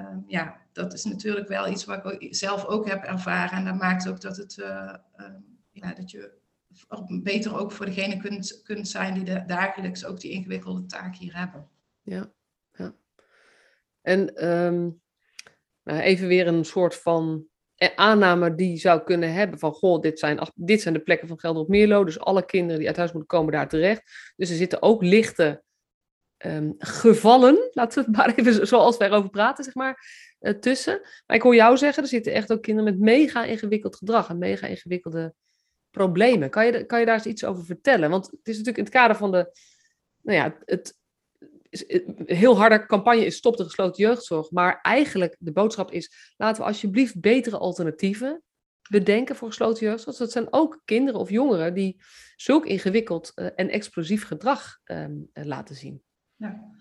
um, 0.06 0.24
ja, 0.28 0.62
dat 0.72 0.94
is 0.94 1.04
natuurlijk 1.04 1.48
wel 1.48 1.68
iets 1.68 1.86
wat 1.86 2.22
ik 2.22 2.36
zelf 2.36 2.66
ook 2.66 2.88
heb 2.88 3.04
ervaren. 3.04 3.58
En 3.58 3.66
dat 3.66 3.76
maakt 3.76 4.08
ook 4.08 4.22
dat, 4.22 4.38
het, 4.38 4.58
uh, 4.58 4.94
ja, 5.72 5.94
dat 5.94 6.12
je 6.12 6.34
beter 7.24 7.60
ook 7.60 7.72
voor 7.72 7.86
degene 7.86 8.18
kunt, 8.18 8.62
kunt 8.64 8.88
zijn 8.88 9.14
die 9.14 9.24
de, 9.24 9.44
dagelijks 9.46 10.06
ook 10.06 10.20
die 10.20 10.32
ingewikkelde 10.32 10.86
taak 10.86 11.16
hier 11.16 11.38
hebben. 11.38 11.70
Ja, 12.02 12.32
ja. 12.72 12.96
En 14.02 14.34
nou, 15.84 16.00
even 16.00 16.28
weer 16.28 16.48
een 16.48 16.66
soort 16.66 16.96
van 16.96 17.50
aanname 17.96 18.56
die 18.56 18.78
zou 18.78 19.04
kunnen 19.04 19.34
hebben 19.34 19.60
van, 19.60 19.72
goh, 19.72 20.02
dit 20.02 20.20
zijn, 20.20 20.40
dit 20.56 20.82
zijn 20.82 20.94
de 20.94 21.00
plekken 21.00 21.28
van 21.28 21.40
Gelder 21.40 21.62
op 21.62 21.68
Meerlo, 21.68 22.04
dus 22.04 22.20
alle 22.20 22.46
kinderen 22.46 22.78
die 22.78 22.88
uit 22.88 22.98
huis 22.98 23.12
moeten 23.12 23.38
komen 23.38 23.52
daar 23.52 23.70
terecht. 23.70 24.32
Dus 24.36 24.50
er 24.50 24.56
zitten 24.56 24.82
ook 24.82 25.04
lichte 25.04 25.64
um, 26.46 26.76
gevallen, 26.78 27.70
laten 27.72 28.00
we 28.00 28.06
het 28.10 28.18
maar 28.18 28.36
even 28.36 28.68
zoals 28.68 28.98
wij 28.98 29.08
erover 29.08 29.30
praten, 29.30 29.64
zeg 29.64 29.76
maar, 29.76 30.06
uh, 30.40 30.54
tussen. 30.54 31.00
Maar 31.26 31.38
ik 31.38 31.44
hoor 31.44 31.56
jou 31.56 31.78
zeggen, 31.78 32.04
er 32.04 32.10
zitten 32.10 32.34
echt 32.34 32.52
ook 32.52 32.62
kinderen 32.62 32.92
met 32.92 33.02
mega 33.02 33.44
ingewikkeld 33.44 33.96
gedrag 33.96 34.30
en 34.30 34.38
mega 34.38 34.68
ingewikkelde 34.68 35.34
problemen. 35.90 36.50
Kan 36.50 36.66
je, 36.66 36.86
kan 36.86 37.00
je 37.00 37.06
daar 37.06 37.16
eens 37.16 37.26
iets 37.26 37.46
over 37.46 37.66
vertellen? 37.66 38.10
Want 38.10 38.26
het 38.26 38.48
is 38.48 38.58
natuurlijk 38.58 38.78
in 38.78 38.84
het 38.84 38.94
kader 38.94 39.16
van 39.16 39.32
de, 39.32 39.52
nou 40.22 40.38
ja, 40.38 40.58
het, 40.66 41.00
heel 42.26 42.58
harde 42.58 42.86
campagne 42.86 43.26
is 43.26 43.36
stop 43.36 43.58
de 43.58 43.64
gesloten 43.64 44.04
jeugdzorg. 44.04 44.52
Maar 44.52 44.80
eigenlijk 44.82 45.36
de 45.40 45.52
boodschap 45.52 45.92
is, 45.92 46.34
laten 46.38 46.62
we 46.62 46.68
alsjeblieft 46.68 47.22
betere 47.22 47.58
alternatieven 47.58 48.44
bedenken 48.90 49.36
voor 49.36 49.48
gesloten 49.48 49.88
jeugdzorg. 49.88 50.18
Dat 50.18 50.32
zijn 50.32 50.48
ook 50.50 50.82
kinderen 50.86 51.20
of 51.20 51.30
jongeren 51.30 51.74
die 51.74 52.02
zulk 52.36 52.66
ingewikkeld 52.66 53.32
uh, 53.36 53.48
en 53.56 53.70
explosief 53.70 54.26
gedrag 54.26 54.80
um, 54.84 55.30
laten 55.34 55.76
zien. 55.76 56.02
Ja, 56.36 56.72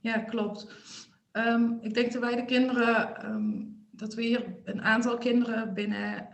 ja 0.00 0.18
klopt. 0.18 0.74
Um, 1.32 1.78
ik 1.80 1.94
denk 1.94 2.12
dat 2.12 2.22
wij 2.22 2.36
de 2.36 2.44
kinderen, 2.44 3.24
um, 3.26 3.86
dat 3.90 4.14
we 4.14 4.22
hier 4.22 4.54
een 4.64 4.82
aantal 4.82 5.18
kinderen 5.18 5.74
binnen 5.74 6.28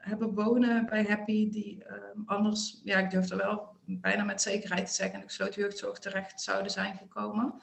hebben 0.00 0.34
wonen 0.34 0.86
bij 0.86 1.04
Happy, 1.04 1.50
die 1.50 1.84
anders, 2.26 2.80
ja, 2.84 2.98
ik 2.98 3.10
durf 3.10 3.30
er 3.30 3.36
wel 3.36 3.71
bijna 3.84 4.24
met 4.24 4.42
zekerheid 4.42 4.86
te 4.86 4.92
zeggen, 4.92 5.20
de 5.20 5.26
gesloten 5.26 5.60
jeugdzorg 5.60 5.98
terecht 5.98 6.40
zouden 6.40 6.72
zijn 6.72 6.96
gekomen. 6.96 7.62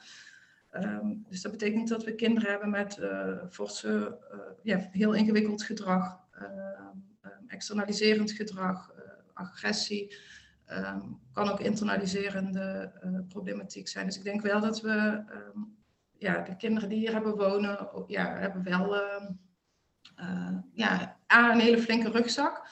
Um, 0.72 1.24
dus 1.28 1.42
dat 1.42 1.52
betekent 1.52 1.88
dat 1.88 2.04
we 2.04 2.14
kinderen 2.14 2.50
hebben 2.50 2.70
met 2.70 2.96
uh, 2.96 3.36
forse, 3.50 4.18
uh, 4.32 4.38
ja, 4.62 4.88
heel 4.90 5.12
ingewikkeld 5.12 5.62
gedrag, 5.62 6.20
uh, 6.42 6.48
externaliserend 7.46 8.32
gedrag, 8.32 8.92
agressie. 9.34 10.16
Um, 10.72 11.20
kan 11.32 11.48
ook 11.48 11.60
internaliserende 11.60 12.92
problematiek 13.28 13.88
zijn. 13.88 14.06
Dus 14.06 14.16
ik 14.16 14.24
denk 14.24 14.42
wel 14.42 14.60
dat 14.60 14.80
we 14.80 15.22
ja, 16.18 16.42
de 16.42 16.56
kinderen 16.56 16.88
die 16.88 16.98
hier 16.98 17.12
hebben 17.12 17.36
wonen, 17.36 17.88
ja, 18.06 18.38
hebben 18.38 18.62
wel 18.62 18.94
ja, 20.72 21.16
A, 21.32 21.52
een 21.52 21.60
hele 21.60 21.78
flinke 21.78 22.10
rugzak. 22.10 22.66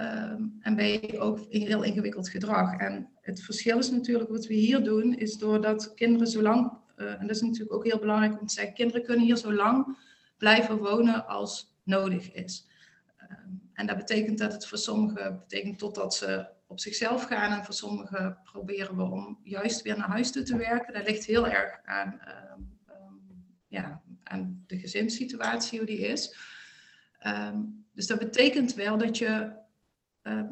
Um, 0.00 0.58
en 0.60 0.76
B, 0.76 1.14
ook 1.18 1.46
heel 1.48 1.82
ingewikkeld 1.82 2.28
gedrag. 2.28 2.76
En 2.76 3.08
het 3.20 3.42
verschil 3.42 3.78
is 3.78 3.90
natuurlijk 3.90 4.30
wat 4.30 4.46
we 4.46 4.54
hier 4.54 4.84
doen, 4.84 5.14
is 5.14 5.36
doordat 5.36 5.94
kinderen 5.94 6.26
zo 6.26 6.42
lang, 6.42 6.72
uh, 6.96 7.20
en 7.20 7.26
dat 7.26 7.36
is 7.36 7.42
natuurlijk 7.42 7.72
ook 7.72 7.84
heel 7.84 7.98
belangrijk 7.98 8.40
om 8.40 8.46
te 8.46 8.54
zeggen, 8.54 8.74
kinderen 8.74 9.02
kunnen 9.02 9.24
hier 9.24 9.36
zo 9.36 9.52
lang 9.52 9.98
blijven 10.38 10.78
wonen 10.78 11.26
als 11.26 11.74
nodig 11.82 12.32
is. 12.32 12.68
Um, 13.22 13.70
en 13.72 13.86
dat 13.86 13.96
betekent 13.96 14.38
dat 14.38 14.52
het 14.52 14.66
voor 14.66 14.78
sommigen 14.78 15.38
betekent 15.38 15.78
totdat 15.78 16.14
ze 16.14 16.48
op 16.66 16.80
zichzelf 16.80 17.24
gaan 17.24 17.58
en 17.58 17.64
voor 17.64 17.74
sommigen 17.74 18.38
proberen 18.44 18.96
we 18.96 19.02
om 19.02 19.38
juist 19.42 19.82
weer 19.82 19.96
naar 19.98 20.08
huis 20.08 20.32
toe 20.32 20.42
te 20.42 20.56
werken. 20.56 20.94
Dat 20.94 21.06
ligt 21.06 21.24
heel 21.24 21.48
erg 21.48 21.80
aan, 21.84 22.20
um, 22.58 22.70
ja, 23.68 24.02
aan 24.22 24.64
de 24.66 24.78
gezinssituatie, 24.78 25.78
hoe 25.78 25.86
die 25.86 25.98
is. 25.98 26.36
dus 27.92 28.06
dat 28.06 28.18
betekent 28.18 28.74
wel 28.74 28.98
dat 28.98 29.18
je 29.18 29.58
Ehm, 30.22 30.46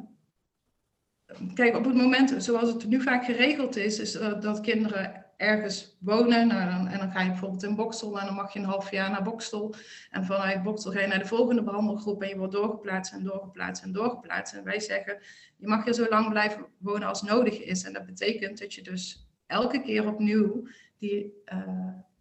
kijk, 1.54 1.76
op 1.76 1.84
het 1.84 1.94
moment 1.94 2.42
zoals 2.42 2.72
het 2.72 2.86
nu 2.86 3.02
vaak 3.02 3.24
geregeld 3.24 3.76
is, 3.76 3.98
is 3.98 4.12
dat 4.40 4.60
kinderen 4.60 5.26
ergens 5.38 5.96
wonen. 6.00 6.46
Nou, 6.46 6.88
en 6.88 6.98
dan 6.98 7.10
ga 7.10 7.20
je 7.20 7.28
bijvoorbeeld 7.28 7.62
in 7.62 7.74
Boksel 7.74 8.20
en 8.20 8.26
dan 8.26 8.34
mag 8.34 8.52
je 8.52 8.58
een 8.58 8.64
half 8.64 8.90
jaar 8.90 9.10
naar 9.10 9.22
Boksel. 9.22 9.74
En 10.10 10.24
vanuit 10.24 10.62
Boksel 10.62 10.90
ga 10.92 11.00
je 11.00 11.06
naar 11.06 11.18
de 11.18 11.26
volgende 11.26 11.62
behandelgroep 11.62 12.22
en 12.22 12.28
je 12.28 12.36
wordt 12.36 12.52
doorgeplaatst 12.52 13.12
en 13.12 13.24
doorgeplaatst 13.24 13.82
en 13.82 13.92
doorgeplaatst. 13.92 14.54
En 14.54 14.64
wij 14.64 14.80
zeggen, 14.80 15.18
je 15.56 15.66
mag 15.66 15.84
hier 15.84 15.94
zo 15.94 16.06
lang 16.08 16.28
blijven 16.28 16.66
wonen 16.78 17.08
als 17.08 17.22
nodig 17.22 17.60
is. 17.60 17.84
En 17.84 17.92
dat 17.92 18.06
betekent 18.06 18.58
dat 18.58 18.74
je 18.74 18.82
dus 18.82 19.28
elke 19.46 19.82
keer 19.82 20.06
opnieuw 20.06 20.68
die, 20.98 21.42
uh, 21.52 21.58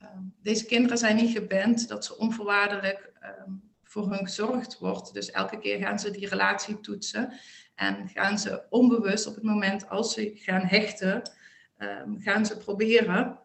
uh, 0.01 0.07
deze 0.41 0.65
kinderen 0.65 0.97
zijn 0.97 1.15
niet 1.15 1.37
geband 1.37 1.87
dat 1.87 2.05
ze 2.05 2.17
onvoorwaardelijk 2.17 3.11
um, 3.47 3.66
voor 3.87 4.09
hun 4.09 4.25
gezorgd 4.25 4.79
wordt. 4.79 5.13
Dus 5.13 5.31
elke 5.31 5.59
keer 5.59 5.77
gaan 5.77 5.99
ze 5.99 6.11
die 6.11 6.29
relatie 6.29 6.79
toetsen 6.79 7.33
en 7.75 8.09
gaan 8.09 8.39
ze 8.39 8.63
onbewust 8.69 9.27
op 9.27 9.35
het 9.35 9.43
moment 9.43 9.89
als 9.89 10.13
ze 10.13 10.31
gaan 10.35 10.65
hechten, 10.65 11.31
um, 11.77 12.21
gaan 12.21 12.45
ze 12.45 12.57
proberen, 12.57 13.39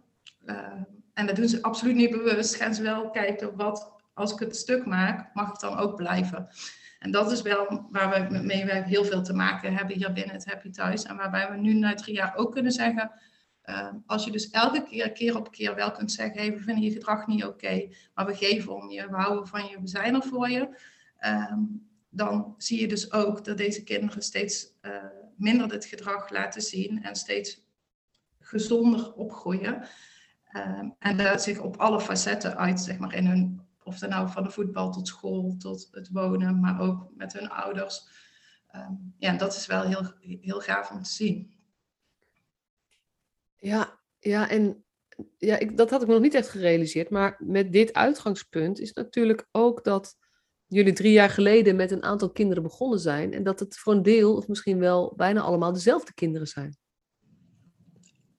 uh, 0.47 0.57
en 1.15 1.27
dat 1.27 1.37
doen 1.37 1.49
ze 1.49 1.63
absoluut 1.63 1.95
niet 1.95 2.11
bewust, 2.11 2.55
gaan 2.55 2.75
ze 2.75 2.83
wel 2.83 3.11
kijken 3.11 3.57
wat, 3.57 3.93
als 4.15 4.33
ik 4.33 4.39
het 4.39 4.57
stuk 4.57 4.87
maak, 4.87 5.35
mag 5.35 5.49
ik 5.49 5.61
dan 5.61 5.79
ook 5.79 5.97
blijven. 5.97 6.49
En 6.99 7.11
dat 7.11 7.33
is 7.33 7.43
wel 7.43 7.87
waar 7.91 8.31
we 8.31 8.39
mee 8.39 8.73
heel 8.73 9.05
veel 9.05 9.23
te 9.23 9.33
maken 9.33 9.75
hebben 9.75 9.97
hier 9.97 10.13
binnen 10.13 10.35
het 10.35 10.45
Happy 10.45 10.71
Thuis. 10.71 11.03
En 11.03 11.17
waarbij 11.17 11.51
we 11.51 11.57
nu 11.57 11.75
na 11.75 11.95
drie 11.95 12.15
jaar 12.15 12.37
ook 12.37 12.53
kunnen 12.53 12.73
zeggen, 12.73 13.11
uh, 13.67 13.89
als 14.07 14.25
je 14.25 14.31
dus 14.31 14.51
elke 14.51 14.83
keer, 14.83 15.13
keer 15.13 15.37
op 15.37 15.51
keer 15.51 15.75
wel 15.75 15.93
kunt 15.93 16.13
zeggen, 16.13 16.55
we 16.55 16.59
vinden 16.59 16.85
je 16.85 16.91
gedrag 16.91 17.27
niet 17.27 17.45
oké, 17.45 17.89
maar 18.15 18.27
we 18.27 18.35
geven 18.35 18.75
om 18.75 18.91
je, 18.91 19.09
we 19.11 19.17
houden 19.17 19.47
van 19.47 19.67
je, 19.67 19.81
we 19.81 19.89
zijn 19.89 20.15
er 20.15 20.23
voor 20.23 20.51
je. 20.51 20.69
Um, 21.21 21.91
dan 22.09 22.55
zie 22.59 22.81
je 22.81 22.89
dus 22.89 23.13
ook 23.13 23.45
dat 23.45 23.57
deze 23.57 23.85
kinderen 23.85 24.23
steeds 24.23 24.67
uh, 24.83 25.05
minder 25.37 25.69
dit 25.69 25.85
gedrag 25.85 26.31
laten 26.31 26.63
zien 26.63 27.03
en 27.03 27.17
steeds 27.17 27.61
gezonder 28.39 29.13
opgroeien. 29.13 29.87
Um, 30.57 30.95
en 30.99 31.17
dat 31.17 31.43
zich 31.43 31.59
op 31.59 31.77
alle 31.77 32.01
facetten 32.01 32.57
uit, 32.57 32.81
zeg 32.81 32.99
maar, 32.99 33.15
in 33.15 33.27
hun, 33.27 33.61
of 33.83 33.99
dan 33.99 34.09
nou 34.09 34.29
van 34.29 34.43
de 34.43 34.51
voetbal 34.51 34.93
tot 34.93 35.09
school, 35.09 35.55
tot 35.59 35.89
het 35.91 36.09
wonen, 36.11 36.61
maar 36.61 36.81
ook 36.81 37.09
met 37.17 37.33
hun 37.33 37.51
ouders. 37.51 38.09
Ja, 39.19 39.37
dat 39.37 39.57
is 39.57 39.67
wel 39.67 39.83
heel, 39.83 40.13
heel 40.21 40.61
gaaf 40.61 40.91
om 40.91 41.03
te 41.03 41.11
zien. 41.11 41.53
Ja, 43.63 44.01
ja 44.19 44.49
en 44.49 44.85
ja, 45.39 45.59
ik, 45.59 45.77
dat 45.77 45.91
had 45.91 46.01
ik 46.03 46.07
me 46.07 46.13
nog 46.13 46.23
niet 46.23 46.35
echt 46.35 46.49
gerealiseerd. 46.49 47.11
Maar 47.11 47.37
met 47.39 47.73
dit 47.73 47.93
uitgangspunt 47.93 48.79
is 48.79 48.93
natuurlijk 48.93 49.49
ook 49.51 49.85
dat 49.85 50.17
jullie 50.67 50.93
drie 50.93 51.13
jaar 51.13 51.31
geleden 51.31 51.77
met 51.77 51.91
een 51.91 52.03
aantal 52.03 52.31
kinderen 52.31 52.63
begonnen 52.63 52.99
zijn. 52.99 53.33
En 53.33 53.43
dat 53.43 53.61
het 53.61 53.79
voor 53.79 53.93
een 53.93 54.03
deel, 54.03 54.37
of 54.37 54.49
misschien 54.49 54.79
wel 54.79 55.13
bijna 55.17 55.41
allemaal, 55.41 55.73
dezelfde 55.73 56.15
kinderen 56.15 56.47
zijn. 56.47 56.77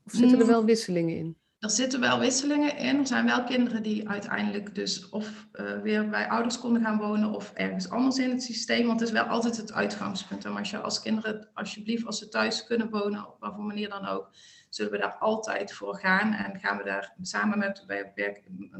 Of 0.05 0.11
zitten 0.11 0.37
er 0.37 0.45
mm. 0.45 0.51
wel 0.51 0.65
wisselingen 0.65 1.17
in? 1.17 1.37
Er 1.63 1.69
zitten 1.69 1.99
wel 1.99 2.19
wisselingen 2.19 2.77
in. 2.77 2.99
Er 2.99 3.07
zijn 3.07 3.25
wel 3.25 3.43
kinderen 3.43 3.83
die 3.83 4.09
uiteindelijk 4.09 4.75
dus 4.75 5.09
of 5.09 5.47
uh, 5.53 5.81
weer 5.81 6.09
bij 6.09 6.29
ouders 6.29 6.59
konden 6.59 6.81
gaan 6.81 6.97
wonen 6.97 7.33
of 7.33 7.51
ergens 7.53 7.89
anders 7.89 8.17
in 8.17 8.29
het 8.29 8.43
systeem. 8.43 8.87
Want 8.87 8.99
het 8.99 9.09
is 9.09 9.15
wel 9.15 9.23
altijd 9.23 9.57
het 9.57 9.73
uitgangspunt. 9.73 10.45
En 10.45 10.57
als 10.57 10.69
je 10.69 10.77
als 10.77 11.01
kinderen, 11.01 11.49
alsjeblieft, 11.53 12.05
als 12.05 12.17
ze 12.17 12.29
thuis 12.29 12.63
kunnen 12.63 12.89
wonen, 12.89 13.27
op 13.27 13.35
wat 13.39 13.53
voor 13.55 13.63
manier 13.63 13.89
dan 13.89 14.05
ook, 14.05 14.29
zullen 14.69 14.91
we 14.91 14.97
daar 14.97 15.15
altijd 15.15 15.73
voor 15.73 15.95
gaan. 15.95 16.33
En 16.33 16.59
gaan 16.59 16.77
we 16.77 16.83
daar 16.83 17.13
samen 17.21 17.57
met 17.57 17.83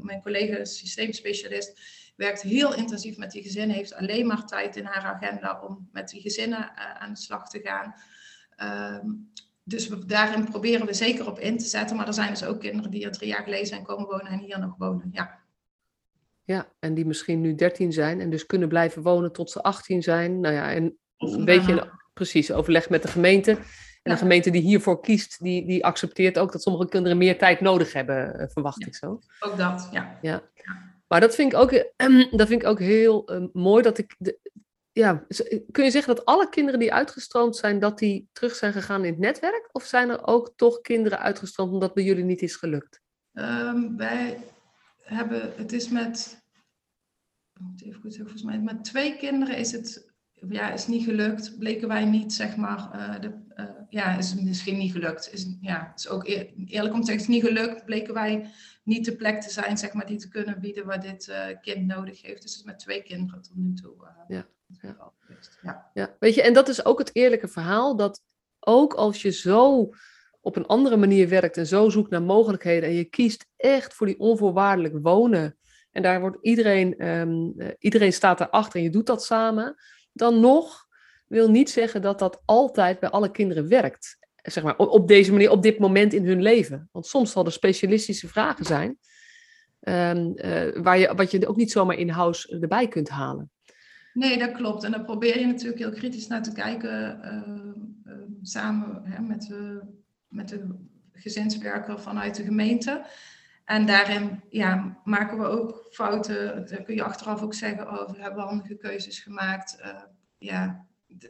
mijn 0.01 0.21
collega 0.21 0.65
systeemspecialist, 0.65 1.79
werkt 2.15 2.41
heel 2.41 2.73
intensief 2.75 3.17
met 3.17 3.31
die 3.31 3.43
gezinnen, 3.43 3.75
heeft 3.75 3.95
alleen 3.95 4.27
maar 4.27 4.45
tijd 4.45 4.75
in 4.75 4.85
haar 4.85 5.03
agenda 5.03 5.61
om 5.61 5.89
met 5.91 6.09
die 6.09 6.21
gezinnen 6.21 6.59
uh, 6.59 6.95
aan 6.95 7.13
de 7.13 7.19
slag 7.19 7.49
te 7.49 7.59
gaan. 7.59 7.95
Um, 8.95 9.31
dus 9.63 9.87
we, 9.87 10.05
daarin 10.05 10.45
proberen 10.45 10.85
we 10.85 10.93
zeker 10.93 11.27
op 11.27 11.39
in 11.39 11.57
te 11.57 11.65
zetten. 11.65 11.95
Maar 11.95 12.07
er 12.07 12.13
zijn 12.13 12.29
dus 12.29 12.45
ook 12.45 12.59
kinderen 12.59 12.91
die 12.91 13.05
er 13.05 13.11
drie 13.11 13.29
jaar 13.29 13.43
geleden 13.43 13.67
zijn 13.67 13.83
komen 13.83 14.07
wonen 14.07 14.25
en 14.25 14.39
hier 14.39 14.59
nog 14.59 14.75
wonen. 14.77 15.09
Ja. 15.11 15.41
Ja, 16.45 16.71
en 16.79 16.93
die 16.93 17.05
misschien 17.05 17.41
nu 17.41 17.55
13 17.55 17.91
zijn 17.91 18.21
en 18.21 18.29
dus 18.29 18.45
kunnen 18.45 18.67
blijven 18.67 19.01
wonen 19.01 19.31
tot 19.31 19.51
ze 19.51 19.63
18 19.63 20.01
zijn. 20.01 20.39
Nou 20.39 20.53
ja, 20.55 20.71
en 20.71 20.97
een 21.17 21.45
beetje 21.45 21.91
precies 22.13 22.51
overleg 22.51 22.89
met 22.89 23.01
de 23.01 23.07
gemeente 23.07 23.57
En 24.03 24.11
een 24.11 24.17
gemeente 24.17 24.49
die 24.49 24.61
hiervoor 24.61 25.01
kiest, 25.01 25.43
die, 25.43 25.65
die 25.67 25.85
accepteert 25.85 26.39
ook 26.39 26.51
dat 26.51 26.61
sommige 26.61 26.89
kinderen 26.89 27.17
meer 27.17 27.37
tijd 27.37 27.61
nodig 27.61 27.93
hebben, 27.93 28.39
eh, 28.39 28.47
verwacht 28.49 28.85
ik 28.85 28.95
zo. 28.95 29.19
Ook 29.39 29.57
dat, 29.57 29.89
ja. 29.91 30.17
ja. 30.21 30.43
Maar 31.07 31.19
dat 31.19 31.35
vind 31.35 31.53
ik 31.53 31.59
ook, 31.59 31.71
dat 32.39 32.47
vind 32.47 32.61
ik 32.61 32.67
ook 32.67 32.79
heel 32.79 33.33
uh, 33.33 33.45
mooi 33.53 33.83
dat 33.83 33.97
ik. 33.97 34.15
De, 34.17 34.39
ja, 34.93 35.25
kun 35.71 35.83
je 35.83 35.91
zeggen 35.91 36.15
dat 36.15 36.25
alle 36.25 36.49
kinderen 36.49 36.79
die 36.79 36.93
uitgestroomd 36.93 37.55
zijn, 37.55 37.79
dat 37.79 37.99
die 37.99 38.29
terug 38.31 38.55
zijn 38.55 38.73
gegaan 38.73 39.05
in 39.05 39.11
het 39.11 39.19
netwerk? 39.19 39.69
Of 39.71 39.83
zijn 39.83 40.09
er 40.09 40.27
ook 40.27 40.53
toch 40.55 40.81
kinderen 40.81 41.19
uitgestroomd 41.19 41.71
omdat 41.71 41.93
bij 41.93 42.03
jullie 42.03 42.23
niet 42.23 42.41
is 42.41 42.55
gelukt? 42.55 43.01
Um, 43.33 43.97
wij 43.97 44.37
hebben, 45.01 45.53
het 45.55 45.73
is 45.73 45.89
met, 45.89 46.43
even 47.83 48.01
goed 48.01 48.13
zeggen, 48.13 48.31
volgens 48.31 48.43
mij, 48.43 48.59
met 48.59 48.83
twee 48.83 49.17
kinderen 49.17 49.57
is 49.57 49.71
het 49.71 50.13
ja, 50.49 50.71
is 50.71 50.87
niet 50.87 51.03
gelukt. 51.03 51.57
Bleken 51.59 51.87
wij 51.87 52.05
niet, 52.05 52.33
zeg 52.33 52.55
maar, 52.55 52.89
uh, 52.95 53.21
de, 53.21 53.41
uh, 53.55 53.65
ja, 53.89 54.17
is 54.17 54.35
misschien 54.35 54.77
niet 54.77 54.91
gelukt. 54.91 55.33
Is, 55.33 55.55
ja, 55.61 55.93
is 55.95 56.07
ook 56.07 56.27
eerlijk 56.27 56.93
om 56.93 56.99
te 56.99 57.05
zeggen, 57.05 57.23
is 57.23 57.27
niet 57.27 57.43
gelukt. 57.45 57.85
Bleken 57.85 58.13
wij 58.13 58.49
niet 58.83 59.05
de 59.05 59.15
plek 59.15 59.41
te 59.41 59.49
zijn, 59.49 59.77
zeg 59.77 59.93
maar, 59.93 60.05
die 60.05 60.17
te 60.17 60.27
kunnen 60.27 60.59
bieden 60.59 60.85
wat 60.85 61.01
dit 61.01 61.27
uh, 61.27 61.45
kind 61.61 61.85
nodig 61.85 62.21
heeft. 62.21 62.41
Dus 62.41 62.51
het 62.51 62.59
is 62.59 62.65
met 62.65 62.79
twee 62.79 63.03
kinderen 63.03 63.41
tot 63.41 63.55
nu 63.55 63.73
toe. 63.73 63.93
ja. 64.27 64.47
Ja. 65.61 65.89
ja. 65.93 66.15
weet 66.19 66.35
je, 66.35 66.41
en 66.41 66.53
dat 66.53 66.67
is 66.67 66.85
ook 66.85 66.99
het 66.99 67.09
eerlijke 67.13 67.47
verhaal, 67.47 67.95
dat 67.95 68.21
ook 68.59 68.93
als 68.93 69.21
je 69.21 69.31
zo 69.31 69.89
op 70.41 70.55
een 70.55 70.65
andere 70.65 70.97
manier 70.97 71.29
werkt 71.29 71.57
en 71.57 71.67
zo 71.67 71.89
zoekt 71.89 72.09
naar 72.09 72.21
mogelijkheden 72.21 72.89
en 72.89 72.95
je 72.95 73.03
kiest 73.03 73.45
echt 73.57 73.93
voor 73.93 74.07
die 74.07 74.19
onvoorwaardelijk 74.19 74.97
wonen 75.01 75.57
en 75.91 76.01
daar 76.01 76.19
wordt 76.19 76.37
iedereen, 76.41 77.07
um, 77.07 77.55
iedereen 77.79 78.13
staat 78.13 78.39
erachter 78.39 78.79
en 78.79 78.83
je 78.83 78.89
doet 78.89 79.05
dat 79.05 79.23
samen, 79.23 79.75
dan 80.11 80.39
nog 80.39 80.87
wil 81.27 81.49
niet 81.49 81.69
zeggen 81.69 82.01
dat 82.01 82.19
dat 82.19 82.41
altijd 82.45 82.99
bij 82.99 83.09
alle 83.09 83.31
kinderen 83.31 83.67
werkt. 83.67 84.17
Zeg 84.35 84.63
maar, 84.63 84.77
op 84.77 85.07
deze 85.07 85.31
manier, 85.31 85.51
op 85.51 85.63
dit 85.63 85.79
moment 85.79 86.13
in 86.13 86.25
hun 86.25 86.41
leven. 86.41 86.89
Want 86.91 87.05
soms 87.05 87.31
zal 87.31 87.45
er 87.45 87.51
specialistische 87.51 88.27
vragen 88.27 88.65
zijn, 88.65 88.97
um, 89.79 90.33
uh, 90.35 90.83
waar 90.83 90.97
je, 90.97 91.15
wat 91.15 91.31
je 91.31 91.47
ook 91.47 91.55
niet 91.55 91.71
zomaar 91.71 91.97
in-house 91.97 92.59
erbij 92.59 92.87
kunt 92.87 93.09
halen. 93.09 93.51
Nee, 94.13 94.37
dat 94.37 94.51
klopt. 94.51 94.83
En 94.83 94.91
daar 94.91 95.03
probeer 95.03 95.39
je 95.39 95.45
natuurlijk 95.45 95.79
heel 95.79 95.91
kritisch 95.91 96.27
naar 96.27 96.43
te 96.43 96.51
kijken, 96.51 97.19
uh, 98.05 98.13
uh, 98.13 98.21
samen 98.41 99.01
hè, 99.05 99.21
met, 99.21 99.41
de, 99.41 99.81
met 100.27 100.49
de 100.49 100.67
gezinswerker 101.11 101.99
vanuit 101.99 102.35
de 102.35 102.43
gemeente. 102.43 103.05
En 103.65 103.85
daarin 103.85 104.41
ja, 104.49 104.97
maken 105.03 105.37
we 105.37 105.45
ook 105.45 105.87
fouten. 105.91 106.67
Daar 106.67 106.83
kun 106.83 106.95
je 106.95 107.03
achteraf 107.03 107.41
ook 107.41 107.53
zeggen, 107.53 107.87
oh, 107.87 108.11
we 108.11 108.21
hebben 108.21 108.43
handige 108.43 108.75
keuzes 108.75 109.19
gemaakt. 109.19 109.77
Uh, 109.79 110.01
ja, 110.37 110.85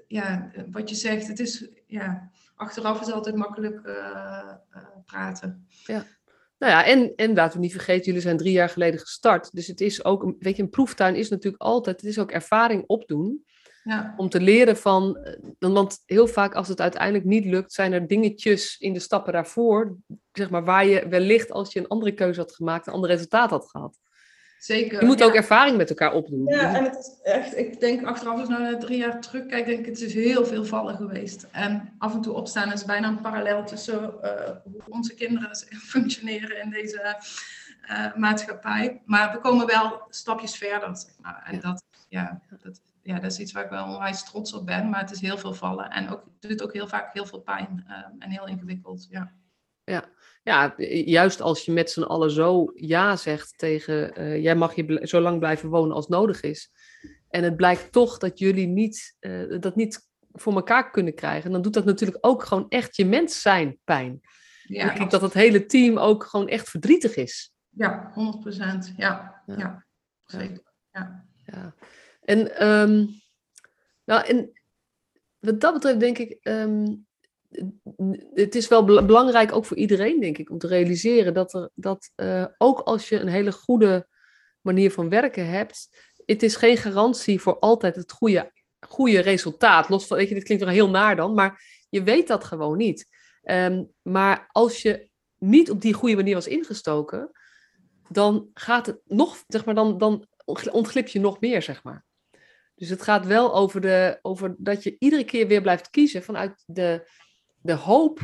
ja, 0.08 0.52
wat 0.72 0.90
je 0.90 0.96
zegt, 0.96 1.28
het 1.28 1.40
is, 1.40 1.70
ja, 1.88 2.32
achteraf 2.56 3.02
is 3.02 3.12
altijd 3.12 3.36
makkelijk 3.36 3.82
praten. 5.06 5.68
Ja. 5.86 6.06
Nou 6.58 6.72
ja, 6.72 6.86
en, 6.86 7.14
en 7.16 7.34
laten 7.34 7.58
we 7.58 7.64
niet 7.64 7.72
vergeten, 7.72 8.06
jullie 8.06 8.22
zijn 8.22 8.38
drie 8.38 8.52
jaar 8.52 8.70
geleden 8.70 9.00
gestart. 9.00 9.52
Dus 9.52 9.68
het 9.68 9.82
is 9.82 10.06
ook, 10.06 10.34
weet 10.40 10.56
je, 10.56 10.62
een 10.62 10.70
proeftuin 10.70 11.16
is 11.16 11.30
natuurlijk 11.30 11.64
altijd, 11.64 12.02
het 12.02 12.10
is 12.10 12.20
ook 12.20 12.32
ervaring 12.32 12.84
opdoen. 12.88 13.46
Ja. 13.84 14.14
Om 14.18 14.30
te 14.30 14.42
leren 14.42 14.78
van, 14.78 15.18
eh, 15.18 15.34
want 15.60 16.04
heel 16.06 16.28
vaak 16.28 16.54
als 16.56 16.68
het 16.68 16.82
uiteindelijk 16.82 17.26
niet 17.26 17.46
lukt, 17.46 17.74
zijn 17.74 17.94
er 17.94 18.08
dingetjes 18.08 18.78
in 18.78 18.94
de 18.94 19.00
stappen 19.00 19.34
daarvoor, 19.34 19.98
zeg 20.32 20.50
maar, 20.50 20.64
waar 20.64 20.86
je 20.86 21.08
wellicht 21.08 21.52
als 21.52 21.74
je 21.74 21.80
een 21.80 21.88
andere 21.88 22.14
keuze 22.14 22.40
had 22.40 22.56
gemaakt, 22.56 22.88
een 22.88 22.94
ander 22.94 23.10
resultaat 23.10 23.50
had 23.50 23.70
gehad. 23.70 24.00
Zeker. 24.64 25.00
Je 25.00 25.06
moet 25.06 25.24
ook 25.24 25.34
ervaring 25.34 25.78
met 25.78 25.90
elkaar 25.90 26.14
opdoen. 26.14 26.46
Ja, 26.46 26.76
en 26.76 26.84
het 26.84 26.98
is 26.98 27.32
echt, 27.32 27.58
ik 27.58 27.80
denk 27.80 28.06
achteraf 28.06 28.34
als 28.34 28.50
ik 28.50 28.58
naar 28.58 28.80
drie 28.80 28.98
jaar 28.98 29.22
terugkijk, 29.22 29.66
denk 29.66 29.80
ik, 29.80 29.86
het 29.86 30.02
is 30.02 30.14
heel 30.14 30.46
veel 30.46 30.66
vallen 30.66 30.96
geweest. 30.96 31.48
En 31.52 31.94
af 31.98 32.14
en 32.14 32.22
toe 32.22 32.34
opstaan 32.34 32.72
is 32.72 32.86
bijna 32.86 33.08
een 33.08 33.22
parallel 33.22 33.64
tussen 33.66 34.14
uh, 34.24 34.32
hoe 34.64 34.82
onze 34.90 35.14
kinderen 35.14 35.56
functioneren 35.94 36.62
in 36.62 36.70
deze 36.70 37.18
uh, 37.90 38.16
maatschappij. 38.16 39.02
Maar 39.06 39.32
we 39.32 39.40
komen 39.40 39.66
wel 39.66 40.02
stapjes 40.10 40.58
verder. 40.58 40.98
Zeg 40.98 41.12
maar. 41.22 41.44
En 41.46 41.56
ja. 41.56 41.62
Dat, 41.62 41.84
ja, 42.10 42.42
dat, 42.62 42.82
ja, 43.02 43.20
dat 43.20 43.32
is 43.32 43.40
iets 43.40 43.52
waar 43.52 43.64
ik 43.64 43.70
wel 43.70 43.86
onwijs 43.86 44.24
trots 44.24 44.54
op 44.54 44.66
ben. 44.66 44.90
Maar 44.90 45.00
het 45.00 45.12
is 45.12 45.22
heel 45.22 45.38
veel 45.38 45.54
vallen. 45.54 45.90
En 45.90 46.10
ook, 46.10 46.24
het 46.40 46.50
doet 46.50 46.64
ook 46.64 46.74
heel 46.74 46.88
vaak 46.88 47.14
heel 47.14 47.26
veel 47.26 47.42
pijn 47.42 47.86
uh, 47.88 47.96
en 48.20 48.30
heel 48.30 48.48
ingewikkeld. 48.48 49.08
Ja. 49.10 49.32
Ja, 50.44 50.74
juist 51.06 51.42
als 51.42 51.66
je 51.66 51.72
met 51.72 51.92
z'n 51.92 52.02
allen 52.02 52.32
zo 52.32 52.72
ja 52.74 53.16
zegt 53.16 53.58
tegen 53.58 54.22
uh, 54.22 54.42
jij 54.44 54.56
mag 54.56 54.76
je 54.76 55.00
zo 55.04 55.20
lang 55.20 55.40
blijven 55.40 55.70
wonen 55.70 55.96
als 55.96 56.08
nodig 56.08 56.42
is. 56.42 56.72
En 57.30 57.44
het 57.44 57.56
blijkt 57.56 57.92
toch 57.92 58.18
dat 58.18 58.40
jullie 58.40 58.68
niet, 58.68 59.16
uh, 59.20 59.60
dat 59.60 59.76
niet 59.76 60.10
voor 60.32 60.54
elkaar 60.54 60.92
kunnen 60.92 61.16
krijgen. 61.16 61.52
Dan 61.52 61.62
doet 61.62 61.74
dat 61.74 61.86
natuurlijk 61.86 62.26
ook 62.26 62.44
gewoon 62.44 62.70
echt 62.70 62.96
je 62.96 63.06
mens 63.06 63.42
zijn 63.42 63.80
pijn. 63.84 64.22
Ja, 64.64 64.92
ik 64.92 64.98
denk 64.98 65.12
dat 65.12 65.22
het 65.22 65.34
hele 65.34 65.66
team 65.66 65.98
ook 65.98 66.24
gewoon 66.24 66.48
echt 66.48 66.70
verdrietig 66.70 67.16
is. 67.16 67.54
Ja, 67.70 68.12
100 68.14 68.40
procent. 68.40 68.94
Ja, 68.98 69.42
ja. 69.46 69.58
ja, 69.58 69.86
zeker. 70.26 70.64
Ja. 70.92 71.26
ja. 71.46 71.76
En, 72.22 72.68
um, 72.68 73.22
nou, 74.06 74.26
en 74.26 74.62
wat 75.40 75.62
dat 75.62 75.74
betreft 75.74 76.00
denk 76.00 76.18
ik, 76.18 76.38
um, 76.42 77.08
het 78.34 78.56
is 78.56 78.68
wel 78.68 78.84
belangrijk 78.84 79.56
ook 79.56 79.66
voor 79.66 79.78
iedereen, 79.78 80.20
denk 80.20 80.38
ik, 80.38 80.50
om 80.50 80.58
te 80.58 80.68
realiseren 80.68 81.34
dat, 81.34 81.54
er, 81.54 81.70
dat 81.74 82.12
uh, 82.16 82.46
ook 82.58 82.80
als 82.80 83.10
je 83.10 83.20
een 83.20 83.28
hele 83.28 83.52
goede 83.52 84.08
manier 84.62 84.92
van 84.92 85.10
werken 85.10 85.48
hebt, 85.48 85.90
het 86.26 86.44
is 86.44 86.56
geen 86.56 86.78
garantie 86.78 87.42
voor 87.42 87.60
altijd 87.60 87.96
het 87.96 88.12
goede, 88.12 88.52
goede 88.88 89.20
resultaat. 89.20 89.90
Los 89.90 90.08
van, 90.08 90.18
weet 90.18 90.28
je, 90.28 90.34
dit 90.34 90.44
klinkt 90.44 90.64
wel 90.64 90.74
heel 90.74 90.90
naar 90.90 91.16
dan, 91.16 91.34
maar 91.34 91.62
je 91.90 92.04
weet 92.04 92.28
dat 92.28 92.44
gewoon 92.44 92.78
niet. 92.78 93.08
Um, 93.44 93.92
maar 94.02 94.50
als 94.52 94.82
je 94.82 95.10
niet 95.38 95.72
op 95.72 95.82
die 95.82 95.94
goede 95.94 96.16
manier 96.16 96.34
was 96.34 96.48
ingestoken, 96.48 97.32
dan 98.10 98.50
gaat 98.54 98.86
het 98.86 99.00
nog, 99.06 99.44
zeg 99.48 99.66
maar, 99.66 99.76
dan, 99.76 99.98
dan 99.98 100.28
ontglip 100.72 101.08
je 101.08 101.20
nog 101.20 101.40
meer, 101.40 101.62
zeg 101.62 101.84
maar. 101.84 102.06
Dus 102.76 102.90
het 102.90 103.02
gaat 103.02 103.26
wel 103.26 103.56
over, 103.56 103.82
de, 103.82 104.20
over 104.22 104.56
dat 104.58 104.84
je 104.84 104.96
iedere 105.00 105.24
keer 105.24 105.48
weer 105.48 105.62
blijft 105.62 105.90
kiezen 105.90 106.24
vanuit 106.24 106.64
de, 106.66 107.10
de 107.64 107.74
hoop 107.74 108.20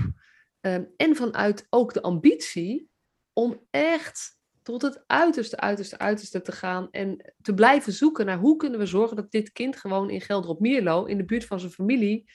um, 0.61 0.93
en 0.97 1.15
vanuit 1.15 1.67
ook 1.69 1.93
de 1.93 2.01
ambitie 2.01 2.89
om 3.33 3.67
echt 3.69 4.37
tot 4.63 4.81
het 4.81 5.03
uiterste, 5.07 5.57
uiterste, 5.57 5.97
uiterste 5.97 6.41
te 6.41 6.51
gaan 6.51 6.87
en 6.91 7.33
te 7.41 7.53
blijven 7.53 7.93
zoeken 7.93 8.25
naar 8.25 8.37
hoe 8.37 8.55
kunnen 8.55 8.79
we 8.79 8.85
zorgen 8.85 9.15
dat 9.15 9.31
dit 9.31 9.51
kind 9.51 9.75
gewoon 9.75 10.09
in 10.09 10.21
Gelderop 10.21 10.59
Mierlo, 10.59 11.05
in 11.05 11.17
de 11.17 11.25
buurt 11.25 11.45
van 11.45 11.59
zijn 11.59 11.71
familie, 11.71 12.31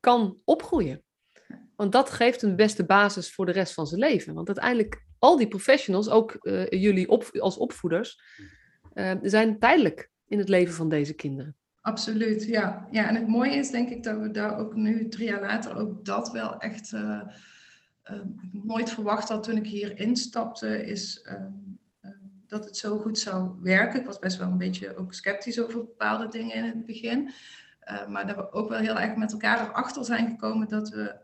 kan 0.00 0.40
opgroeien. 0.44 1.02
Want 1.76 1.92
dat 1.92 2.10
geeft 2.10 2.42
een 2.42 2.56
beste 2.56 2.84
basis 2.84 3.32
voor 3.34 3.46
de 3.46 3.52
rest 3.52 3.74
van 3.74 3.86
zijn 3.86 4.00
leven. 4.00 4.34
Want 4.34 4.46
uiteindelijk, 4.46 5.06
al 5.18 5.36
die 5.36 5.48
professionals, 5.48 6.08
ook 6.08 6.36
uh, 6.40 6.68
jullie 6.68 7.08
als 7.40 7.56
opvoeders, 7.56 8.20
uh, 8.94 9.12
zijn 9.22 9.58
tijdelijk 9.58 10.10
in 10.26 10.38
het 10.38 10.48
leven 10.48 10.74
van 10.74 10.88
deze 10.88 11.14
kinderen. 11.14 11.56
Absoluut, 11.80 12.44
ja. 12.44 12.88
ja. 12.90 13.08
En 13.08 13.14
het 13.14 13.28
mooie 13.28 13.54
is 13.54 13.70
denk 13.70 13.88
ik 13.88 14.02
dat 14.02 14.18
we 14.18 14.30
daar 14.30 14.58
ook 14.58 14.74
nu, 14.74 15.08
drie 15.08 15.28
jaar 15.28 15.40
later, 15.40 15.76
ook 15.76 16.04
dat 16.04 16.30
wel 16.30 16.58
echt 16.58 16.92
uh, 16.92 17.20
uh, 18.10 18.20
nooit 18.52 18.90
verwacht 18.90 19.28
had 19.28 19.42
toen 19.42 19.56
ik 19.56 19.66
hier 19.66 19.98
instapte, 19.98 20.86
is 20.86 21.26
uh, 21.30 22.12
dat 22.46 22.64
het 22.64 22.76
zo 22.76 22.98
goed 22.98 23.18
zou 23.18 23.52
werken. 23.62 24.00
Ik 24.00 24.06
was 24.06 24.18
best 24.18 24.38
wel 24.38 24.48
een 24.48 24.58
beetje 24.58 24.96
ook 24.96 25.14
sceptisch 25.14 25.60
over 25.60 25.78
bepaalde 25.78 26.28
dingen 26.28 26.54
in 26.54 26.64
het 26.64 26.86
begin. 26.86 27.30
maar 28.08 28.26
dat 28.26 28.36
we 28.36 28.52
ook 28.52 28.68
wel 28.68 28.78
heel 28.78 28.98
erg 28.98 29.16
met 29.16 29.32
elkaar 29.32 29.68
erachter 29.68 30.04
zijn 30.04 30.28
gekomen 30.28 30.68
dat 30.68 30.88
we, 30.88 31.16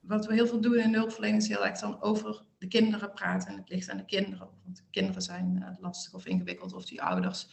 wat 0.00 0.26
we 0.26 0.34
heel 0.34 0.46
veel 0.46 0.60
doen 0.60 0.76
in 0.76 0.92
de 0.92 0.98
hulpverlening, 0.98 1.42
is 1.42 1.48
heel 1.48 1.66
erg 1.66 1.78
dan 1.78 2.02
over 2.02 2.44
de 2.58 2.68
kinderen 2.68 3.12
praten. 3.12 3.48
En 3.48 3.56
het 3.56 3.68
ligt 3.68 3.90
aan 3.90 3.96
de 3.96 4.04
kinderen. 4.04 4.48
Want 4.64 4.76
de 4.76 4.82
kinderen 4.90 5.22
zijn 5.22 5.76
lastig 5.80 6.14
of 6.14 6.26
ingewikkeld 6.26 6.72
of 6.72 6.84
die 6.84 7.02
ouders. 7.02 7.48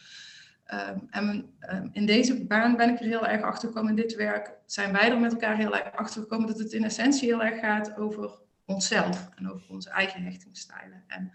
Um, 0.74 1.06
en 1.10 1.54
um, 1.72 1.90
in 1.92 2.06
deze 2.06 2.46
baan 2.46 2.76
ben 2.76 2.88
ik 2.88 3.00
er 3.00 3.06
heel 3.06 3.26
erg 3.26 3.42
achter 3.42 3.68
gekomen. 3.68 3.90
In 3.90 3.96
dit 3.96 4.14
werk 4.14 4.52
zijn 4.64 4.92
wij 4.92 5.10
er 5.10 5.20
met 5.20 5.32
elkaar 5.32 5.56
heel 5.56 5.76
erg 5.76 5.94
achter 5.94 6.22
gekomen 6.22 6.46
dat 6.46 6.58
het 6.58 6.72
in 6.72 6.84
essentie 6.84 7.28
heel 7.28 7.42
erg 7.42 7.60
gaat 7.60 7.96
over 7.96 8.38
onszelf 8.64 9.28
en 9.34 9.50
over 9.52 9.66
onze 9.68 9.90
eigen 9.90 10.22
hechtingsstijlen. 10.22 11.04
En 11.06 11.32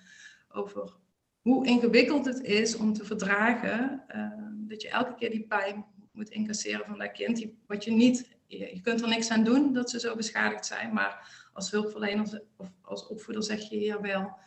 over 0.50 0.94
hoe 1.42 1.68
ingewikkeld 1.68 2.26
het 2.26 2.42
is 2.42 2.76
om 2.76 2.94
te 2.94 3.06
verdragen 3.06 4.04
um, 4.16 4.66
dat 4.68 4.82
je 4.82 4.90
elke 4.90 5.16
keer 5.16 5.30
die 5.30 5.46
pijn 5.48 5.86
moet 6.12 6.30
incasseren 6.30 6.86
van 6.86 6.98
dat 6.98 7.12
kind. 7.12 7.36
Die, 7.36 7.58
wat 7.68 7.84
je 7.84 7.92
niet, 7.92 8.38
je, 8.48 8.58
je, 8.58 8.82
kunt 8.82 9.02
er 9.02 9.08
niks 9.08 9.30
aan 9.30 9.44
doen 9.44 9.74
dat 9.74 9.90
ze 9.90 10.00
zo 10.00 10.16
beschadigd 10.16 10.66
zijn, 10.66 10.94
maar 10.94 11.50
als 11.54 11.72
hulpverlener 11.72 12.42
of 12.58 12.72
als 12.82 13.08
opvoeder 13.08 13.44
zeg 13.44 13.70
je 13.70 13.76
hier 13.78 14.02
wel 14.02 14.38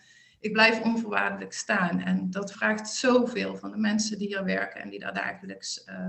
ik 0.45 0.53
blijf 0.53 0.83
onvoorwaardelijk 0.83 1.53
staan. 1.53 2.01
En 2.01 2.31
dat 2.31 2.53
vraagt 2.53 2.89
zoveel 2.89 3.57
van 3.57 3.71
de 3.71 3.77
mensen 3.77 4.19
die 4.19 4.27
hier 4.27 4.45
werken 4.45 4.81
en 4.81 4.91
die 4.91 4.99
daar 4.99 5.15
dagelijks 5.15 5.85
uh, 5.89 6.09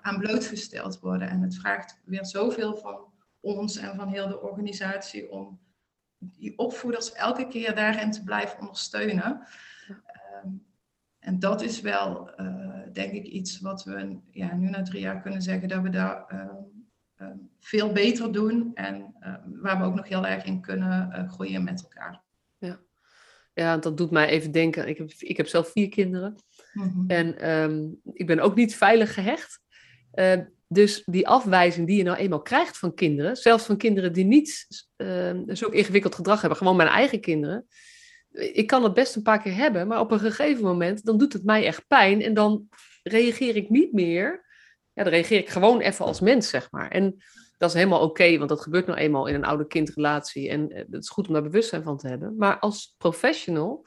aan 0.00 0.18
blootgesteld 0.18 1.00
worden. 1.00 1.28
En 1.28 1.40
het 1.40 1.56
vraagt 1.56 2.00
weer 2.04 2.24
zoveel 2.26 2.76
van 2.76 3.12
ons 3.40 3.76
en 3.76 3.96
van 3.96 4.08
heel 4.08 4.28
de 4.28 4.40
organisatie 4.40 5.30
om 5.30 5.60
die 6.18 6.58
opvoeders 6.58 7.12
elke 7.12 7.48
keer 7.48 7.74
daarin 7.74 8.10
te 8.10 8.24
blijven 8.24 8.60
ondersteunen. 8.60 9.46
Um, 10.44 10.64
en 11.18 11.38
dat 11.38 11.62
is 11.62 11.80
wel, 11.80 12.40
uh, 12.40 12.78
denk 12.92 13.12
ik, 13.12 13.24
iets 13.24 13.60
wat 13.60 13.84
we 13.84 14.18
ja, 14.30 14.54
nu 14.54 14.68
na 14.68 14.82
drie 14.82 15.00
jaar 15.00 15.20
kunnen 15.20 15.42
zeggen 15.42 15.68
dat 15.68 15.82
we 15.82 15.90
daar 15.90 16.24
uh, 16.32 17.26
veel 17.58 17.92
beter 17.92 18.32
doen 18.32 18.70
en 18.74 19.14
waar 19.44 19.78
we 19.78 19.84
ook 19.84 19.94
nog 19.94 20.08
heel 20.08 20.26
erg 20.26 20.44
in 20.44 20.60
kunnen 20.60 21.28
groeien 21.28 21.64
met 21.64 21.82
elkaar. 21.82 22.24
Ja. 23.56 23.76
dat 23.76 23.96
doet 23.96 24.10
mij 24.10 24.28
even 24.28 24.52
denken. 24.52 24.88
Ik 24.88 24.98
heb, 24.98 25.10
ik 25.18 25.36
heb 25.36 25.46
zelf 25.46 25.70
vier 25.70 25.88
kinderen. 25.88 26.36
Mhm. 26.72 27.10
En 27.10 27.38
ehm, 27.38 27.88
ik 28.12 28.26
ben 28.26 28.40
ook 28.40 28.54
niet 28.54 28.76
veilig 28.76 29.14
gehecht. 29.14 29.60
Uh, 30.14 30.40
dus 30.68 31.02
die 31.04 31.28
afwijzing 31.28 31.86
die 31.86 31.96
je 31.96 32.02
nou 32.02 32.16
eenmaal 32.16 32.42
krijgt 32.42 32.78
van 32.78 32.94
kinderen, 32.94 33.36
zelfs 33.36 33.64
van 33.64 33.76
kinderen 33.76 34.12
die 34.12 34.24
niet 34.24 34.66
uh, 34.96 35.32
zo 35.52 35.68
ingewikkeld 35.68 36.14
gedrag 36.14 36.40
hebben, 36.40 36.58
gewoon 36.58 36.76
mijn 36.76 36.88
eigen 36.88 37.20
kinderen. 37.20 37.66
Ik 38.32 38.66
kan 38.66 38.82
het 38.82 38.94
best 38.94 39.16
een 39.16 39.22
paar 39.22 39.42
keer 39.42 39.54
hebben, 39.54 39.86
maar 39.86 40.00
op 40.00 40.10
een 40.10 40.20
gegeven 40.20 40.64
moment 40.64 41.04
dan 41.04 41.18
doet 41.18 41.32
het 41.32 41.44
mij 41.44 41.66
echt 41.66 41.86
pijn 41.86 42.22
en 42.22 42.34
dan 42.34 42.68
reageer 43.02 43.56
ik 43.56 43.70
niet 43.70 43.92
meer. 43.92 44.44
Ja, 44.92 45.02
dan 45.02 45.12
reageer 45.12 45.38
ik 45.38 45.48
gewoon 45.48 45.80
even 45.80 46.04
als 46.04 46.20
mens, 46.20 46.48
zeg 46.48 46.70
maar. 46.70 46.90
En 46.90 47.16
dat 47.56 47.68
is 47.68 47.74
helemaal 47.74 48.00
oké, 48.00 48.36
want 48.38 48.48
dat 48.48 48.60
gebeurt 48.60 48.86
nou 48.86 48.98
eenmaal 48.98 49.26
in 49.26 49.34
een 49.34 49.44
oude-kindrelatie 49.44 50.48
en 50.48 50.70
eh, 50.70 50.84
het 50.90 51.02
is 51.02 51.08
goed 51.08 51.26
om 51.26 51.32
daar 51.32 51.42
bewustzijn 51.42 51.82
van 51.82 51.96
te 51.96 52.08
hebben. 52.08 52.36
Maar 52.36 52.58
als 52.58 52.94
professional, 52.98 53.86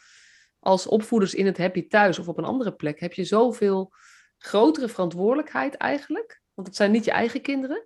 als 0.60 0.88
opvoeders 0.88 1.34
in 1.34 1.46
het 1.46 1.58
Happy 1.58 1.88
Thuis 1.88 2.20
of 2.20 2.28
op 2.28 2.38
een 2.38 2.46
andere 2.46 2.74
plek, 2.74 3.00
heb 3.00 3.14
je 3.14 3.24
zoveel 3.24 3.94
grotere 4.38 4.88
verantwoordelijkheid 4.88 5.76
eigenlijk 5.76 6.42
want 6.60 6.72
het 6.72 6.80
zijn 6.80 6.92
niet 6.92 7.06
je 7.06 7.12
eigen 7.12 7.42
kinderen. 7.42 7.86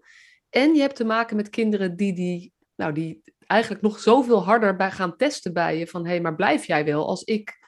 En 0.50 0.74
je 0.74 0.82
hebt 0.82 0.96
te 0.96 1.04
maken 1.04 1.36
met 1.36 1.50
kinderen 1.50 1.96
die, 1.96 2.14
die, 2.14 2.54
nou, 2.76 2.94
die 2.94 3.22
eigenlijk 3.48 3.82
nog 3.82 4.00
zoveel 4.00 4.44
harder 4.44 4.76
bij 4.76 4.92
gaan 4.92 5.18
testen 5.18 5.54
bij 5.54 5.78
je. 5.78 5.88
Van 5.88 6.04
hé, 6.04 6.10
hey, 6.10 6.22
maar 6.22 6.36
blijf 6.36 6.66
jij 6.66 6.86
wel 6.86 7.08
als 7.08 7.24
ik 7.24 7.62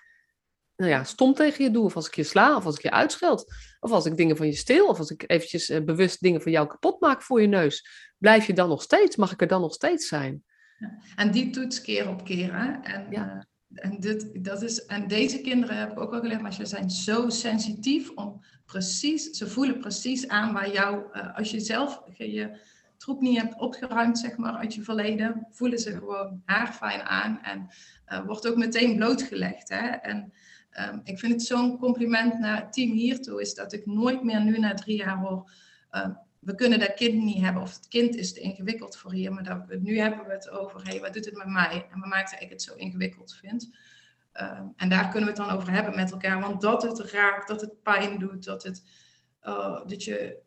nou 0.75 0.91
ja, 0.91 1.03
stom 1.03 1.33
tegen 1.33 1.63
je 1.63 1.71
doe, 1.71 1.85
of 1.85 1.95
als 1.95 2.07
ik 2.07 2.15
je 2.15 2.23
sla, 2.23 2.55
of 2.55 2.65
als 2.65 2.75
ik 2.75 2.81
je 2.81 2.91
uitscheld, 2.91 3.53
of 3.85 3.91
als 3.91 4.05
ik 4.05 4.17
dingen 4.17 4.37
van 4.37 4.45
je 4.45 4.55
steel, 4.55 4.87
of 4.87 4.97
als 4.97 5.09
ik 5.09 5.23
eventjes 5.27 5.69
uh, 5.69 5.83
bewust 5.83 6.21
dingen 6.21 6.41
van 6.41 6.51
jou 6.51 6.67
kapot 6.67 6.99
maak 6.99 7.21
voor 7.21 7.41
je 7.41 7.47
neus. 7.47 7.87
Blijf 8.17 8.47
je 8.47 8.53
dan 8.53 8.69
nog 8.69 8.81
steeds? 8.81 9.15
Mag 9.15 9.31
ik 9.31 9.41
er 9.41 9.47
dan 9.47 9.61
nog 9.61 9.73
steeds 9.73 10.07
zijn? 10.07 10.43
Ja. 10.77 10.97
En 11.15 11.31
die 11.31 11.49
toets 11.49 11.81
keer 11.81 12.09
op 12.09 12.23
keer. 12.23 12.53
Hè? 12.53 12.93
En, 12.93 13.07
ja. 13.09 13.35
uh, 13.35 13.85
en, 13.85 13.99
dit, 13.99 14.43
dat 14.43 14.61
is, 14.61 14.85
en 14.85 15.07
deze 15.07 15.41
kinderen 15.41 15.77
heb 15.77 15.91
ik 15.91 15.99
ook 15.99 16.13
al 16.13 16.19
geleerd, 16.19 16.41
maar 16.41 16.53
ze 16.53 16.65
zijn 16.65 16.89
zo 16.89 17.29
sensitief 17.29 18.09
om 18.09 18.43
precies, 18.65 19.29
ze 19.29 19.47
voelen 19.47 19.79
precies 19.79 20.27
aan 20.27 20.53
waar 20.53 20.71
jou, 20.71 21.03
uh, 21.13 21.37
als 21.37 21.51
je 21.51 21.59
zelf 21.59 22.01
je 22.17 22.57
troep 22.97 23.21
niet 23.21 23.41
hebt 23.41 23.59
opgeruimd, 23.59 24.19
zeg 24.19 24.37
maar, 24.37 24.53
uit 24.53 24.73
je 24.73 24.81
verleden, 24.81 25.47
voelen 25.51 25.79
ze 25.79 25.91
gewoon 25.91 26.41
haarfijn 26.45 27.01
aan 27.01 27.39
en 27.43 27.69
wordt 28.25 28.47
ook 28.47 28.55
meteen 28.55 28.95
blootgelegd. 28.95 29.69
Hè? 29.69 29.87
En 29.87 30.33
um, 30.79 31.01
ik 31.03 31.19
vind 31.19 31.31
het 31.31 31.41
zo'n 31.41 31.77
compliment 31.77 32.39
naar 32.39 32.57
het 32.57 32.73
team 32.73 32.91
hiertoe, 32.91 33.41
is 33.41 33.53
dat 33.53 33.73
ik 33.73 33.85
nooit 33.85 34.23
meer 34.23 34.43
nu 34.43 34.57
na 34.57 34.73
drie 34.73 34.97
jaar 34.97 35.17
hoor, 35.17 35.51
uh, 35.91 36.07
we 36.39 36.55
kunnen 36.55 36.79
dat 36.79 36.93
kind 36.93 37.23
niet 37.23 37.43
hebben 37.43 37.61
of 37.61 37.75
het 37.75 37.87
kind 37.87 38.15
is 38.15 38.33
te 38.33 38.39
ingewikkeld 38.39 38.97
voor 38.97 39.13
hier, 39.13 39.33
maar 39.33 39.43
dat, 39.43 39.79
nu 39.81 39.99
hebben 39.99 40.25
we 40.25 40.31
het 40.31 40.49
over, 40.49 40.83
hé, 40.83 40.89
hey, 40.89 40.99
wat 40.99 41.13
doet 41.13 41.25
het 41.25 41.37
met 41.37 41.47
mij 41.47 41.87
en 41.91 41.99
wat 41.99 42.29
dat 42.31 42.41
ik 42.41 42.49
het 42.49 42.61
zo 42.61 42.75
ingewikkeld 42.75 43.35
vind. 43.35 43.69
Ehm, 44.31 44.65
en 44.75 44.89
daar 44.89 45.09
kunnen 45.09 45.33
we 45.33 45.35
het 45.35 45.47
dan 45.47 45.57
over 45.57 45.71
hebben 45.71 45.95
met 45.95 46.11
elkaar. 46.11 46.39
Want 46.39 46.61
dat 46.61 46.83
het 46.83 46.99
raakt, 46.99 47.47
dat 47.47 47.61
het 47.61 47.81
pijn 47.83 48.19
doet, 48.19 48.43
dat, 48.43 48.63
het, 48.63 48.83
uh, 49.43 49.85
dat 49.85 50.03
je 50.03 50.39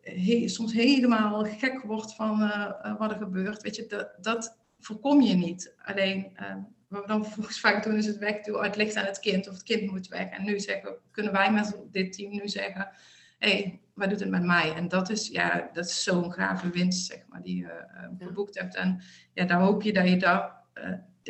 soms 0.45 0.73
helemaal 0.73 1.43
gek 1.43 1.81
wordt 1.81 2.15
van 2.15 2.41
uh, 2.41 2.97
wat 2.97 3.11
er 3.11 3.17
gebeurt. 3.17 3.61
Weet 3.61 3.75
je, 3.75 3.85
dat, 3.85 4.09
dat 4.21 4.57
voorkom 4.79 5.21
je 5.21 5.33
niet. 5.33 5.75
Alleen 5.77 6.31
ehm, 6.35 6.59
wat 6.89 7.01
we 7.01 7.07
dan 7.07 7.23
vervolgens 7.23 7.59
vaak 7.59 7.83
doen 7.83 7.95
is 7.95 8.05
het 8.05 8.17
wegdoen. 8.17 8.63
Het 8.63 8.75
ligt 8.75 8.95
aan 8.95 9.05
het 9.05 9.19
kind 9.19 9.47
of 9.47 9.53
het 9.53 9.63
kind 9.63 9.91
moet 9.91 10.07
weg. 10.07 10.29
En 10.29 10.43
nu 10.43 10.59
zeggen, 10.59 10.95
kunnen 11.11 11.31
wij 11.31 11.51
met 11.51 11.77
dit 11.91 12.13
team 12.13 12.31
nu 12.31 12.47
zeggen... 12.47 12.89
Hé, 13.37 13.49
hey, 13.49 13.81
wat 13.93 14.09
doet 14.09 14.19
het 14.19 14.29
met 14.29 14.43
mij? 14.43 14.73
En 14.73 14.87
dat 14.87 15.09
is, 15.09 15.27
ja, 15.27 15.69
dat 15.73 15.85
is 15.85 16.03
zo'n 16.03 16.33
gave 16.33 16.69
winst, 16.69 17.05
zeg 17.05 17.25
maar, 17.27 17.41
die 17.41 17.55
je 17.55 17.85
uh, 18.19 18.27
geboekt 18.27 18.59
hebt. 18.59 18.75
En 18.75 19.01
ja, 19.33 19.45
daar 19.45 19.59
hoop 19.59 19.81
je 19.81 19.93
dat 19.93 20.09
je 20.09 20.17
daar, 20.17 20.63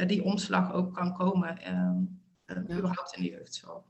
die 0.08 0.24
omslag 0.24 0.74
ook 0.74 0.94
kan 0.94 1.14
komen. 1.14 1.58
Ehm, 1.58 1.98
uh, 2.46 2.78
überhaupt 2.78 3.16
in 3.16 3.24
de 3.24 3.30
jeugdzorg. 3.30 3.84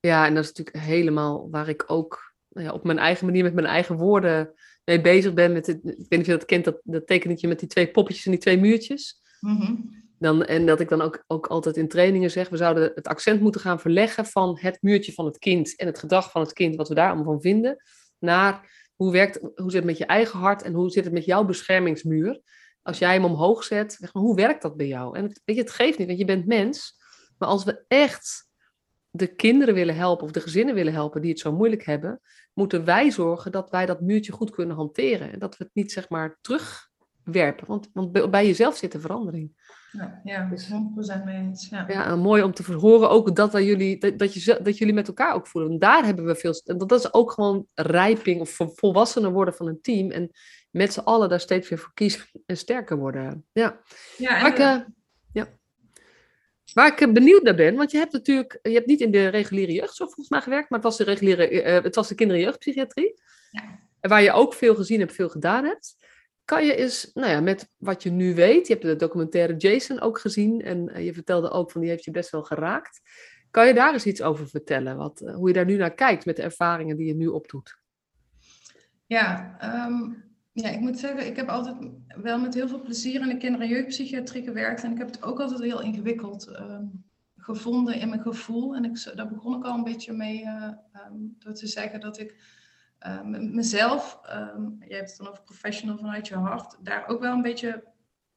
Ja, 0.00 0.26
en 0.26 0.34
dat 0.34 0.44
is 0.44 0.52
natuurlijk 0.52 0.84
helemaal 0.84 1.50
waar 1.50 1.68
ik 1.68 1.84
ook 1.86 2.34
nou 2.48 2.66
ja, 2.66 2.72
op 2.72 2.84
mijn 2.84 2.98
eigen 2.98 3.26
manier 3.26 3.42
met 3.42 3.54
mijn 3.54 3.66
eigen 3.66 3.96
woorden 3.96 4.54
mee 4.84 5.00
bezig 5.00 5.34
ben. 5.34 5.52
Met 5.52 5.66
het, 5.66 5.76
ik 5.76 5.82
weet 5.82 6.10
niet 6.10 6.20
of 6.20 6.26
je 6.26 6.32
dat 6.32 6.44
kent, 6.44 6.64
dat, 6.64 6.80
dat 6.84 7.06
tekenetje 7.06 7.48
met 7.48 7.58
die 7.58 7.68
twee 7.68 7.90
poppetjes 7.90 8.24
en 8.24 8.30
die 8.30 8.40
twee 8.40 8.58
muurtjes. 8.58 9.20
Mhm. 9.40 9.74
Dan, 10.18 10.44
en 10.44 10.66
dat 10.66 10.80
ik 10.80 10.88
dan 10.88 11.00
ook, 11.00 11.24
ook 11.26 11.46
altijd 11.46 11.76
in 11.76 11.88
trainingen 11.88 12.30
zeg, 12.30 12.48
we 12.48 12.56
zouden 12.56 12.92
het 12.94 13.08
accent 13.08 13.40
moeten 13.40 13.60
gaan 13.60 13.80
verleggen 13.80 14.26
van 14.26 14.58
het 14.60 14.78
muurtje 14.80 15.12
van 15.12 15.24
het 15.24 15.38
kind 15.38 15.76
en 15.76 15.86
het 15.86 15.98
gedrag 15.98 16.30
van 16.30 16.40
het 16.40 16.52
kind, 16.52 16.76
wat 16.76 16.88
we 16.88 16.94
daar 16.94 17.06
allemaal 17.06 17.32
van 17.32 17.40
vinden, 17.40 17.82
naar 18.18 18.74
hoe, 18.94 19.12
werkt, 19.12 19.38
hoe 19.40 19.70
zit 19.70 19.72
het 19.72 19.84
met 19.84 19.98
je 19.98 20.06
eigen 20.06 20.38
hart 20.38 20.62
en 20.62 20.72
hoe 20.72 20.90
zit 20.90 21.04
het 21.04 21.12
met 21.12 21.24
jouw 21.24 21.44
beschermingsmuur. 21.44 22.40
Als 22.82 22.98
jij 22.98 23.12
hem 23.12 23.24
omhoog 23.24 23.64
zet, 23.64 23.92
zeg 23.92 24.14
maar, 24.14 24.22
hoe 24.22 24.36
werkt 24.36 24.62
dat 24.62 24.76
bij 24.76 24.86
jou? 24.86 25.16
En 25.16 25.22
het, 25.22 25.42
weet 25.44 25.56
je, 25.56 25.62
het 25.62 25.70
geeft 25.70 25.98
niet, 25.98 26.06
want 26.06 26.18
je 26.18 26.24
bent 26.24 26.46
mens. 26.46 26.94
Maar 27.38 27.48
als 27.48 27.64
we 27.64 27.84
echt 27.88 28.48
de 29.10 29.34
kinderen 29.34 29.74
willen 29.74 29.96
helpen 29.96 30.24
of 30.24 30.32
de 30.32 30.40
gezinnen 30.40 30.74
willen 30.74 30.92
helpen 30.92 31.20
die 31.20 31.30
het 31.30 31.40
zo 31.40 31.52
moeilijk 31.52 31.84
hebben, 31.84 32.20
moeten 32.52 32.84
wij 32.84 33.10
zorgen 33.10 33.52
dat 33.52 33.70
wij 33.70 33.86
dat 33.86 34.00
muurtje 34.00 34.32
goed 34.32 34.50
kunnen 34.50 34.76
hanteren. 34.76 35.32
En 35.32 35.38
dat 35.38 35.56
we 35.56 35.64
het 35.64 35.74
niet 35.74 35.92
zeg 35.92 36.08
maar 36.08 36.38
terugwerpen. 37.26 37.66
Want, 37.66 37.90
want 37.92 38.30
bij 38.30 38.46
jezelf 38.46 38.76
zit 38.76 38.92
de 38.92 39.00
verandering. 39.00 39.50
Ja, 39.92 40.20
ja 40.24 40.48
dus, 40.48 40.70
100% 40.70 41.24
mee 41.24 41.36
eens. 41.36 41.68
Ja. 41.68 41.84
ja, 41.88 42.16
mooi 42.16 42.42
om 42.42 42.52
te 42.52 42.72
horen 42.72 43.10
ook 43.10 43.36
dat, 43.36 43.52
wij 43.52 43.64
jullie, 43.64 43.98
dat, 43.98 44.18
dat, 44.18 44.34
je, 44.34 44.58
dat 44.62 44.78
jullie 44.78 44.94
met 44.94 45.08
elkaar 45.08 45.34
ook 45.34 45.46
voelen. 45.46 45.70
Want 45.70 45.82
daar 45.82 46.04
hebben 46.04 46.26
we 46.26 46.34
veel. 46.34 46.62
Dat, 46.64 46.88
dat 46.88 46.98
is 46.98 47.12
ook 47.12 47.32
gewoon 47.32 47.66
rijping 47.74 48.40
of 48.40 48.58
volwassener 48.74 49.32
worden 49.32 49.54
van 49.54 49.66
een 49.66 49.80
team. 49.80 50.10
En 50.10 50.30
met 50.70 50.92
z'n 50.92 51.00
allen 51.00 51.28
daar 51.28 51.40
steeds 51.40 51.68
weer 51.68 51.78
voor 51.78 51.94
kiezen 51.94 52.24
en 52.46 52.56
sterker 52.56 52.96
worden. 52.96 53.44
Ja, 53.52 53.80
ja 54.16 54.40
en, 54.40 54.46
ik, 54.46 54.58
uh, 54.58 54.80
ja. 55.32 55.48
Waar 56.72 57.00
ik 57.00 57.12
benieuwd 57.12 57.42
naar 57.42 57.54
ben, 57.54 57.76
want 57.76 57.90
je 57.90 57.98
hebt 57.98 58.12
natuurlijk, 58.12 58.58
je 58.62 58.72
hebt 58.72 58.86
niet 58.86 59.00
in 59.00 59.10
de 59.10 59.28
reguliere 59.28 59.72
jeugdzorg 59.72 60.10
volgens 60.10 60.28
mij 60.28 60.40
gewerkt, 60.40 60.70
maar 60.70 60.78
het 60.78 60.88
was 60.88 60.96
de 60.96 61.04
reguliere, 61.04 61.50
uh, 61.50 61.82
het 61.82 61.94
was 61.94 62.08
de 62.08 62.14
kinder- 62.14 62.36
en 62.36 62.42
jeugdpsychiatrie. 62.42 63.20
Ja. 63.50 63.84
Waar 64.00 64.22
je 64.22 64.32
ook 64.32 64.54
veel 64.54 64.74
gezien 64.74 65.00
hebt, 65.00 65.12
veel 65.12 65.28
gedaan 65.28 65.64
hebt. 65.64 65.96
Kan 66.46 66.66
je 66.66 66.74
eens, 66.74 67.10
nou 67.14 67.30
ja, 67.30 67.40
met 67.40 67.70
wat 67.76 68.02
je 68.02 68.10
nu 68.10 68.34
weet, 68.34 68.66
je 68.66 68.72
hebt 68.72 68.86
de 68.86 68.96
documentaire 68.96 69.56
Jason 69.56 70.00
ook 70.00 70.18
gezien 70.18 70.62
en 70.62 70.88
uh, 70.88 71.04
je 71.04 71.12
vertelde 71.12 71.50
ook 71.50 71.70
van 71.70 71.80
die 71.80 71.90
heeft 71.90 72.04
je 72.04 72.10
best 72.10 72.30
wel 72.30 72.42
geraakt. 72.42 73.00
Kan 73.50 73.66
je 73.66 73.74
daar 73.74 73.92
eens 73.92 74.06
iets 74.06 74.22
over 74.22 74.48
vertellen, 74.48 74.96
wat, 74.96 75.20
uh, 75.20 75.34
hoe 75.34 75.48
je 75.48 75.54
daar 75.54 75.64
nu 75.64 75.76
naar 75.76 75.94
kijkt 75.94 76.26
met 76.26 76.36
de 76.36 76.42
ervaringen 76.42 76.96
die 76.96 77.06
je 77.06 77.14
nu 77.14 77.26
opdoet? 77.26 77.78
Ja, 79.06 79.56
um, 79.86 80.24
ja, 80.52 80.68
ik 80.68 80.80
moet 80.80 80.98
zeggen, 80.98 81.26
ik 81.26 81.36
heb 81.36 81.48
altijd 81.48 81.76
wel 82.22 82.38
met 82.38 82.54
heel 82.54 82.68
veel 82.68 82.80
plezier 82.80 83.20
in 83.20 83.28
de 83.28 83.36
kinder- 83.36 83.60
en 83.60 83.68
jeugdpsychiatrie 83.68 84.42
gewerkt. 84.42 84.82
En 84.82 84.92
ik 84.92 84.98
heb 84.98 85.06
het 85.06 85.22
ook 85.22 85.40
altijd 85.40 85.60
heel 85.60 85.82
ingewikkeld 85.82 86.48
uh, 86.48 86.78
gevonden 87.36 88.00
in 88.00 88.08
mijn 88.08 88.22
gevoel. 88.22 88.74
En 88.74 88.84
ik, 88.84 89.12
daar 89.14 89.28
begon 89.28 89.56
ik 89.56 89.64
al 89.64 89.74
een 89.74 89.84
beetje 89.84 90.12
mee 90.12 90.42
uh, 90.42 90.68
um, 91.06 91.36
door 91.38 91.54
te 91.54 91.66
zeggen 91.66 92.00
dat 92.00 92.18
ik 92.18 92.55
uh, 93.06 93.20
mezelf, 93.40 94.20
um, 94.32 94.76
je 94.88 94.94
hebt 94.94 95.08
het 95.08 95.18
dan 95.18 95.28
over 95.28 95.42
professional 95.42 95.96
vanuit 95.96 96.28
je 96.28 96.34
hart, 96.34 96.76
daar 96.80 97.08
ook 97.08 97.20
wel 97.20 97.32
een 97.32 97.42
beetje 97.42 97.84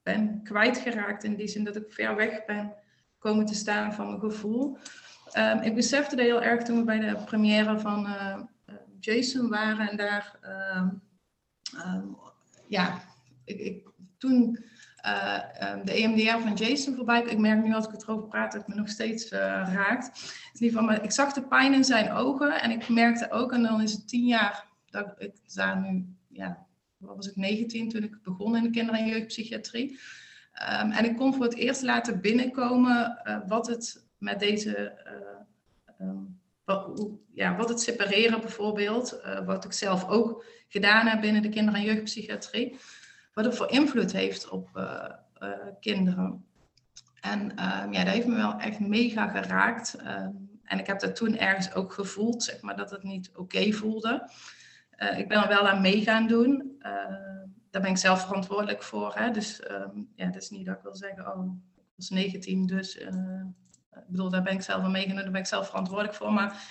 ben 0.03 0.43
kwijtgeraakt. 0.43 1.23
In 1.23 1.35
die 1.35 1.47
zin 1.47 1.63
dat 1.63 1.75
ik 1.75 1.85
ver 1.93 2.15
weg 2.15 2.45
ben 2.45 2.73
komen 3.19 3.45
te 3.45 3.53
staan 3.55 3.93
van 3.93 4.07
mijn 4.07 4.19
gevoel. 4.19 4.77
ik 5.61 5.75
besefte 5.75 6.15
dat 6.15 6.25
heel 6.25 6.41
erg 6.41 6.63
toen 6.63 6.77
we 6.77 6.83
bij 6.83 6.99
de 6.99 7.15
première 7.25 7.79
van 7.79 8.05
uh, 8.05 8.37
Jason 8.99 9.49
waren 9.49 9.89
en 9.89 9.97
daar 9.97 10.39
Ehm, 11.77 12.05
ja, 12.67 13.01
ik, 13.45 13.87
toen 14.17 14.65
uh, 15.05 15.39
de 15.83 15.91
EMDR 15.91 16.47
van 16.47 16.53
Jason 16.53 16.95
voorbij 16.95 17.21
Ik 17.21 17.37
merk 17.37 17.63
nu 17.63 17.73
als 17.73 17.85
ik 17.85 17.91
het 17.91 18.03
erover 18.03 18.27
praat 18.27 18.51
dat 18.51 18.61
het 18.61 18.69
me 18.69 18.75
nog 18.75 18.89
steeds 18.89 19.31
uh, 19.31 19.39
raakt. 19.73 20.05
In 20.53 20.61
ieder 20.61 20.69
geval, 20.69 20.83
maar 20.83 21.03
ik 21.03 21.11
zag 21.11 21.33
de 21.33 21.47
pijn 21.47 21.73
in 21.73 21.83
zijn 21.83 22.11
ogen 22.11 22.61
en 22.61 22.71
ik 22.71 22.89
merkte 22.89 23.31
ook, 23.31 23.53
en 23.53 23.63
dan 23.63 23.81
is 23.81 23.91
het 23.91 24.07
tien 24.07 24.25
jaar, 24.25 24.65
dat 24.85 25.13
ik 25.17 25.31
sta 25.45 25.75
nu, 25.75 26.05
ja, 26.27 26.65
wat 26.97 27.15
was 27.15 27.29
ik, 27.29 27.35
19 27.35 27.89
toen 27.89 28.03
ik 28.03 28.23
begon 28.23 28.55
in 28.55 28.63
de 28.63 28.69
kinder- 28.69 28.95
en 28.95 29.07
jeugdpsychiatrie. 29.07 29.99
Um, 30.81 30.91
en 30.91 31.05
ik 31.05 31.15
kon 31.15 31.33
voor 31.33 31.43
het 31.43 31.55
eerst 31.55 31.81
laten 31.81 32.21
binnenkomen 32.21 33.21
uh, 33.23 33.37
wat 33.47 33.67
het 33.67 34.07
met 34.17 34.39
deze, 34.39 35.01
wat, 36.63 37.09
ja, 37.33 37.55
wat 37.55 37.69
het 37.69 37.81
separeren 37.81 38.41
bijvoorbeeld, 38.41 39.21
wat 39.45 39.65
ik 39.65 39.73
zelf 39.73 40.07
ook 40.07 40.45
gedaan 40.67 41.07
heb 41.07 41.21
binnen 41.21 41.41
de 41.41 41.49
kinder- 41.49 41.73
en 41.73 41.81
jeugdpsychiatrie. 41.81 42.77
Wat 43.39 43.47
het 43.47 43.57
voor 43.57 43.71
invloed 43.71 44.11
heeft 44.11 44.49
op 44.49 44.69
uh, 44.75 45.05
uh, 45.39 45.49
kinderen. 45.79 46.45
En 47.21 47.55
ehm, 47.55 47.93
ja, 47.93 48.03
dat 48.03 48.13
heeft 48.13 48.27
me 48.27 48.35
wel 48.35 48.57
echt 48.57 48.79
mega 48.79 49.27
geraakt. 49.27 49.95
Ehm, 49.95 50.31
en 50.63 50.79
ik 50.79 50.87
heb 50.87 50.99
dat 50.99 51.15
toen 51.15 51.37
ergens 51.37 51.73
ook 51.73 51.93
gevoeld, 51.93 52.43
zeg 52.43 52.61
maar, 52.61 52.75
dat 52.75 52.91
het 52.91 53.03
niet 53.03 53.31
oké 53.35 53.71
voelde. 53.71 54.29
Uh, 54.97 55.19
ik 55.19 55.27
ben 55.27 55.47
wel 55.47 55.67
aan 55.67 55.81
mee 55.81 56.01
gaan 56.01 56.27
doen. 56.27 56.75
daar 57.69 57.81
ben 57.81 57.91
ik 57.91 57.97
zelf 57.97 58.21
verantwoordelijk 58.21 58.83
voor. 58.83 59.15
Hè? 59.15 59.31
Dus 59.31 59.61
ja, 60.15 60.25
het 60.25 60.35
is 60.35 60.49
niet 60.49 60.65
dat 60.65 60.75
ik 60.75 60.83
wil 60.83 60.95
zeggen, 60.95 61.37
oh, 61.37 61.55
ik 61.75 61.93
was 61.95 62.09
19, 62.09 62.65
dus 62.65 62.95
ik 62.95 64.07
bedoel, 64.07 64.29
daar 64.29 64.43
ben 64.43 64.53
ik 64.53 64.61
zelf 64.61 64.83
aan 64.83 64.91
meegenomen, 64.91 65.23
daar 65.23 65.31
ben 65.31 65.41
ik 65.41 65.47
zelf 65.47 65.67
verantwoordelijk 65.67 66.15
voor. 66.15 66.33
Maar 66.33 66.63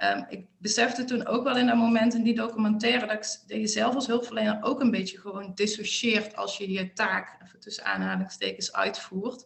Um, 0.00 0.26
ik 0.28 0.46
besefte 0.58 1.04
toen 1.04 1.26
ook 1.26 1.44
wel 1.44 1.56
in 1.56 1.66
dat 1.66 1.76
moment 1.76 2.14
in 2.14 2.22
die 2.22 2.34
documentaire 2.34 3.06
dat, 3.06 3.44
je 3.46 3.66
zelf 3.66 3.94
als 3.94 4.06
hulpverlener 4.06 4.58
ook 4.62 4.80
een 4.80 4.90
beetje 4.90 5.18
gewoon 5.18 5.52
dissocieert 5.54 6.36
als 6.36 6.56
je 6.56 6.70
je 6.70 6.92
taak, 6.92 7.38
even 7.42 7.60
tussen 7.60 7.84
aanhalingstekens, 7.84 8.72
uitvoert. 8.72 9.42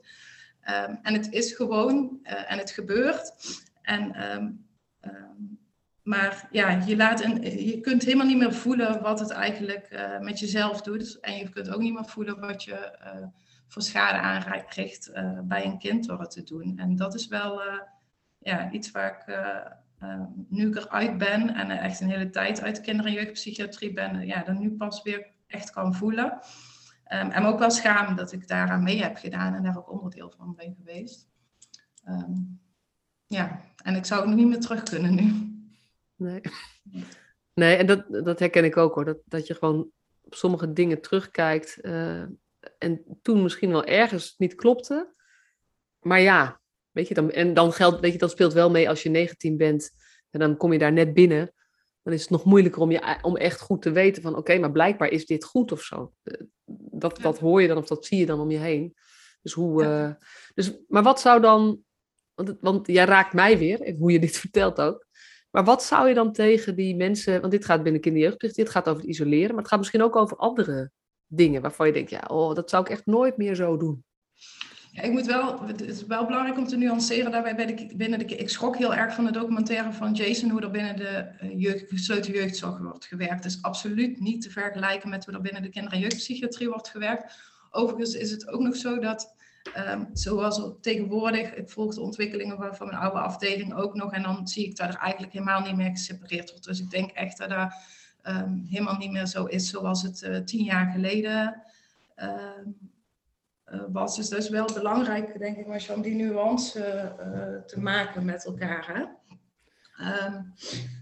Um, 0.69 0.99
en 1.03 1.15
het 1.15 1.33
is 1.33 1.53
gewoon 1.53 2.19
uh, 2.23 2.53
en 2.53 2.59
het 2.59 2.71
gebeurt. 2.71 3.33
En, 3.83 4.33
um, 4.35 4.67
maar 6.03 6.49
ja, 6.51 6.71
je, 6.71 6.97
laat 6.97 7.25
een, 7.25 7.67
je 7.67 7.81
kunt 7.81 8.05
helemaal 8.05 8.27
niet 8.27 8.39
meer 8.39 8.55
voelen 8.55 9.03
wat 9.03 9.21
het 9.21 9.31
eigenlijk 9.31 9.89
uh, 9.91 10.19
met 10.19 10.39
jezelf 10.39 10.83
doet. 10.83 11.21
En 11.21 11.37
je 11.37 11.49
kunt 11.49 11.71
ook 11.71 11.81
niet 11.81 11.95
meer 11.95 12.07
voelen 12.07 12.41
wat 12.41 12.65
je 12.65 12.99
uh, 13.01 13.27
voor 13.69 13.83
schade 13.83 14.19
aanricht 14.19 15.11
bij 15.43 15.65
een 15.65 15.79
kind 15.79 16.07
door 16.07 16.21
het 16.21 16.31
te 16.31 16.43
doen. 16.43 16.79
En 16.79 16.97
dat 16.97 17.15
is 17.15 17.27
wel 17.27 17.63
ja, 18.39 18.71
iets 18.71 18.91
waar 18.91 19.11
ik 19.11 19.35
uh, 20.03 20.23
nu 20.49 20.69
ik 20.69 20.77
eruit 20.77 21.19
ben 21.19 21.55
en 21.55 21.71
echt 21.71 22.01
een 22.01 22.11
hele 22.11 22.31
tijd 22.31 22.63
uit 22.63 22.77
de 22.77 22.83
kinder- 22.83 23.07
en 23.07 23.13
jeugdpsychiatrie 23.13 23.93
ben, 23.93 24.27
ja, 24.27 24.43
dan 24.43 24.59
nu 24.59 24.71
pas 24.71 25.03
weer 25.03 25.27
echt 25.47 25.71
kan 25.71 25.95
voelen. 25.95 26.25
Um, 27.13 27.31
en 27.31 27.43
me 27.43 27.49
ook 27.49 27.59
wel 27.59 27.71
schaam 27.71 28.17
dat 28.17 28.33
ik 28.33 28.49
daaraan 28.49 28.83
mee 28.83 29.03
heb 29.03 29.17
gedaan 29.17 29.55
en 29.55 29.63
daar 29.63 29.77
ook 29.77 29.91
onderdeel 29.91 30.35
van 30.37 30.55
ben 30.55 30.75
geweest. 30.79 31.29
Um, 32.09 32.61
ja, 33.27 33.61
en 33.83 33.95
ik 33.95 34.05
zou 34.05 34.21
het 34.21 34.29
nog 34.29 34.39
niet 34.39 34.49
meer 34.49 34.61
terug 34.61 34.83
kunnen 34.83 35.15
nu. 35.15 35.55
Nee, 36.17 36.41
nee 37.55 37.77
en 37.77 37.87
dat, 37.87 38.25
dat 38.25 38.39
herken 38.39 38.65
ik 38.65 38.77
ook 38.77 38.95
hoor. 38.95 39.05
Dat, 39.05 39.19
dat 39.25 39.47
je 39.47 39.55
gewoon 39.55 39.91
op 40.21 40.35
sommige 40.35 40.73
dingen 40.73 41.01
terugkijkt 41.01 41.79
uh, 41.83 42.23
en 42.79 43.19
toen 43.23 43.43
misschien 43.43 43.71
wel 43.71 43.85
ergens 43.85 44.35
niet 44.39 44.55
klopte. 44.55 45.15
Maar 46.01 46.21
ja, 46.21 46.61
Weet 46.97 47.09
je, 47.09 47.15
dan, 47.15 47.31
en 47.31 47.55
dan 47.55 47.73
geldt, 47.73 48.01
weet 48.01 48.13
je, 48.13 48.19
dat 48.19 48.31
speelt 48.31 48.53
wel 48.53 48.71
mee 48.71 48.89
als 48.89 49.03
je 49.03 49.09
19 49.09 49.57
bent 49.57 49.91
en 50.31 50.41
dan 50.41 50.57
kom 50.57 50.73
je 50.73 50.79
daar 50.79 50.93
net 50.93 51.15
binnen. 51.15 51.53
Dan 52.03 52.13
is 52.13 52.21
het 52.21 52.31
nog 52.31 52.45
moeilijker 52.45 52.83
om, 52.83 52.91
je, 52.91 53.19
om 53.23 53.37
echt 53.37 53.61
goed 53.61 53.83
te 53.83 53.91
weten 53.91 54.23
van 54.23 54.37
oké, 54.37 54.59
maar 54.59 54.73
blijkbaar 54.73 55.09
is 55.09 55.27
dit 55.27 55.45
goed 55.45 55.73
of 55.73 55.83
zo. 55.83 56.13
Eh, 56.23 56.41
dat, 56.91 57.19
dat 57.23 57.39
hoor 57.39 57.63
je 57.63 57.69
dan 57.69 57.77
of 57.77 57.87
dat 57.87 58.05
zie 58.05 58.19
je 58.19 58.27
dan 58.27 58.41
om 58.41 58.51
je 58.51 58.59
heen. 58.59 58.95
Dus 59.43 59.53
hoe, 59.53 59.83
uh, 59.83 60.11
dus, 60.55 60.77
maar 60.89 61.03
wat 61.03 61.21
zou 61.21 61.41
dan, 61.41 61.81
want, 62.35 62.57
want 62.61 62.87
jij 62.87 63.05
raakt 63.05 63.33
mij 63.33 63.59
weer, 63.59 63.95
hoe 63.99 64.13
je 64.13 64.21
dit 64.21 64.37
vertelt 64.47 64.81
ook. 64.81 65.07
Maar 65.51 65.65
wat 65.65 65.83
zou 65.83 66.09
je 66.09 66.15
dan 66.15 66.33
tegen 66.33 66.77
die 66.77 66.97
mensen, 66.97 67.41
want 67.41 67.53
dit 67.53 67.65
gaat 67.65 67.83
binnen 67.83 68.01
kinderjeugdplicht, 68.01 68.57
dit 68.57 68.71
gaat 68.71 68.89
over 68.89 69.01
het 69.01 69.11
isoleren, 69.11 69.49
maar 69.49 69.59
het 69.59 69.69
gaat 69.69 69.79
misschien 69.79 70.03
ook 70.03 70.17
over 70.17 70.37
andere 70.37 70.91
dingen 71.27 71.63
waarvan 71.63 71.87
je 71.87 71.93
denkt, 71.93 72.11
ja, 72.11 72.25
oh, 72.29 72.55
dat 72.55 72.71
zou 72.71 72.83
ik 72.83 72.91
echt 72.91 73.07
nooit 73.07 73.37
meer 73.37 73.55
zo 73.55 73.77
doen. 73.77 74.05
Ik 75.03 75.11
moet 75.11 75.27
wel, 75.27 75.67
het 75.67 75.81
is 75.81 76.07
wel 76.07 76.27
belangrijk 76.27 76.59
om 76.59 76.67
te 76.67 76.77
nuanceren 76.77 77.31
daarbij 77.31 77.55
bij 77.55 77.67
de, 77.67 77.97
binnen 77.97 78.19
de, 78.19 78.25
ik 78.25 78.49
schrok 78.49 78.77
heel 78.77 78.95
erg 78.95 79.15
van 79.15 79.25
de 79.25 79.31
documentaire 79.31 79.93
van 79.93 80.13
Jason, 80.13 80.51
hoe 80.51 80.61
er 80.61 80.71
binnen 80.71 80.97
de 80.97 81.07
eh, 81.07 81.61
jeugd, 81.61 81.85
gesloten 81.89 82.33
jeugdzorg 82.33 82.79
wordt 82.79 83.07
gewerkt. 83.07 83.45
Het 83.45 83.53
is 83.53 83.63
absoluut 83.63 84.21
niet 84.21 84.43
te 84.43 84.51
vergelijken 84.51 85.09
met 85.09 85.25
hoe 85.25 85.35
er 85.35 85.41
binnen 85.41 85.63
de 85.63 85.69
kinder- 85.69 85.93
en 85.93 85.99
jeugdpsychiatrie 85.99 86.69
wordt 86.69 86.89
gewerkt. 86.89 87.39
Overigens 87.71 88.15
is 88.15 88.31
het 88.31 88.49
ook 88.49 88.61
nog 88.61 88.77
zo 88.77 88.99
dat, 88.99 89.35
um, 89.93 90.09
zoals 90.13 90.61
tegenwoordig, 90.81 91.55
ik 91.55 91.71
volg 91.71 91.95
de 91.95 92.01
ontwikkelingen 92.01 92.77
van 92.77 92.87
mijn 92.87 92.99
oude 92.99 93.19
afdeling 93.19 93.75
ook 93.75 93.95
nog, 93.95 94.13
en 94.13 94.23
dan 94.23 94.49
zie 94.49 94.67
ik 94.67 94.77
dat 94.77 94.89
er 94.89 95.01
eigenlijk 95.01 95.33
helemaal 95.33 95.61
niet 95.61 95.77
meer 95.77 95.91
gesepareerd 95.91 96.51
wordt. 96.51 96.65
Dus 96.65 96.81
ik 96.81 96.91
denk 96.91 97.11
echt 97.11 97.39
dat 97.39 97.49
dat 97.49 97.73
um, 98.29 98.67
helemaal 98.69 98.97
niet 98.97 99.13
meer 99.13 99.27
zo 99.27 99.45
is 99.45 99.69
zoals 99.69 100.03
het 100.03 100.23
uh, 100.23 100.37
tien 100.37 100.65
jaar 100.65 100.91
geleden 100.91 101.63
uh, 102.19 102.41
was. 103.93 104.17
Dus 104.17 104.29
dat 104.29 104.39
is 104.39 104.49
wel 104.49 104.73
belangrijk, 104.75 105.39
denk 105.39 105.57
ik, 105.57 105.67
Marcia, 105.67 105.95
om 105.95 106.03
die 106.03 106.15
nuance 106.15 106.79
uh, 106.81 107.65
te 107.67 107.81
maken 107.81 108.25
met 108.25 108.45
elkaar. 108.45 108.87
Hè? 108.87 109.05
Um, 110.27 110.53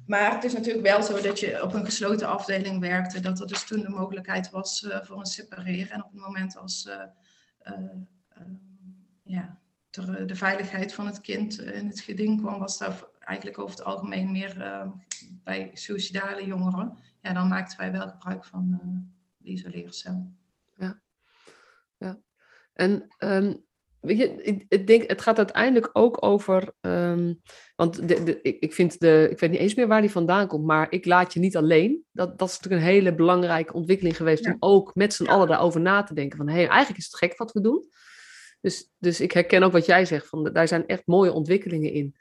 maar 0.06 0.34
het 0.34 0.44
is 0.44 0.52
natuurlijk 0.52 0.86
wel 0.86 1.02
zo 1.02 1.20
dat 1.20 1.40
je 1.40 1.62
op 1.62 1.74
een 1.74 1.84
gesloten 1.84 2.28
afdeling 2.28 2.80
werkte, 2.80 3.20
dat 3.20 3.40
er 3.40 3.46
dus 3.46 3.64
toen 3.64 3.80
de 3.80 3.88
mogelijkheid 3.88 4.50
was 4.50 4.88
voor 5.02 5.18
een 5.18 5.26
separeren. 5.26 5.90
En 5.90 6.04
op 6.04 6.10
het 6.12 6.20
moment 6.20 6.56
als 6.56 6.88
ja, 9.22 9.58
er, 9.90 10.26
de 10.26 10.36
veiligheid 10.36 10.94
van 10.94 11.06
het 11.06 11.20
kind 11.20 11.60
in 11.60 11.86
het 11.86 12.00
geding 12.00 12.40
kwam, 12.40 12.58
was 12.58 12.78
dat 12.78 13.08
eigenlijk 13.18 13.58
over 13.58 13.76
het 13.76 13.84
algemeen 13.84 14.32
meer 14.32 14.84
bij 15.44 15.70
suicidale 15.72 16.46
jongeren. 16.46 16.98
Ja, 17.20 17.32
dan 17.32 17.48
maakten 17.48 17.78
wij 17.78 17.92
wel 17.92 18.08
gebruik 18.08 18.44
van 18.44 18.80
de 19.38 19.50
isoleercel. 19.50 20.32
Ja. 20.76 21.02
En 22.74 23.06
um, 23.18 23.64
weet 24.00 24.18
je, 24.18 24.42
ik, 24.68 24.86
denk, 24.86 25.10
het 25.10 25.20
gaat 25.20 25.36
uiteindelijk 25.36 25.90
ook 25.92 26.16
over. 26.24 26.72
Um, 26.80 27.40
want 27.76 28.08
de, 28.08 28.22
de, 28.22 28.42
ik, 28.42 28.74
vind 28.74 29.00
de, 29.00 29.28
ik 29.30 29.38
weet 29.38 29.50
niet 29.50 29.60
eens 29.60 29.74
meer 29.74 29.86
waar 29.86 30.00
die 30.00 30.10
vandaan 30.10 30.46
komt, 30.46 30.64
maar 30.64 30.86
ik 30.90 31.04
laat 31.04 31.32
je 31.32 31.40
niet 31.40 31.56
alleen. 31.56 32.04
Dat, 32.12 32.38
dat 32.38 32.48
is 32.48 32.54
natuurlijk 32.54 32.82
een 32.82 32.88
hele 32.88 33.14
belangrijke 33.14 33.72
ontwikkeling 33.72 34.16
geweest 34.16 34.44
ja. 34.44 34.50
om 34.50 34.56
ook 34.60 34.94
met 34.94 35.14
z'n 35.14 35.26
allen 35.26 35.48
daarover 35.48 35.80
na 35.80 36.02
te 36.02 36.14
denken. 36.14 36.36
Van 36.36 36.48
hé, 36.48 36.54
hey, 36.54 36.68
eigenlijk 36.68 36.98
is 36.98 37.06
het 37.06 37.16
gek 37.16 37.38
wat 37.38 37.52
we 37.52 37.60
doen. 37.60 37.84
Dus, 38.60 38.90
dus 38.98 39.20
ik 39.20 39.32
herken 39.32 39.62
ook 39.62 39.72
wat 39.72 39.86
jij 39.86 40.04
zegt, 40.04 40.26
van, 40.26 40.44
daar 40.52 40.68
zijn 40.68 40.86
echt 40.86 41.06
mooie 41.06 41.32
ontwikkelingen 41.32 41.92
in. 41.92 42.16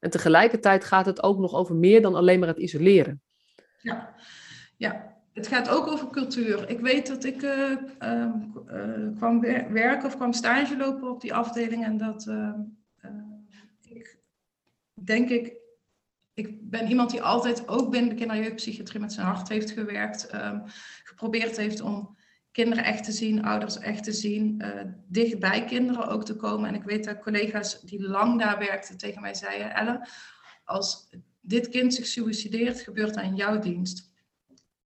En 0.00 0.10
tegelijkertijd 0.10 0.84
gaat 0.84 1.06
het 1.06 1.22
ook 1.22 1.38
nog 1.38 1.54
over 1.54 1.74
meer 1.74 2.02
dan 2.02 2.14
alleen 2.14 2.38
maar 2.38 2.48
het 2.48 2.58
isoleren. 2.58 3.22
Ja, 3.80 4.14
ja 4.76 5.17
het 5.38 5.46
gaat 5.46 5.68
ook 5.68 5.86
over 5.86 6.10
cultuur. 6.10 6.70
Ik 6.70 6.80
weet 6.80 7.06
dat 7.06 7.24
ik 7.24 7.42
uh, 7.42 7.70
uh, 8.02 8.34
uh, 8.70 9.16
kwam 9.16 9.40
werken 9.72 10.06
of 10.06 10.16
kwam 10.16 10.32
stage 10.32 10.76
lopen 10.76 11.10
op 11.10 11.20
die 11.20 11.34
afdeling 11.34 11.84
en 11.84 11.96
dat 11.96 12.26
ehm, 12.26 12.60
ik 13.88 14.18
denk 14.94 15.28
ik, 15.28 15.56
ik 16.34 16.70
ben 16.70 16.88
iemand 16.88 17.10
die 17.10 17.22
altijd 17.22 17.68
ook 17.68 17.90
binnen 17.90 18.10
de 18.10 18.16
kinder- 18.16 18.36
en 18.36 18.42
jeugdpsychiatrie 18.42 19.00
met 19.00 19.12
zijn 19.12 19.26
hart 19.26 19.48
heeft 19.48 19.70
gewerkt, 19.70 20.34
um, 20.34 20.62
geprobeerd 21.04 21.56
heeft 21.56 21.80
om 21.80 22.16
kinderen 22.52 22.84
echt 22.84 23.04
te 23.04 23.12
zien, 23.12 23.44
ouders 23.44 23.78
echt 23.78 24.04
te 24.04 24.12
zien, 24.12 24.62
dicht 25.08 25.38
bij 25.38 25.64
kinderen 25.64 26.08
ook 26.08 26.24
te 26.24 26.36
komen. 26.36 26.68
En 26.68 26.74
ik 26.74 26.82
weet 26.82 27.04
dat 27.04 27.18
collega's 27.18 27.80
die 27.80 28.02
lang 28.02 28.40
daar 28.40 28.58
werkten 28.58 28.96
tegen 28.96 29.20
mij 29.20 29.34
zeiden, 29.34 29.74
Elle, 29.74 30.08
als 30.64 31.08
dit 31.40 31.68
kind 31.68 31.94
zich 31.94 32.06
suicideert, 32.06 32.80
gebeurt 32.80 33.14
dat 33.14 33.24
in 33.24 33.36
jouw 33.36 33.58
dienst. 33.58 34.07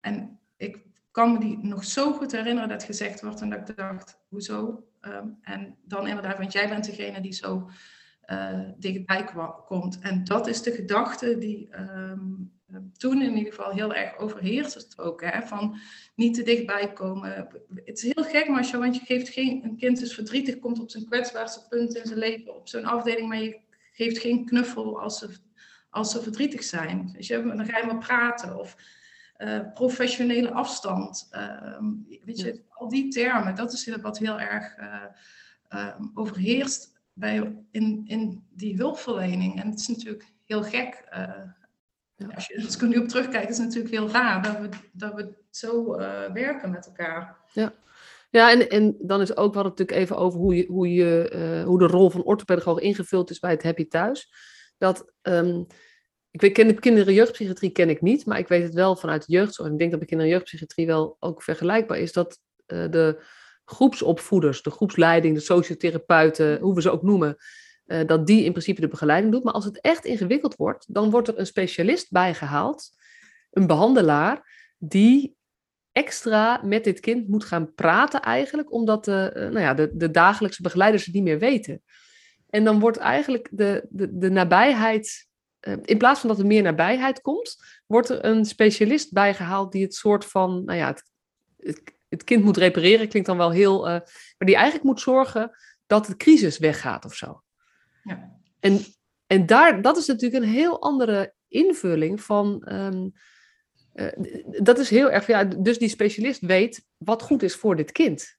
En 0.04 0.40
ik 0.58 0.82
kan 1.12 1.32
me 1.32 1.40
die 1.40 1.58
nog 1.58 1.84
zo 1.84 2.14
goed 2.14 2.32
herinneren 2.32 2.70
dat 2.70 2.84
gezegd 2.84 3.22
wordt 3.22 3.42
en 3.42 3.50
dat 3.50 3.70
ik 3.70 3.76
dacht, 3.76 4.20
hoezo? 4.30 4.88
Um, 5.02 5.38
en 5.42 5.78
dan 5.84 6.08
inderdaad, 6.08 6.38
want 6.38 6.52
jij 6.52 6.70
bent 6.70 6.86
degene 6.86 7.22
die 7.22 7.34
zo 7.34 7.70
uh, 8.26 8.70
dichtbij 8.78 9.26
komt. 9.66 10.00
En 10.00 10.24
dat 10.24 10.48
is 10.48 10.62
de 10.62 10.72
gedachte 10.72 11.38
die 11.38 11.70
um, 11.80 12.52
toen 12.98 13.22
in 13.22 13.38
ieder 13.38 13.54
geval 13.54 13.72
heel 13.72 13.94
erg 13.94 14.18
overheerst 14.18 15.00
ook. 15.00 15.22
Hè? 15.22 15.42
Van 15.42 15.80
niet 16.16 16.34
te 16.34 16.44
dichtbij 16.44 16.94
komen. 16.94 17.48
Het 17.86 18.04
is 18.04 18.14
heel 18.14 18.24
gek, 18.24 18.48
Marcia, 18.48 18.80
want 18.80 18.96
je 18.96 19.06
geeft 19.06 19.30
geen... 19.30 19.64
Een 19.64 19.78
kind 19.78 20.02
is 20.02 20.14
verdrietig, 20.14 20.60
komt 20.60 20.80
op 20.80 20.90
zijn 20.90 21.06
kwetsbaarste 21.06 21.68
punt 21.68 21.96
in 21.96 22.06
zijn 22.06 22.20
leven 22.20 22.56
op 22.56 22.68
zo'n 22.68 22.86
afdeling, 22.86 23.28
maar 23.28 23.42
je 23.42 23.60
geeft 23.92 24.18
geen 24.18 24.46
knuffel 24.46 25.00
als 25.00 25.20
ze, 25.20 25.30
als 25.90 26.12
ze 26.12 26.22
verdrietig 26.22 26.64
zijn. 26.64 27.14
Dus 27.18 27.28
je, 27.28 27.44
dan 27.44 27.66
ga 27.66 27.78
je 27.78 27.86
maar 27.86 27.98
praten 27.98 28.60
of... 28.60 29.02
Uh, 29.44 29.60
professionele 29.74 30.52
afstand. 30.52 31.30
Uh, 31.32 31.78
weet 32.26 32.40
je, 32.40 32.62
al 32.70 32.90
die 32.90 33.08
termen, 33.08 33.56
dat 33.56 33.74
is 33.74 33.96
wat 34.02 34.18
heel 34.18 34.40
erg 34.40 34.78
uh, 35.70 35.96
overheerst 36.14 37.02
bij, 37.14 37.56
in, 37.72 38.04
in 38.06 38.44
die 38.50 38.76
hulpverlening. 38.76 39.62
En 39.62 39.70
het 39.70 39.80
is 39.80 39.88
natuurlijk 39.88 40.26
heel 40.46 40.64
gek. 40.64 41.08
Ja. 42.16 42.28
Als 42.36 42.48
je 42.48 42.78
er 42.80 42.88
nu 42.88 42.98
op 42.98 43.08
terugkijkt, 43.08 43.50
is 43.50 43.58
het 43.58 43.66
natuurlijk 43.66 43.94
heel 43.94 44.10
raar 44.10 44.42
dat 44.42 44.60
we, 44.60 44.70
dat 44.92 45.14
we 45.14 45.34
zo 45.50 45.96
werken 46.34 46.72
met 46.72 46.86
elkaar. 46.86 47.38
Ja. 47.54 47.74
Ja, 48.30 48.52
en, 48.52 48.70
en 48.70 48.96
dan 49.00 49.22
is 49.22 49.38
ook 49.38 49.54
wat 49.54 49.64
natuurlijk 49.64 49.98
even 49.98 50.18
over 50.18 50.40
hoe, 50.40 50.56
je, 50.56 50.66
hoe, 50.68 50.94
je, 50.94 51.64
hoe 51.66 51.80
de 51.80 51.88
rol 51.88 52.10
van 52.10 52.24
orthopedagoog 52.24 52.80
ingevuld 52.80 53.30
is 53.30 53.40
bij 53.40 53.52
het 53.52 53.64
Happy 53.64 53.88
Thuis. 53.88 54.34
Dat 54.78 55.14
um, 55.22 55.68
ik 56.42 56.54
ken 56.54 56.68
de 56.68 56.74
kinder- 56.74 57.08
en 57.08 57.14
jeugdpsychiatrie 57.14 57.72
ken 57.72 57.90
ik 57.90 58.02
niet, 58.02 58.26
maar 58.26 58.40
ik 58.40 58.48
weet 58.48 58.64
het 58.64 58.74
wel 58.74 58.96
vanuit 58.96 59.26
de 59.26 59.34
jeugdzorg. 59.34 59.72
Ik 59.72 59.78
denk 59.78 59.92
dat 59.92 60.00
de 60.00 60.06
kinder- 60.06 60.26
en 60.26 60.32
jeugdpsychiatrie 60.32 60.86
wel 60.86 61.18
ook 61.20 61.44
vergelijkbaar 61.44 61.98
is. 61.98 62.14
Dat 62.14 62.40
uh, 62.68 62.90
de 62.90 63.24
groepsopvoeders, 63.66 64.62
de 64.62 64.72
groepsleiding, 64.72 65.36
de 65.36 65.42
sociotherapeuten, 65.42 66.60
hoe 66.60 66.76
we 66.76 66.82
ze 66.82 66.92
ook 66.92 67.04
noemen, 67.04 67.38
uh, 67.86 68.08
dat 68.08 68.28
die 68.28 68.44
in 68.44 68.52
principe 68.52 68.82
de 68.82 68.88
begeleiding 68.88 69.34
doet. 69.34 69.44
Maar 69.44 69.54
als 69.54 69.66
het 69.66 69.82
echt 69.82 70.06
ingewikkeld 70.06 70.56
wordt, 70.56 70.94
dan 70.94 71.10
wordt 71.10 71.28
er 71.28 71.40
een 71.40 71.46
specialist 71.46 72.12
bijgehaald, 72.12 72.90
een 73.52 73.68
behandelaar, 73.68 74.52
die 74.78 75.36
extra 75.92 76.62
met 76.64 76.84
dit 76.84 77.00
kind 77.00 77.28
moet 77.28 77.44
gaan 77.44 77.74
praten 77.74 78.22
eigenlijk, 78.22 78.72
omdat 78.72 79.06
de, 79.06 79.34
uh, 79.36 79.42
nou 79.42 79.60
ja, 79.60 79.74
de, 79.74 79.90
de 79.94 80.12
dagelijkse 80.12 80.62
begeleiders 80.62 81.06
het 81.06 81.14
niet 81.14 81.24
meer 81.24 81.40
weten. 81.40 81.82
En 82.50 82.64
dan 82.64 82.80
wordt 82.80 82.98
eigenlijk 82.98 83.50
de, 83.52 83.86
de, 83.90 84.18
de 84.18 84.30
nabijheid 84.30 85.32
in 85.84 85.98
plaats 85.98 86.20
van 86.20 86.30
dat 86.30 86.40
er 86.40 86.46
meer 86.46 86.62
nabijheid 86.62 87.22
komt, 87.22 87.58
wordt 87.86 88.10
er 88.10 88.26
een 88.26 88.46
specialist 88.46 89.12
bijgehaald 89.12 89.72
die 89.72 89.84
het 89.84 89.94
soort 89.94 90.26
van, 90.26 90.64
nou 90.64 90.78
ja, 90.78 90.88
het, 90.88 91.04
het, 91.58 91.82
het 92.10 92.24
kind 92.24 92.44
moet 92.44 92.58
repareren, 92.58 93.08
klinkt 93.08 93.28
dan 93.28 93.38
wel 93.38 93.52
heel, 93.52 93.80
uh, 93.80 93.92
maar 94.38 94.48
die 94.48 94.56
eigenlijk 94.56 94.86
moet 94.86 95.00
zorgen 95.00 95.52
dat 95.86 96.06
de 96.06 96.18
crisis 96.18 96.58
weggaat 96.58 97.06
of 97.06 97.14
zo. 97.14 97.44
Ja. 98.04 98.40
En, 98.60 98.80
en 99.28 99.46
daar, 99.46 99.82
dat 99.82 99.98
is 99.98 100.06
natuurlijk 100.08 100.44
een 100.44 100.50
heel 100.50 100.82
andere 100.82 101.34
invulling 101.48 102.22
van. 102.22 102.64
Ehm, 102.64 103.10
eh, 103.94 104.64
dat 104.64 104.80
is 104.80 104.90
heel 104.90 105.12
erg. 105.12 105.28
Ja, 105.28 105.44
dus 105.44 105.78
die 105.78 105.90
specialist 105.90 106.42
weet 106.42 106.86
wat 106.98 107.22
goed 107.22 107.44
is 107.44 107.56
voor 107.56 107.76
dit 107.76 107.92
kind. 107.92 108.38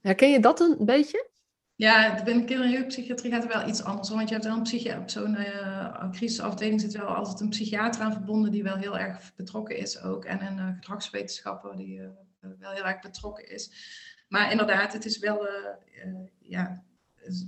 Herken 0.00 0.30
je 0.30 0.40
dat 0.40 0.60
een 0.60 0.76
beetje? 0.84 1.30
Ja, 1.76 2.22
binnen 2.24 2.44
kinder- 2.44 2.66
en 2.66 2.72
jeugdpsychiatrie 2.72 3.32
gaat 3.32 3.42
het 3.42 3.52
wel 3.52 3.68
iets 3.68 3.82
anders. 3.82 4.08
Want 4.08 4.28
je 4.28 4.34
hebt 4.34 4.46
wel 4.46 4.56
een 4.56 4.62
psychiater, 4.62 5.00
op 5.02 5.10
zo'n 5.10 5.34
uh, 5.34 6.10
crisisafdeling 6.10 6.80
zit 6.80 6.96
wel 6.96 7.06
altijd 7.06 7.40
een 7.40 7.48
psychiater 7.48 8.02
aan 8.02 8.12
verbonden 8.12 8.50
die 8.50 8.62
wel 8.62 8.76
heel 8.76 8.98
erg 8.98 9.34
betrokken 9.34 9.76
is 9.76 10.02
ook. 10.02 10.24
En 10.24 10.46
een 10.46 10.58
uh, 10.58 10.74
gedragswetenschapper 10.74 11.76
die 11.76 11.98
uh, 11.98 12.08
wel 12.58 12.70
heel 12.70 12.84
erg 12.84 13.00
betrokken 13.00 13.50
is. 13.50 13.70
Maar 14.28 14.50
inderdaad, 14.50 14.92
het 14.92 15.04
is 15.04 15.18
wel, 15.18 15.48
ja, 16.38 16.82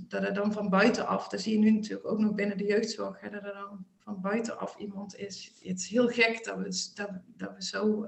dat 0.07 0.23
er 0.23 0.33
dan 0.33 0.53
van 0.53 0.69
buitenaf, 0.69 1.27
dat 1.27 1.41
zie 1.41 1.53
je 1.53 1.59
nu 1.59 1.71
natuurlijk 1.71 2.07
ook 2.07 2.19
nog 2.19 2.33
binnen 2.33 2.57
de 2.57 2.65
jeugdzorg, 2.65 3.19
hè, 3.19 3.29
dat 3.29 3.43
er 3.43 3.53
dan 3.53 3.85
van 3.99 4.21
buitenaf 4.21 4.77
iemand 4.77 5.15
is. 5.15 5.51
Het 5.63 5.79
is 5.79 5.87
heel 5.87 6.07
gek 6.07 6.45
dat 6.45 6.57
we, 6.57 6.91
dat, 6.93 7.09
dat 7.25 7.55
we 7.55 7.63
zo 7.63 8.07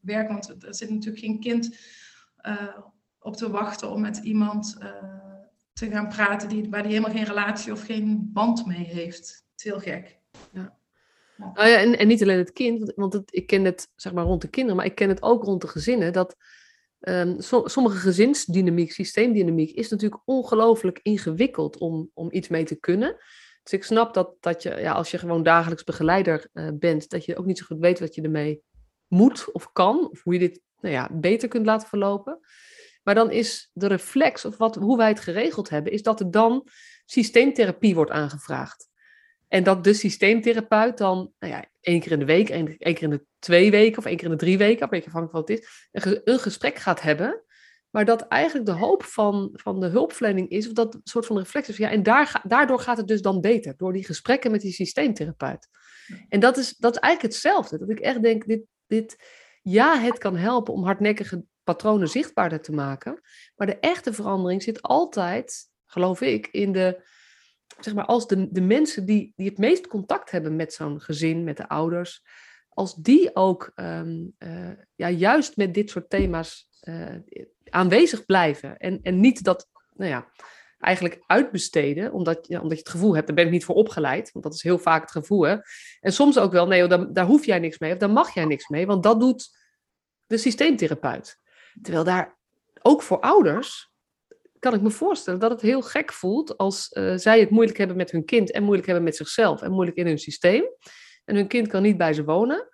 werken, 0.00 0.32
want 0.32 0.64
er 0.64 0.74
zit 0.74 0.90
natuurlijk 0.90 1.24
geen 1.24 1.40
kind 1.40 1.78
op 3.18 3.36
te 3.36 3.50
wachten 3.50 3.90
om 3.90 4.00
met 4.00 4.16
iemand 4.16 4.78
te 5.74 5.90
gaan 5.90 6.08
praten 6.08 6.48
die, 6.48 6.70
waar 6.70 6.82
die 6.82 6.92
helemaal 6.92 7.14
geen 7.14 7.24
relatie 7.24 7.72
of 7.72 7.84
geen 7.84 8.30
band 8.32 8.66
mee 8.66 8.84
heeft. 8.84 9.18
Het 9.18 9.64
is 9.64 9.64
heel 9.64 9.80
gek. 9.80 10.18
Ja. 10.52 10.78
Ja. 11.36 11.52
Nou 11.54 11.68
ja, 11.68 11.78
en, 11.78 11.98
en 11.98 12.06
niet 12.06 12.22
alleen 12.22 12.38
het 12.38 12.52
kind, 12.52 12.92
want 12.96 13.12
het, 13.12 13.22
ik 13.30 13.46
ken 13.46 13.64
het 13.64 13.88
zeg 13.96 14.12
maar 14.12 14.24
rond 14.24 14.42
de 14.42 14.48
kinderen, 14.48 14.76
maar 14.76 14.86
ik 14.86 14.94
ken 14.94 15.08
het 15.08 15.22
ook 15.22 15.44
rond 15.44 15.60
de 15.60 15.68
gezinnen. 15.68 16.12
Dat 16.12 16.36
um, 17.00 17.36
sommige 17.64 17.96
gezinsdynamiek, 17.96 18.92
systeemdynamiek, 18.92 19.70
is 19.70 19.88
natuurlijk 19.88 20.22
ongelooflijk 20.24 21.00
ingewikkeld 21.02 21.78
om, 21.78 22.10
om 22.14 22.28
iets 22.30 22.48
mee 22.48 22.64
te 22.64 22.74
kunnen. 22.74 23.16
Dus 23.62 23.72
ik 23.72 23.84
snap 23.84 24.14
dat, 24.14 24.36
dat 24.40 24.62
je, 24.62 24.74
ja, 24.74 24.92
als 24.92 25.10
je 25.10 25.18
gewoon 25.18 25.42
dagelijks 25.42 25.84
begeleider 25.84 26.48
uh, 26.52 26.68
bent, 26.74 27.10
dat 27.10 27.24
je 27.24 27.36
ook 27.36 27.46
niet 27.46 27.58
zo 27.58 27.64
goed 27.64 27.78
weet 27.78 28.00
wat 28.00 28.14
je 28.14 28.22
ermee 28.22 28.62
moet 29.06 29.52
of 29.52 29.72
kan, 29.72 30.10
of 30.10 30.22
hoe 30.22 30.32
je 30.32 30.38
dit 30.38 30.60
nou 30.80 30.94
ja, 30.94 31.10
beter 31.12 31.48
kunt 31.48 31.66
laten 31.66 31.88
verlopen. 31.88 32.40
Maar 33.04 33.14
dan 33.14 33.30
is 33.30 33.70
de 33.72 33.86
reflex, 33.86 34.44
of 34.44 34.56
wat, 34.56 34.74
hoe 34.74 34.96
wij 34.96 35.08
het 35.08 35.20
geregeld 35.20 35.68
hebben, 35.68 35.92
is 35.92 36.02
dat 36.02 36.20
er 36.20 36.30
dan 36.30 36.68
systeemtherapie 37.04 37.94
wordt 37.94 38.10
aangevraagd. 38.10 38.88
En 39.48 39.62
dat 39.62 39.84
de 39.84 39.94
systeemtherapeut 39.94 40.98
dan, 40.98 41.32
nou 41.38 41.52
ja, 41.52 41.64
één 41.80 42.00
keer 42.00 42.12
in 42.12 42.18
de 42.18 42.24
week, 42.24 42.48
één, 42.48 42.78
keer 42.78 43.02
in 43.02 43.10
de 43.10 43.24
twee 43.38 43.70
weken 43.70 43.98
of 43.98 44.04
één 44.04 44.16
keer 44.16 44.24
in 44.24 44.30
de 44.30 44.36
drie 44.36 44.58
weken, 44.58 44.82
een 44.82 45.04
afhankelijk 45.04 45.30
van 45.30 45.40
wat 45.40 45.48
het 45.48 45.58
is, 45.58 46.22
een, 46.24 46.38
gesprek 46.38 46.78
gaat 46.78 47.02
hebben. 47.02 47.42
Maar 47.90 48.04
dat 48.04 48.22
eigenlijk 48.22 48.66
de 48.66 48.72
hoop 48.72 49.02
van, 49.04 49.50
van 49.52 49.80
de 49.80 49.86
hulpverlening 49.86 50.48
is, 50.48 50.66
of 50.66 50.72
dat 50.72 51.00
soort 51.04 51.26
van 51.26 51.38
reflex 51.38 51.68
is. 51.68 51.76
Ja, 51.76 51.90
en 51.90 52.02
daar, 52.02 52.40
daardoor 52.46 52.80
gaat 52.80 52.96
het 52.96 53.08
dus 53.08 53.22
dan 53.22 53.40
beter, 53.40 53.74
door 53.76 53.92
die 53.92 54.04
gesprekken 54.04 54.50
met 54.50 54.60
die 54.60 54.72
systeemtherapeut. 54.72 55.68
En 56.28 56.40
dat 56.40 56.56
is, 56.56 56.76
dat 56.76 56.96
eigenlijk 56.96 57.34
hetzelfde. 57.34 57.78
Dat 57.78 57.90
ik 57.90 58.00
echt 58.00 58.22
denk, 58.22 58.46
dit, 58.46 58.62
dit, 58.86 59.16
ja, 59.62 59.98
het 59.98 60.18
kan 60.18 60.36
helpen 60.36 60.74
om 60.74 60.84
hardnekkige 60.84 61.44
patronen 61.64 62.08
zichtbaarder 62.08 62.60
te 62.60 62.72
maken. 62.72 63.20
Maar 63.56 63.66
de 63.66 63.78
echte 63.78 64.12
verandering 64.12 64.62
zit 64.62 64.82
altijd, 64.82 65.70
geloof 65.86 66.20
ik, 66.20 66.46
in 66.46 66.72
de, 66.72 67.02
zeg 67.80 67.94
maar, 67.94 68.04
als 68.04 68.26
de, 68.26 68.52
de 68.52 68.60
mensen 68.60 69.06
die, 69.06 69.32
die 69.36 69.48
het 69.48 69.58
meest 69.58 69.86
contact 69.86 70.30
hebben 70.30 70.56
met 70.56 70.72
zo'n 70.72 71.00
gezin, 71.00 71.44
met 71.44 71.56
de 71.56 71.68
ouders, 71.68 72.22
als 72.68 72.94
die 72.94 73.36
ook 73.36 73.72
um, 73.74 74.34
uh, 74.38 74.70
ja, 74.94 75.10
juist 75.10 75.56
met 75.56 75.74
dit 75.74 75.90
soort 75.90 76.10
thema's 76.10 76.68
uh, 76.82 77.16
aanwezig 77.70 78.24
blijven. 78.24 78.76
En, 78.76 79.00
en 79.02 79.20
niet 79.20 79.44
dat, 79.44 79.68
nou 79.92 80.10
ja, 80.10 80.30
eigenlijk 80.78 81.22
uitbesteden, 81.26 82.12
omdat, 82.12 82.46
ja, 82.46 82.60
omdat 82.60 82.76
je 82.78 82.82
het 82.82 82.92
gevoel 82.92 83.14
hebt, 83.14 83.26
daar 83.26 83.36
ben 83.36 83.44
ik 83.44 83.50
niet 83.50 83.64
voor 83.64 83.74
opgeleid, 83.74 84.32
want 84.32 84.44
dat 84.44 84.54
is 84.54 84.62
heel 84.62 84.78
vaak 84.78 85.00
het 85.00 85.10
gevoel. 85.10 85.42
Hè? 85.42 85.56
En 86.00 86.12
soms 86.12 86.38
ook 86.38 86.52
wel, 86.52 86.66
nee, 86.66 86.86
daar, 86.86 87.12
daar 87.12 87.26
hoef 87.26 87.44
jij 87.46 87.58
niks 87.58 87.78
mee, 87.78 87.92
of 87.92 87.98
daar 87.98 88.10
mag 88.10 88.34
jij 88.34 88.44
niks 88.44 88.68
mee, 88.68 88.86
want 88.86 89.02
dat 89.02 89.20
doet 89.20 89.48
de 90.26 90.36
systeemtherapeut. 90.36 91.38
Terwijl 91.82 92.04
daar 92.04 92.38
ook 92.82 93.02
voor 93.02 93.20
ouders 93.20 93.92
kan 94.58 94.74
ik 94.74 94.82
me 94.82 94.90
voorstellen 94.90 95.40
dat 95.40 95.50
het 95.50 95.60
heel 95.60 95.82
gek 95.82 96.12
voelt 96.12 96.56
als 96.56 96.90
uh, 96.92 97.16
zij 97.16 97.40
het 97.40 97.50
moeilijk 97.50 97.78
hebben 97.78 97.96
met 97.96 98.10
hun 98.10 98.24
kind 98.24 98.50
en 98.50 98.62
moeilijk 98.62 98.86
hebben 98.86 99.04
met 99.04 99.16
zichzelf 99.16 99.62
en 99.62 99.70
moeilijk 99.70 99.96
in 99.96 100.06
hun 100.06 100.18
systeem. 100.18 100.64
En 101.24 101.34
hun 101.34 101.46
kind 101.46 101.68
kan 101.68 101.82
niet 101.82 101.96
bij 101.96 102.12
ze 102.12 102.24
wonen. 102.24 102.68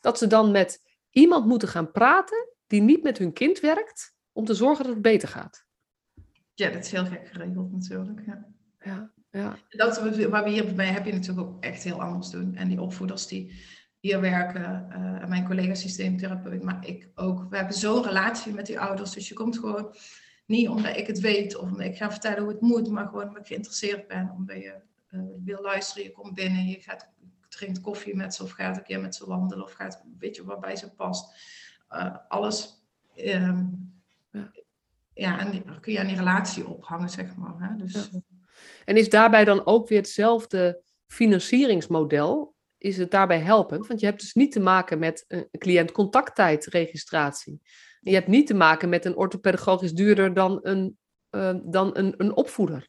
Dat 0.00 0.18
ze 0.18 0.26
dan 0.26 0.50
met 0.50 0.80
iemand 1.10 1.46
moeten 1.46 1.68
gaan 1.68 1.90
praten 1.90 2.48
die 2.66 2.80
niet 2.80 3.02
met 3.02 3.18
hun 3.18 3.32
kind 3.32 3.60
werkt 3.60 4.14
om 4.32 4.44
te 4.44 4.54
zorgen 4.54 4.84
dat 4.84 4.92
het 4.92 5.02
beter 5.02 5.28
gaat. 5.28 5.64
Ja, 6.54 6.70
dat 6.70 6.84
is 6.84 6.90
heel 6.90 7.06
gek 7.06 7.28
geregeld 7.28 7.72
natuurlijk. 7.72 8.20
Ja. 8.26 8.54
Ja, 8.80 9.12
ja. 9.30 9.58
Dat, 9.68 10.00
waar 10.28 10.44
we 10.44 10.50
hierbij 10.50 10.86
heb 10.86 11.04
je 11.04 11.12
natuurlijk 11.12 11.48
ook 11.48 11.64
echt 11.64 11.82
heel 11.82 12.02
anders 12.02 12.30
doen. 12.30 12.54
En 12.54 12.68
die 12.68 12.80
opvoeders 12.80 13.26
die 13.26 13.52
hier 14.06 14.20
werken, 14.20 14.88
uh, 14.90 15.28
mijn 15.28 15.44
collega 15.44 15.74
systeemtherapeut, 15.74 16.62
maar 16.62 16.86
ik 16.86 17.08
ook. 17.14 17.46
We 17.50 17.56
hebben 17.56 17.74
zo'n 17.74 18.02
relatie 18.02 18.52
met 18.52 18.66
die 18.66 18.80
ouders, 18.80 19.12
dus 19.12 19.28
je 19.28 19.34
komt 19.34 19.58
gewoon 19.58 19.94
niet 20.46 20.68
omdat 20.68 20.96
ik 20.96 21.06
het 21.06 21.20
weet 21.20 21.56
of 21.56 21.70
omdat 21.70 21.86
ik 21.86 21.96
ga 21.96 22.10
vertellen 22.10 22.42
hoe 22.42 22.52
het 22.52 22.60
moet, 22.60 22.90
maar 22.90 23.06
gewoon 23.06 23.28
omdat 23.28 23.40
ik 23.40 23.46
geïnteresseerd 23.46 24.06
ben, 24.06 24.30
omdat 24.36 24.56
je 24.56 24.74
uh, 25.10 25.20
wil 25.44 25.62
luisteren, 25.62 26.02
je 26.02 26.12
komt 26.12 26.34
binnen, 26.34 26.66
je 26.66 26.80
gaat 26.80 27.08
drinkt 27.48 27.80
koffie 27.80 28.16
met 28.16 28.34
ze 28.34 28.42
of 28.42 28.50
gaat 28.50 28.76
een 28.76 28.82
keer 28.82 29.00
met 29.00 29.14
ze 29.14 29.26
wandelen 29.26 29.64
of 29.64 29.72
gaat 29.72 30.00
een 30.04 30.18
beetje 30.18 30.44
waarbij 30.44 30.76
ze 30.76 30.94
past. 30.94 31.34
Uh, 31.90 32.16
alles, 32.28 32.86
um, 33.16 33.92
ja. 34.30 34.50
ja, 35.14 35.38
en 35.38 35.50
die, 35.50 35.62
kun 35.80 35.92
je 35.92 36.00
aan 36.00 36.06
die 36.06 36.16
relatie 36.16 36.68
ophangen, 36.68 37.10
zeg 37.10 37.36
maar. 37.36 37.54
Hè? 37.58 37.76
Dus, 37.76 38.08
ja. 38.12 38.20
En 38.84 38.96
is 38.96 39.08
daarbij 39.08 39.44
dan 39.44 39.66
ook 39.66 39.88
weer 39.88 39.98
hetzelfde 39.98 40.82
financieringsmodel 41.06 42.55
is 42.78 42.96
het 42.96 43.10
daarbij 43.10 43.40
helpend. 43.40 43.86
Want 43.86 44.00
je 44.00 44.06
hebt 44.06 44.20
dus 44.20 44.34
niet 44.34 44.52
te 44.52 44.60
maken 44.60 44.98
met 44.98 45.24
een 45.28 45.48
cliënt-contacttijdregistratie. 45.58 47.60
Je 48.00 48.14
hebt 48.14 48.26
niet 48.26 48.46
te 48.46 48.54
maken 48.54 48.88
met 48.88 49.04
een 49.04 49.16
orthopedagogisch 49.16 49.92
duurder 49.92 50.34
dan 50.34 50.58
een, 50.62 50.98
uh, 51.30 51.54
dan 51.64 51.96
een, 51.96 52.14
een 52.16 52.36
opvoeder. 52.36 52.88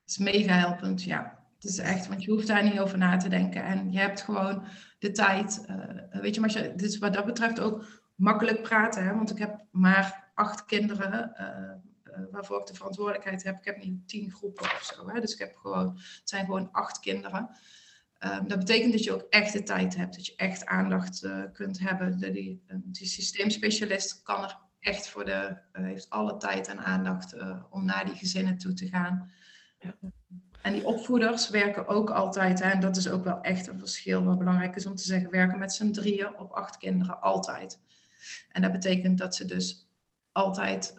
Het 0.00 0.10
is 0.10 0.18
mega 0.18 0.54
helpend, 0.54 1.02
ja. 1.02 1.44
Het 1.54 1.64
is 1.64 1.78
echt, 1.78 2.08
want 2.08 2.24
je 2.24 2.30
hoeft 2.30 2.46
daar 2.46 2.64
niet 2.64 2.78
over 2.78 2.98
na 2.98 3.16
te 3.16 3.28
denken. 3.28 3.64
En 3.64 3.92
je 3.92 3.98
hebt 3.98 4.22
gewoon 4.22 4.66
de 4.98 5.10
tijd. 5.10 5.64
Uh, 5.70 6.20
weet 6.20 6.34
je, 6.34 6.40
maar 6.40 6.50
je, 6.50 6.72
is 6.76 6.98
wat 6.98 7.14
dat 7.14 7.24
betreft 7.24 7.60
ook 7.60 7.84
makkelijk 8.14 8.62
praten. 8.62 9.04
Hè? 9.04 9.14
Want 9.14 9.30
ik 9.30 9.38
heb 9.38 9.64
maar 9.70 10.30
acht 10.34 10.64
kinderen 10.64 11.32
uh, 11.40 11.74
waarvoor 12.30 12.60
ik 12.60 12.66
de 12.66 12.74
verantwoordelijkheid 12.74 13.42
heb. 13.42 13.58
Ik 13.58 13.64
heb 13.64 13.84
niet 13.84 14.08
tien 14.08 14.32
groepen 14.32 14.64
of 14.64 14.92
zo. 14.94 15.08
Hè? 15.08 15.20
Dus 15.20 15.32
ik 15.32 15.38
heb 15.38 15.56
gewoon, 15.56 15.92
het 15.94 16.28
zijn 16.28 16.44
gewoon 16.44 16.68
acht 16.72 16.98
kinderen. 16.98 17.50
Um, 18.26 18.48
dat 18.48 18.58
betekent 18.58 18.92
dat 18.92 19.04
je 19.04 19.12
ook 19.12 19.26
echt 19.30 19.52
de 19.52 19.62
tijd 19.62 19.96
hebt, 19.96 20.14
dat 20.14 20.26
je 20.26 20.36
echt 20.36 20.66
aandacht 20.66 21.22
uh, 21.22 21.42
kunt 21.52 21.78
hebben. 21.78 22.18
De, 22.18 22.30
die, 22.30 22.62
die 22.84 23.06
systeemspecialist 23.06 24.22
kan 24.22 24.42
er 24.42 24.58
echt 24.80 25.08
voor 25.08 25.24
de, 25.24 25.58
uh, 25.72 25.84
heeft 25.84 26.10
alle 26.10 26.36
tijd 26.36 26.68
en 26.68 26.78
aandacht 26.78 27.34
uh, 27.34 27.62
om 27.70 27.84
naar 27.84 28.04
die 28.04 28.14
gezinnen 28.14 28.58
toe 28.58 28.72
te 28.72 28.88
gaan. 28.88 29.30
Ja. 29.78 29.94
En 30.62 30.72
die 30.72 30.86
opvoeders 30.86 31.50
werken 31.50 31.86
ook 31.86 32.10
altijd, 32.10 32.62
hè, 32.62 32.70
en 32.70 32.80
dat 32.80 32.96
is 32.96 33.08
ook 33.08 33.24
wel 33.24 33.40
echt 33.40 33.66
een 33.66 33.78
verschil 33.78 34.24
wat 34.24 34.38
belangrijk 34.38 34.76
is 34.76 34.86
om 34.86 34.94
te 34.94 35.04
zeggen, 35.04 35.30
werken 35.30 35.58
met 35.58 35.72
z'n 35.72 35.90
drieën 35.90 36.38
op 36.38 36.50
acht 36.50 36.76
kinderen 36.76 37.20
altijd. 37.20 37.80
En 38.48 38.62
dat 38.62 38.72
betekent 38.72 39.18
dat 39.18 39.34
ze 39.36 39.44
dus 39.44 39.88
altijd 40.32 40.96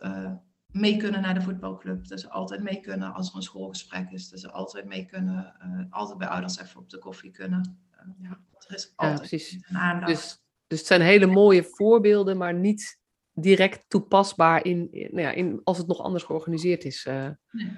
mee 0.72 0.97
kunnen 0.97 1.22
naar 1.22 1.34
de 1.34 1.41
voetbalclub. 1.41 2.07
Dat 2.07 2.20
ze 2.20 2.30
altijd 2.30 2.63
mee 2.63 2.80
kunnen 2.80 3.13
als 3.13 3.30
er 3.30 3.36
een 3.36 3.41
schoolgesprek 3.41 4.11
is. 4.11 4.30
Dat 4.30 4.39
ze 4.39 4.51
altijd 4.51 4.86
mee 4.86 5.05
kunnen, 5.05 5.55
uh, 5.63 5.86
altijd 5.89 6.18
bij 6.18 6.28
ouders 6.28 6.59
even 6.59 6.80
op 6.80 6.89
de 6.89 6.97
koffie 6.97 7.32
kunnen. 7.32 7.80
Uh, 7.91 8.30
ja. 8.30 8.39
Er 8.68 8.76
is 8.76 8.93
altijd 8.95 9.20
ja, 9.20 9.28
precies. 9.28 9.68
een 9.70 9.78
aandacht. 9.78 10.11
Dus, 10.11 10.43
dus 10.68 10.78
het 10.78 10.88
zijn 10.88 11.01
hele 11.01 11.26
mooie 11.26 11.63
voorbeelden, 11.63 12.38
maar 12.38 12.53
niet 12.53 12.99
direct 13.34 13.86
toepasbaar 13.88 14.65
in, 14.65 14.91
in, 14.91 15.09
nou 15.11 15.22
ja, 15.22 15.32
in 15.32 15.61
als 15.63 15.78
het 15.78 15.88
nog 15.88 16.01
anders 16.01 16.24
georganiseerd 16.24 16.84
is. 16.84 17.05
Uh, 17.05 17.30
nee. 17.51 17.72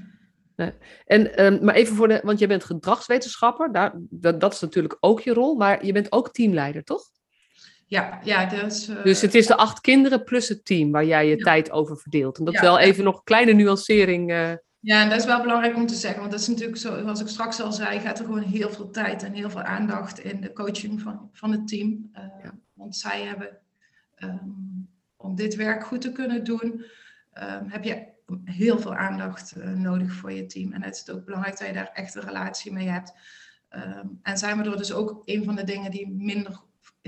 Nee. 0.55 0.73
En, 1.05 1.45
um, 1.45 1.65
maar 1.65 1.75
even 1.75 1.95
voor 1.95 2.07
de, 2.07 2.21
want 2.23 2.39
jij 2.39 2.47
bent 2.47 2.63
gedragswetenschapper, 2.63 3.71
daar, 3.71 3.93
dat, 4.09 4.39
dat 4.39 4.53
is 4.53 4.59
natuurlijk 4.59 4.97
ook 4.99 5.21
je 5.21 5.33
rol, 5.33 5.55
maar 5.55 5.85
je 5.85 5.91
bent 5.91 6.11
ook 6.11 6.31
teamleider, 6.31 6.83
toch? 6.83 7.11
Ja, 7.89 8.19
ja 8.23 8.45
dus, 8.45 8.89
uh, 8.89 9.03
dus 9.03 9.21
het 9.21 9.35
is 9.35 9.47
de 9.47 9.57
acht 9.57 9.81
kinderen 9.81 10.23
plus 10.23 10.47
het 10.47 10.65
team 10.65 10.91
waar 10.91 11.05
jij 11.05 11.27
je 11.27 11.37
ja. 11.37 11.43
tijd 11.43 11.71
over 11.71 11.97
verdeelt. 11.97 12.37
En 12.37 12.45
dat 12.45 12.53
ja, 12.53 12.61
wel 12.61 12.79
even 12.79 13.03
nog 13.03 13.15
een 13.15 13.23
kleine 13.23 13.53
nuancering. 13.53 14.31
Uh... 14.31 14.51
Ja, 14.79 15.01
en 15.01 15.09
dat 15.09 15.19
is 15.19 15.25
wel 15.25 15.41
belangrijk 15.41 15.75
om 15.75 15.85
te 15.85 15.95
zeggen. 15.95 16.19
Want 16.19 16.31
dat 16.31 16.39
is 16.39 16.47
natuurlijk 16.47 16.77
zo, 16.77 16.99
zoals 16.99 17.21
ik 17.21 17.27
straks 17.27 17.61
al 17.61 17.71
zei, 17.71 17.99
gaat 17.99 18.19
er 18.19 18.25
gewoon 18.25 18.41
heel 18.41 18.69
veel 18.69 18.89
tijd 18.89 19.23
en 19.23 19.33
heel 19.33 19.49
veel 19.49 19.61
aandacht 19.61 20.19
in 20.19 20.41
de 20.41 20.53
coaching 20.53 21.01
van, 21.01 21.29
van 21.31 21.51
het 21.51 21.67
team. 21.67 22.09
Uh, 22.13 22.23
ja. 22.43 22.57
Want 22.73 22.95
zij 22.95 23.21
hebben, 23.21 23.57
um, 24.17 24.89
om 25.17 25.35
dit 25.35 25.55
werk 25.55 25.85
goed 25.85 26.01
te 26.01 26.11
kunnen 26.11 26.43
doen, 26.43 26.85
um, 27.33 27.69
heb 27.69 27.83
je 27.83 28.07
heel 28.43 28.79
veel 28.79 28.95
aandacht 28.95 29.55
nodig 29.75 30.13
voor 30.13 30.31
je 30.31 30.45
team. 30.45 30.73
En 30.73 30.83
het 30.83 30.95
is 30.95 31.13
ook 31.13 31.25
belangrijk 31.25 31.57
dat 31.57 31.67
je 31.67 31.73
daar 31.73 31.91
echt 31.93 32.15
een 32.15 32.25
relatie 32.25 32.71
mee 32.71 32.89
hebt. 32.89 33.13
Um, 33.69 34.19
en 34.21 34.37
zijn 34.37 34.57
we 34.57 34.69
er 34.69 34.77
dus 34.77 34.93
ook 34.93 35.21
een 35.25 35.43
van 35.43 35.55
de 35.55 35.63
dingen 35.63 35.91
die 35.91 36.09
minder 36.09 36.59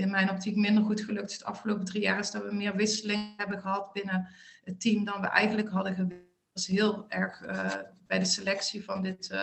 in 0.02 0.10
mijn 0.10 0.30
optiek 0.30 0.56
minder 0.56 0.84
goed 0.84 1.00
gelukt 1.00 1.30
is 1.30 1.38
de 1.38 1.44
afgelopen 1.44 1.84
drie 1.84 2.02
jaar, 2.02 2.18
is 2.18 2.30
dat 2.30 2.44
we 2.44 2.54
meer 2.54 2.76
wisseling 2.76 3.32
hebben 3.36 3.60
gehad 3.60 3.92
binnen 3.92 4.28
het 4.64 4.80
team 4.80 5.04
dan 5.04 5.20
we 5.20 5.26
eigenlijk 5.26 5.68
hadden 5.68 5.94
gewild. 5.94 6.20
Dat 6.52 6.64
heel 6.64 7.04
erg 7.08 7.42
uh, 7.42 7.74
bij 8.06 8.18
de 8.18 8.24
selectie 8.24 8.84
van 8.84 9.02
dit 9.02 9.30
uh, 9.32 9.40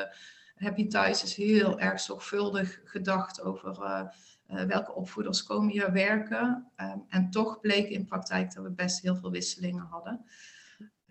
Happy 0.55 0.87
Thuis 0.87 1.23
is 1.23 1.35
heel 1.35 1.79
erg 1.79 1.99
zorgvuldig 1.99 2.81
gedacht 2.83 3.41
over 3.41 3.77
uh, 4.47 4.61
welke 4.63 4.93
opvoeders 4.93 5.43
komen 5.43 5.71
hier 5.71 5.91
werken. 5.91 6.71
Um, 6.77 7.05
en 7.09 7.29
toch 7.29 7.59
bleek 7.59 7.89
in 7.89 8.05
praktijk 8.05 8.53
dat 8.53 8.63
we 8.63 8.71
best 8.71 9.01
heel 9.01 9.15
veel 9.15 9.31
wisselingen 9.31 9.83
hadden. 9.83 10.25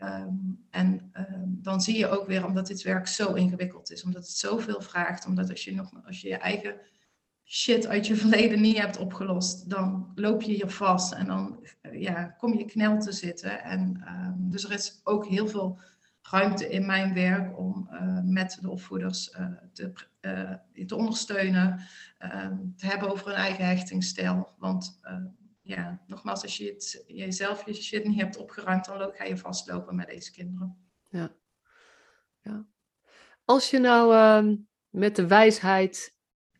Um, 0.02 0.66
en 0.70 1.10
um, 1.12 1.58
dan 1.62 1.80
zie 1.80 1.98
je 1.98 2.08
ook 2.08 2.26
weer, 2.26 2.46
omdat 2.46 2.66
dit 2.66 2.82
werk 2.82 3.06
zo 3.06 3.34
ingewikkeld 3.34 3.90
is, 3.90 4.04
omdat 4.04 4.22
het 4.22 4.36
zoveel 4.36 4.80
vraagt, 4.80 5.26
omdat 5.26 5.50
als 5.50 5.64
je, 5.64 5.74
nog, 5.74 5.92
als 6.06 6.20
je 6.20 6.28
je 6.28 6.36
eigen 6.36 6.80
shit 7.50 7.86
uit 7.86 8.06
je 8.06 8.16
verleden 8.16 8.60
niet 8.60 8.78
hebt 8.78 8.98
opgelost, 8.98 9.70
dan 9.70 10.12
loop 10.14 10.42
je 10.42 10.52
hier 10.52 10.70
vast 10.70 11.12
en 11.12 11.26
dan 11.26 11.66
ja, 11.92 12.24
kom 12.24 12.58
je 12.58 12.64
knel 12.64 12.98
te 12.98 13.12
zitten. 13.12 13.62
En, 13.62 14.02
dus 14.36 14.64
er 14.64 14.72
is 14.72 15.00
ook 15.04 15.26
heel 15.26 15.48
veel 15.48 15.80
ruimte 16.22 16.68
in 16.68 16.86
mijn 16.86 17.14
werk 17.14 17.58
om 17.58 17.88
uh, 17.92 18.20
met 18.22 18.58
de 18.60 18.70
opvoeders 18.70 19.34
uh, 19.38 19.46
te, 19.72 19.92
te 20.86 20.96
ondersteunen, 20.96 21.80
te 22.76 22.86
hebben 22.86 23.10
over 23.10 23.26
hun 23.26 23.34
eigen 23.34 23.66
hechtingsstijl. 23.66 24.54
Want 24.58 25.00
ja, 25.68 26.02
nogmaals, 26.06 26.42
als 26.42 26.56
je 26.56 26.64
het, 26.64 27.04
jezelf 27.06 27.66
je 27.66 27.74
shit 27.74 28.04
niet 28.04 28.20
hebt 28.20 28.36
opgeruimd, 28.36 28.84
dan 28.84 29.12
ga 29.12 29.24
je 29.24 29.36
vastlopen 29.36 29.96
met 29.96 30.06
deze 30.06 30.32
kinderen. 30.32 30.76
Ja. 31.08 31.32
ja. 32.40 32.66
Als 33.44 33.70
je 33.70 33.78
nou 33.78 34.14
ehm, 34.14 34.56
met 34.88 35.16
de 35.16 35.26
wijsheid 35.26 36.17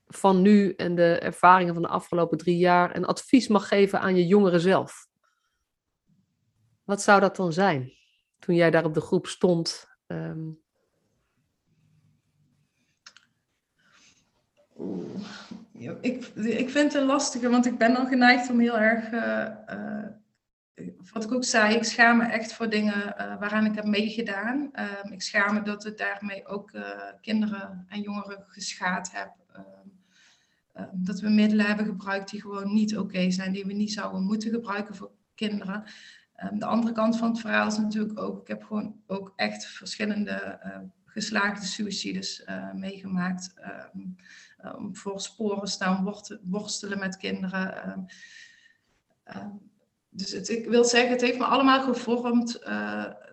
van 0.08 0.42
nu 0.42 0.72
en 0.72 0.94
de 0.94 1.18
ervaringen 1.18 1.74
van 1.74 1.82
de 1.82 1.88
afgelopen 1.88 2.38
drie 2.38 2.58
jaar 2.58 2.96
een 2.96 3.04
advies 3.04 3.48
mag 3.48 3.68
geven 3.68 4.00
aan 4.00 4.16
je 4.16 4.26
jongeren 4.26 4.60
zelf, 4.60 5.08
wat 6.84 7.02
zou 7.02 7.20
dat 7.20 7.36
dan 7.36 7.52
zijn? 7.52 7.92
Toen 8.38 8.54
jij 8.54 8.70
daar 8.70 8.84
op 8.84 8.94
de 8.94 9.00
groep 9.00 9.26
stond. 9.26 9.86
Um... 10.06 10.60
ik, 16.00 16.26
ik 16.34 16.70
vind 16.70 16.92
het 16.92 17.04
lastige, 17.04 17.48
want 17.48 17.66
ik 17.66 17.78
ben 17.78 17.94
dan 17.94 18.06
geneigd 18.06 18.50
om 18.50 18.60
heel 18.60 18.78
erg, 18.78 19.10
uh, 19.10 19.48
uh, 19.76 20.88
wat 21.12 21.24
ik 21.24 21.32
ook 21.32 21.44
zei, 21.44 21.74
ik 21.74 21.84
schaam 21.84 22.16
me 22.16 22.24
echt 22.24 22.52
voor 22.52 22.68
dingen 22.68 23.14
uh, 23.18 23.38
waaraan 23.38 23.66
ik 23.66 23.74
heb 23.74 23.84
meegedaan. 23.84 24.68
Ehm, 24.72 25.12
ik 25.12 25.22
schaam 25.22 25.54
me 25.54 25.62
dat 25.62 25.86
ik 25.86 25.98
daarmee 25.98 26.46
ook 26.46 26.70
kinderen 27.20 27.86
en 27.88 28.00
jongeren 28.00 28.44
geschaad 28.46 29.10
heb. 29.12 29.30
Ehm, 30.78 30.88
ehm, 30.88 31.04
dat 31.04 31.20
we 31.20 31.28
middelen 31.28 31.66
hebben 31.66 31.86
gebruikt 31.86 32.30
die 32.30 32.40
gewoon 32.40 32.74
niet 32.74 32.98
oké 32.98 33.30
zijn, 33.30 33.52
die 33.52 33.64
we 33.64 33.72
niet 33.72 33.92
zouden 33.92 34.22
moeten 34.22 34.50
gebruiken 34.50 34.94
voor 34.94 35.10
kinderen. 35.34 35.84
de 36.52 36.64
andere 36.64 36.92
kant 36.92 37.16
van 37.16 37.28
het 37.28 37.40
verhaal 37.40 37.66
is 37.66 37.78
natuurlijk 37.78 38.20
ook, 38.20 38.40
ik 38.40 38.48
heb 38.48 38.62
gewoon 38.62 39.00
ook 39.06 39.32
echt 39.36 39.66
verschillende 39.66 40.58
geslaagde 41.04 41.66
suicides 41.66 42.44
meegemaakt. 42.74 43.54
Um, 44.64 44.96
voor 44.96 45.20
sporen 45.20 45.68
staan, 45.68 46.14
worstelen 46.42 46.98
met 46.98 47.16
kinderen. 47.16 47.82
Ehm, 47.82 48.00
ehm, 49.24 49.50
dus 50.08 50.32
ik 50.48 50.68
wil 50.68 50.84
zeggen, 50.84 51.10
het 51.10 51.20
heeft 51.20 51.38
me 51.38 51.44
allemaal 51.44 51.82
gevormd 51.82 52.62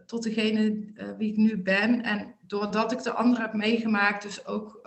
tot 0.05 0.23
degene 0.23 0.93
wie 1.17 1.31
ik 1.31 1.37
nu 1.37 1.61
ben. 1.61 2.03
En 2.03 2.35
doordat 2.41 2.91
ik 2.91 3.03
de 3.03 3.11
anderen 3.11 3.45
heb 3.45 3.53
meegemaakt, 3.53 4.23
dus 4.23 4.45
ook 4.45 4.81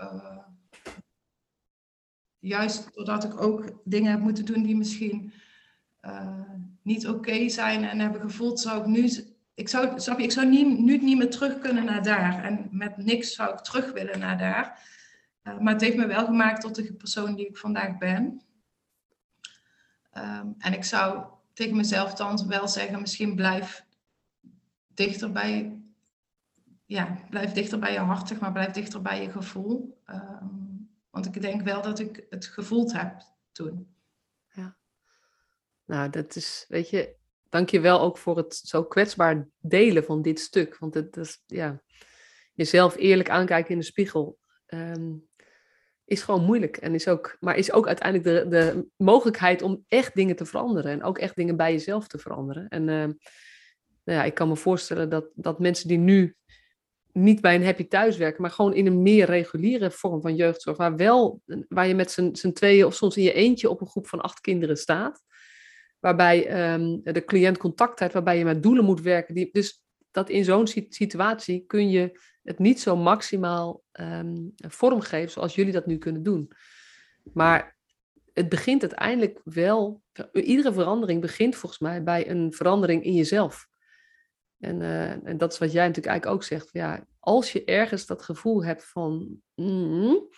juist 2.38 2.94
doordat 2.94 3.24
ik 3.24 3.40
ook 3.40 3.80
dingen 3.84 4.10
heb 4.10 4.20
moeten 4.20 4.44
doen 4.44 4.62
die 4.62 4.76
misschien 4.76 5.32
niet 6.82 7.08
oké 7.08 7.48
zijn 7.48 7.84
en 7.84 7.98
hebben 7.98 8.20
gevoeld, 8.20 8.60
zou 8.60 8.80
ik 8.80 8.86
nu 8.86 9.08
ik 9.58 9.68
zou, 9.68 10.00
snap 10.00 10.18
je, 10.18 10.24
ik 10.24 10.32
zou 10.32 10.46
nu 10.46 10.96
niet 10.96 11.18
meer 11.18 11.30
terug 11.30 11.58
kunnen 11.58 11.84
naar 11.84 12.02
daar. 12.02 12.44
En 12.44 12.68
met 12.70 12.96
niks 12.96 13.34
zou 13.34 13.52
ik 13.52 13.58
terug 13.58 13.92
willen 13.92 14.18
naar 14.18 14.38
daar. 14.38 14.82
Eh, 15.42 15.58
maar 15.58 15.72
het 15.72 15.82
heeft 15.82 15.96
me 15.96 16.06
wel 16.06 16.24
gemaakt 16.24 16.60
tot 16.60 16.74
de 16.74 16.92
persoon 16.92 17.34
die 17.34 17.48
ik 17.48 17.56
vandaag 17.56 17.98
ben. 17.98 18.42
Um, 20.12 20.54
en 20.58 20.72
ik 20.72 20.84
zou 20.84 21.24
tegen 21.52 21.76
mezelf 21.76 22.14
dan 22.14 22.48
wel 22.48 22.68
zeggen, 22.68 23.00
misschien 23.00 23.34
blijf 23.34 23.84
dichter 24.94 25.32
bij, 25.32 25.80
ja, 26.86 27.18
blijf 27.30 27.52
dichter 27.52 27.78
bij 27.78 27.92
je 27.92 27.98
hart, 27.98 28.28
zeg 28.28 28.40
maar, 28.40 28.52
blijf 28.52 28.70
dichter 28.70 29.02
bij 29.02 29.22
je 29.22 29.30
gevoel. 29.30 29.98
Um, 30.06 30.57
want 31.10 31.26
ik 31.26 31.42
denk 31.42 31.62
wel 31.62 31.82
dat 31.82 31.98
ik 31.98 32.26
het 32.30 32.46
gevoeld 32.46 32.92
heb 32.92 33.22
toen. 33.52 33.94
Ja. 34.48 34.76
Nou, 35.84 36.10
dat 36.10 36.36
is, 36.36 36.64
weet 36.68 36.90
je, 36.90 37.16
dank 37.48 37.70
je 37.70 37.80
wel 37.80 38.00
ook 38.00 38.18
voor 38.18 38.36
het 38.36 38.54
zo 38.54 38.84
kwetsbaar 38.84 39.48
delen 39.58 40.04
van 40.04 40.22
dit 40.22 40.40
stuk. 40.40 40.78
Want 40.78 40.94
het 40.94 41.16
is, 41.16 41.42
ja, 41.46 41.82
jezelf 42.54 42.96
eerlijk 42.96 43.30
aankijken 43.30 43.70
in 43.70 43.78
de 43.78 43.84
spiegel. 43.84 44.38
Um, 44.66 45.28
is 46.04 46.22
gewoon 46.22 46.44
moeilijk. 46.44 46.76
En 46.76 46.94
is 46.94 47.08
ook, 47.08 47.36
maar 47.40 47.56
is 47.56 47.72
ook 47.72 47.86
uiteindelijk 47.86 48.28
de, 48.28 48.48
de 48.48 48.86
mogelijkheid 48.96 49.62
om 49.62 49.84
echt 49.88 50.14
dingen 50.14 50.36
te 50.36 50.46
veranderen. 50.46 50.92
En 50.92 51.02
ook 51.02 51.18
echt 51.18 51.36
dingen 51.36 51.56
bij 51.56 51.72
jezelf 51.72 52.06
te 52.06 52.18
veranderen. 52.18 52.68
En 52.68 52.82
uh, 52.82 53.04
nou 54.04 54.18
ja, 54.18 54.24
ik 54.24 54.34
kan 54.34 54.48
me 54.48 54.56
voorstellen 54.56 55.10
dat, 55.10 55.30
dat 55.34 55.58
mensen 55.58 55.88
die 55.88 55.98
nu 55.98 56.36
niet 57.22 57.40
bij 57.40 57.54
een 57.54 57.64
happy 57.64 57.88
thuis 57.88 58.16
werken, 58.16 58.42
maar 58.42 58.50
gewoon 58.50 58.74
in 58.74 58.86
een 58.86 59.02
meer 59.02 59.26
reguliere 59.26 59.90
vorm 59.90 60.20
van 60.20 60.34
jeugdzorg, 60.36 60.76
waar, 60.76 60.96
wel, 60.96 61.42
waar 61.68 61.86
je 61.86 61.94
met 61.94 62.10
z'n 62.32 62.52
tweeën 62.52 62.84
of 62.84 62.94
soms 62.94 63.16
in 63.16 63.22
je 63.22 63.32
eentje 63.32 63.70
op 63.70 63.80
een 63.80 63.86
groep 63.86 64.06
van 64.06 64.20
acht 64.20 64.40
kinderen 64.40 64.76
staat. 64.76 65.22
Waarbij 66.00 66.72
um, 66.74 67.00
de 67.02 67.24
cliënt 67.24 67.58
contact 67.58 67.98
heeft, 67.98 68.12
waarbij 68.12 68.38
je 68.38 68.44
met 68.44 68.62
doelen 68.62 68.84
moet 68.84 69.00
werken. 69.00 69.34
Die, 69.34 69.48
dus 69.52 69.82
dat 70.10 70.28
in 70.28 70.44
zo'n 70.44 70.66
situatie 70.88 71.64
kun 71.66 71.90
je 71.90 72.20
het 72.42 72.58
niet 72.58 72.80
zo 72.80 72.96
maximaal 72.96 73.82
um, 73.92 74.52
vormgeven 74.56 75.30
zoals 75.30 75.54
jullie 75.54 75.72
dat 75.72 75.86
nu 75.86 75.98
kunnen 75.98 76.22
doen. 76.22 76.52
Maar 77.32 77.76
het 78.32 78.48
begint 78.48 78.80
uiteindelijk 78.80 79.40
wel, 79.44 80.02
iedere 80.32 80.72
verandering 80.72 81.20
begint 81.20 81.56
volgens 81.56 81.80
mij 81.80 82.02
bij 82.02 82.30
een 82.30 82.52
verandering 82.52 83.04
in 83.04 83.14
jezelf. 83.14 83.68
En, 84.58 84.80
uh, 84.80 85.26
en 85.26 85.38
dat 85.38 85.52
is 85.52 85.58
wat 85.58 85.72
jij 85.72 85.86
natuurlijk 85.86 86.06
eigenlijk 86.06 86.36
ook 86.36 86.44
zegt. 86.48 86.68
Ja, 86.72 87.06
als 87.20 87.52
je 87.52 87.64
ergens 87.64 88.06
dat 88.06 88.22
gevoel 88.22 88.64
hebt 88.64 88.84
van, 88.84 89.40
mm, 89.54 90.28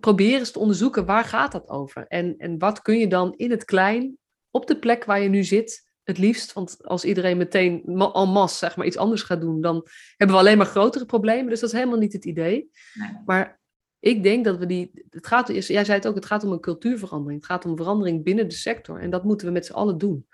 probeer 0.00 0.38
eens 0.38 0.50
te 0.50 0.58
onderzoeken 0.58 1.04
waar 1.04 1.24
gaat 1.24 1.52
dat 1.52 1.68
over? 1.68 2.06
En, 2.06 2.36
en 2.36 2.58
wat 2.58 2.82
kun 2.82 2.98
je 2.98 3.08
dan 3.08 3.34
in 3.36 3.50
het 3.50 3.64
klein, 3.64 4.18
op 4.50 4.66
de 4.66 4.78
plek 4.78 5.04
waar 5.04 5.20
je 5.20 5.28
nu 5.28 5.44
zit, 5.44 5.90
het 6.02 6.18
liefst. 6.18 6.52
Want 6.52 6.86
als 6.86 7.04
iedereen 7.04 7.36
meteen 7.36 7.82
en 7.84 8.28
masse 8.28 8.56
zeg 8.56 8.76
maar, 8.76 8.86
iets 8.86 8.96
anders 8.96 9.22
gaat 9.22 9.40
doen, 9.40 9.60
dan 9.60 9.86
hebben 10.16 10.36
we 10.36 10.42
alleen 10.42 10.56
maar 10.56 10.66
grotere 10.66 11.04
problemen. 11.04 11.50
Dus 11.50 11.60
dat 11.60 11.72
is 11.72 11.78
helemaal 11.78 11.98
niet 11.98 12.12
het 12.12 12.24
idee. 12.24 12.70
Nee. 12.94 13.10
Maar 13.26 13.60
ik 13.98 14.22
denk 14.22 14.44
dat 14.44 14.58
we 14.58 14.66
die. 14.66 14.90
Het 15.10 15.26
gaat, 15.26 15.48
jij 15.48 15.84
zei 15.84 15.92
het 15.92 16.06
ook, 16.06 16.14
het 16.14 16.26
gaat 16.26 16.44
om 16.44 16.52
een 16.52 16.60
cultuurverandering. 16.60 17.40
Het 17.40 17.50
gaat 17.50 17.64
om 17.64 17.76
verandering 17.76 18.24
binnen 18.24 18.48
de 18.48 18.54
sector. 18.54 19.00
En 19.00 19.10
dat 19.10 19.24
moeten 19.24 19.46
we 19.46 19.52
met 19.52 19.66
z'n 19.66 19.72
allen 19.72 19.98
doen. 19.98 20.26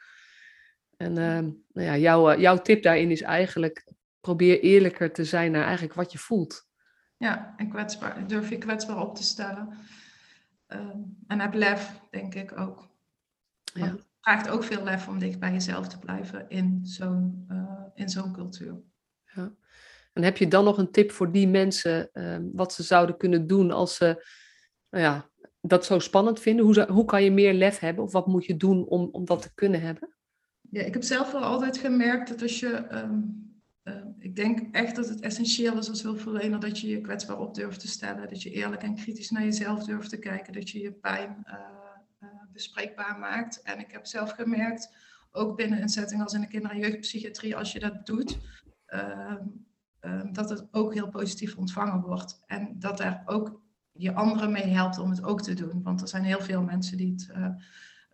En 0.96 1.10
uh, 1.10 1.38
nou 1.72 1.86
ja, 1.86 1.96
jouw, 1.96 2.30
eh, 2.30 2.40
jouw 2.40 2.56
tip 2.56 2.82
daarin 2.82 3.10
is 3.10 3.22
eigenlijk: 3.22 3.92
probeer 4.20 4.60
eerlijker 4.60 5.12
te 5.12 5.24
zijn 5.24 5.52
naar 5.52 5.64
eigenlijk 5.64 5.94
wat 5.94 6.12
je 6.12 6.18
voelt. 6.18 6.68
Ja, 7.16 7.54
en 7.56 7.68
kwetsbaar, 7.68 8.26
durf 8.26 8.48
je 8.48 8.58
kwetsbaar 8.58 9.00
op 9.00 9.14
te 9.14 9.22
stellen. 9.22 9.68
Uh, 10.68 10.78
en 11.26 11.40
heb 11.40 11.54
lef, 11.54 12.00
denk 12.10 12.34
ik 12.34 12.58
ook. 12.58 12.88
Ja 13.74 13.96
vraagt 14.26 14.48
ook 14.48 14.64
veel 14.64 14.84
lef 14.84 15.08
om 15.08 15.18
dicht 15.18 15.38
bij 15.38 15.52
jezelf 15.52 15.88
te 15.88 15.98
blijven 15.98 16.44
in 16.48 16.80
zo'n 16.82 17.46
uh, 17.50 17.82
in 17.94 18.08
zo'n 18.08 18.32
cultuur. 18.32 18.80
Ja. 19.34 19.52
En 20.12 20.22
heb 20.22 20.36
je 20.36 20.48
dan 20.48 20.64
nog 20.64 20.78
een 20.78 20.90
tip 20.90 21.10
voor 21.10 21.32
die 21.32 21.48
mensen 21.48 22.10
uh, 22.12 22.36
wat 22.52 22.72
ze 22.72 22.82
zouden 22.82 23.16
kunnen 23.16 23.46
doen 23.46 23.70
als 23.70 23.96
ze 23.96 24.26
nou 24.90 25.04
ja, 25.04 25.30
dat 25.60 25.84
zo 25.84 25.98
spannend 25.98 26.40
vinden? 26.40 26.64
Hoe, 26.64 26.86
hoe 26.90 27.04
kan 27.04 27.24
je 27.24 27.30
meer 27.30 27.54
lef 27.54 27.78
hebben 27.78 28.04
of 28.04 28.12
wat 28.12 28.26
moet 28.26 28.44
je 28.44 28.56
doen 28.56 28.86
om, 28.86 29.08
om 29.12 29.24
dat 29.24 29.42
te 29.42 29.54
kunnen 29.54 29.80
hebben? 29.80 30.15
Ja, 30.70 30.82
ik 30.82 30.92
heb 30.92 31.02
zelf 31.02 31.32
wel 31.32 31.42
altijd 31.42 31.78
gemerkt 31.78 32.28
dat 32.28 32.42
als 32.42 32.60
je. 32.60 32.86
Um, 32.92 33.44
uh, 33.84 33.94
ik 34.18 34.36
denk 34.36 34.74
echt 34.74 34.96
dat 34.96 35.08
het 35.08 35.20
essentieel 35.20 35.78
is 35.78 35.88
als 35.88 36.02
hulpverlener 36.02 36.60
dat 36.60 36.80
je 36.80 36.88
je 36.88 37.00
kwetsbaar 37.00 37.38
op 37.38 37.54
durft 37.54 37.80
te 37.80 37.88
stellen. 37.88 38.28
Dat 38.28 38.42
je 38.42 38.50
eerlijk 38.50 38.82
en 38.82 38.94
kritisch 38.94 39.30
naar 39.30 39.44
jezelf 39.44 39.84
durft 39.84 40.10
te 40.10 40.18
kijken. 40.18 40.52
Dat 40.52 40.70
je 40.70 40.80
je 40.80 40.92
pijn 40.92 41.46
bespreekbaar 42.56 43.18
maakt. 43.18 43.62
En 43.62 43.78
ik 43.78 43.90
heb 43.90 44.06
zelf 44.06 44.30
gemerkt, 44.30 44.94
ook 45.30 45.56
binnen 45.56 45.82
een 45.82 45.88
setting 45.88 46.22
als 46.22 46.32
in 46.32 46.40
de 46.40 46.46
kinder- 46.46 46.70
en 46.70 46.78
jeugdpsychiatrie, 46.78 47.56
als 47.56 47.72
je 47.72 47.78
dat 47.78 48.06
doet, 48.06 48.38
uh, 48.88 49.34
dat 50.32 50.50
het 50.50 50.68
ook 50.70 50.94
heel 50.94 51.08
positief 51.08 51.56
ontvangen 51.56 52.00
wordt. 52.00 52.42
En 52.46 52.78
dat 52.78 53.00
er 53.00 53.22
ook 53.24 53.60
je 53.92 54.14
anderen 54.14 54.52
mee 54.52 54.66
helpt 54.66 54.98
om 54.98 55.10
het 55.10 55.22
ook 55.22 55.42
te 55.42 55.54
doen. 55.54 55.82
Want 55.82 56.00
er 56.00 56.08
zijn 56.08 56.24
heel 56.24 56.40
veel 56.40 56.62
mensen 56.62 56.96
die 56.96 57.12
het 57.12 57.30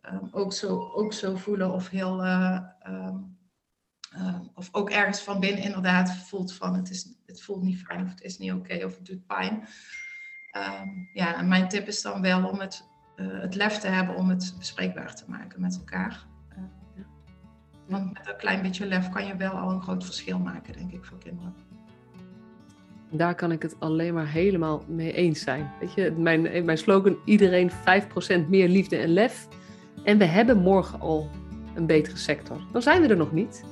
uh, 0.07 0.23
ook, 0.31 0.53
zo, 0.53 0.91
ook 0.95 1.13
zo 1.13 1.37
voelen 1.37 1.73
of 1.73 1.89
heel. 1.89 2.25
Ehm, 2.25 3.17
of 4.55 4.69
ook 4.73 4.91
ergens 4.91 5.21
van 5.21 5.41
binnen 5.41 5.63
inderdaad 5.63 6.17
voelt 6.17 6.55
van 6.55 6.75
het, 6.75 6.91
is, 6.91 7.09
het 7.27 7.43
voelt 7.43 7.63
niet 7.63 7.83
fijn 7.83 8.05
of 8.05 8.11
het 8.11 8.23
is 8.23 8.39
niet 8.39 8.53
oké 8.53 8.85
of 8.85 8.97
het 8.97 9.07
doet 9.07 9.27
pijn. 9.27 9.69
ja, 11.13 11.37
en 11.37 11.49
mijn 11.49 11.69
tip 11.69 11.87
is 11.87 12.03
dan 12.03 12.23
wel 12.23 12.49
om 12.49 12.61
het 12.61 12.91
uh, 13.17 13.41
het 13.41 13.55
lef 13.55 13.79
te 13.79 13.87
hebben 13.87 14.17
om 14.17 14.29
het 14.29 14.55
bespreekbaar 14.59 15.15
te 15.15 15.25
maken 15.27 15.61
met 15.61 15.77
elkaar. 15.77 16.27
Uh, 16.51 16.65
ja. 16.97 17.03
Want 17.89 18.13
met 18.13 18.29
een 18.29 18.37
klein 18.37 18.63
beetje 18.63 18.87
lef 18.87 19.09
kan 19.09 19.27
je 19.27 19.37
wel 19.37 19.51
al 19.51 19.71
een 19.71 19.83
groot 19.83 20.05
verschil 20.05 20.39
maken, 20.39 20.73
denk 20.73 20.93
ik, 20.93 21.05
voor 21.05 21.19
kinderen. 21.19 21.55
Daar 23.11 23.35
kan 23.35 23.53
ik 23.53 23.63
het 23.63 23.81
alleen 23.81 24.15
maar 24.15 24.29
helemaal 24.29 24.85
mee 24.89 25.13
eens 25.13 25.41
zijn. 25.41 25.71
Weet 25.81 25.95
je, 25.95 26.11
mijn, 26.11 26.65
mijn 26.65 26.79
slogan: 26.79 27.17
iedereen 27.25 27.71
5% 27.71 27.75
meer 28.49 28.69
liefde 28.69 28.97
en 28.97 29.09
lef. 29.09 29.49
En 30.05 30.19
we 30.19 30.25
hebben 30.25 30.59
morgen 30.59 31.01
al 31.01 31.31
een 31.75 31.87
betere 31.87 32.17
sector. 32.17 32.57
Dan 32.73 32.83
zijn 32.83 33.03
we 33.03 33.09
er 33.09 33.17
nog 33.17 33.33
niet. 33.33 33.65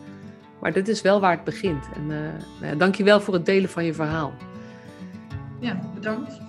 Maar 0.61 0.73
dit 0.73 0.89
is 0.89 1.03
wel 1.03 1.21
waar 1.21 1.35
het 1.35 1.45
begint. 1.45 1.89
En 1.95 2.03
uh, 2.03 2.19
nou 2.61 2.79
ja, 2.79 2.91
je 2.97 3.05
wel 3.05 3.21
voor 3.21 3.35
het 3.35 3.47
delen 3.47 3.71
van 3.71 3.85
je 3.85 3.95
verhaal. 3.95 4.33
Ja, 5.59 5.81
bedankt. 5.95 6.41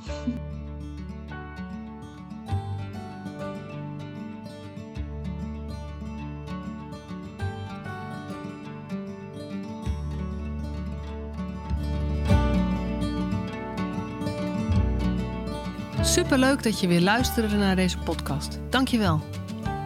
Superleuk 16.02 16.64
dat 16.64 16.80
je 16.80 16.88
weer 16.88 17.02
luisterde 17.02 17.56
naar 17.56 17.76
deze 17.76 17.98
podcast. 17.98 18.60
Dankjewel. 18.70 19.22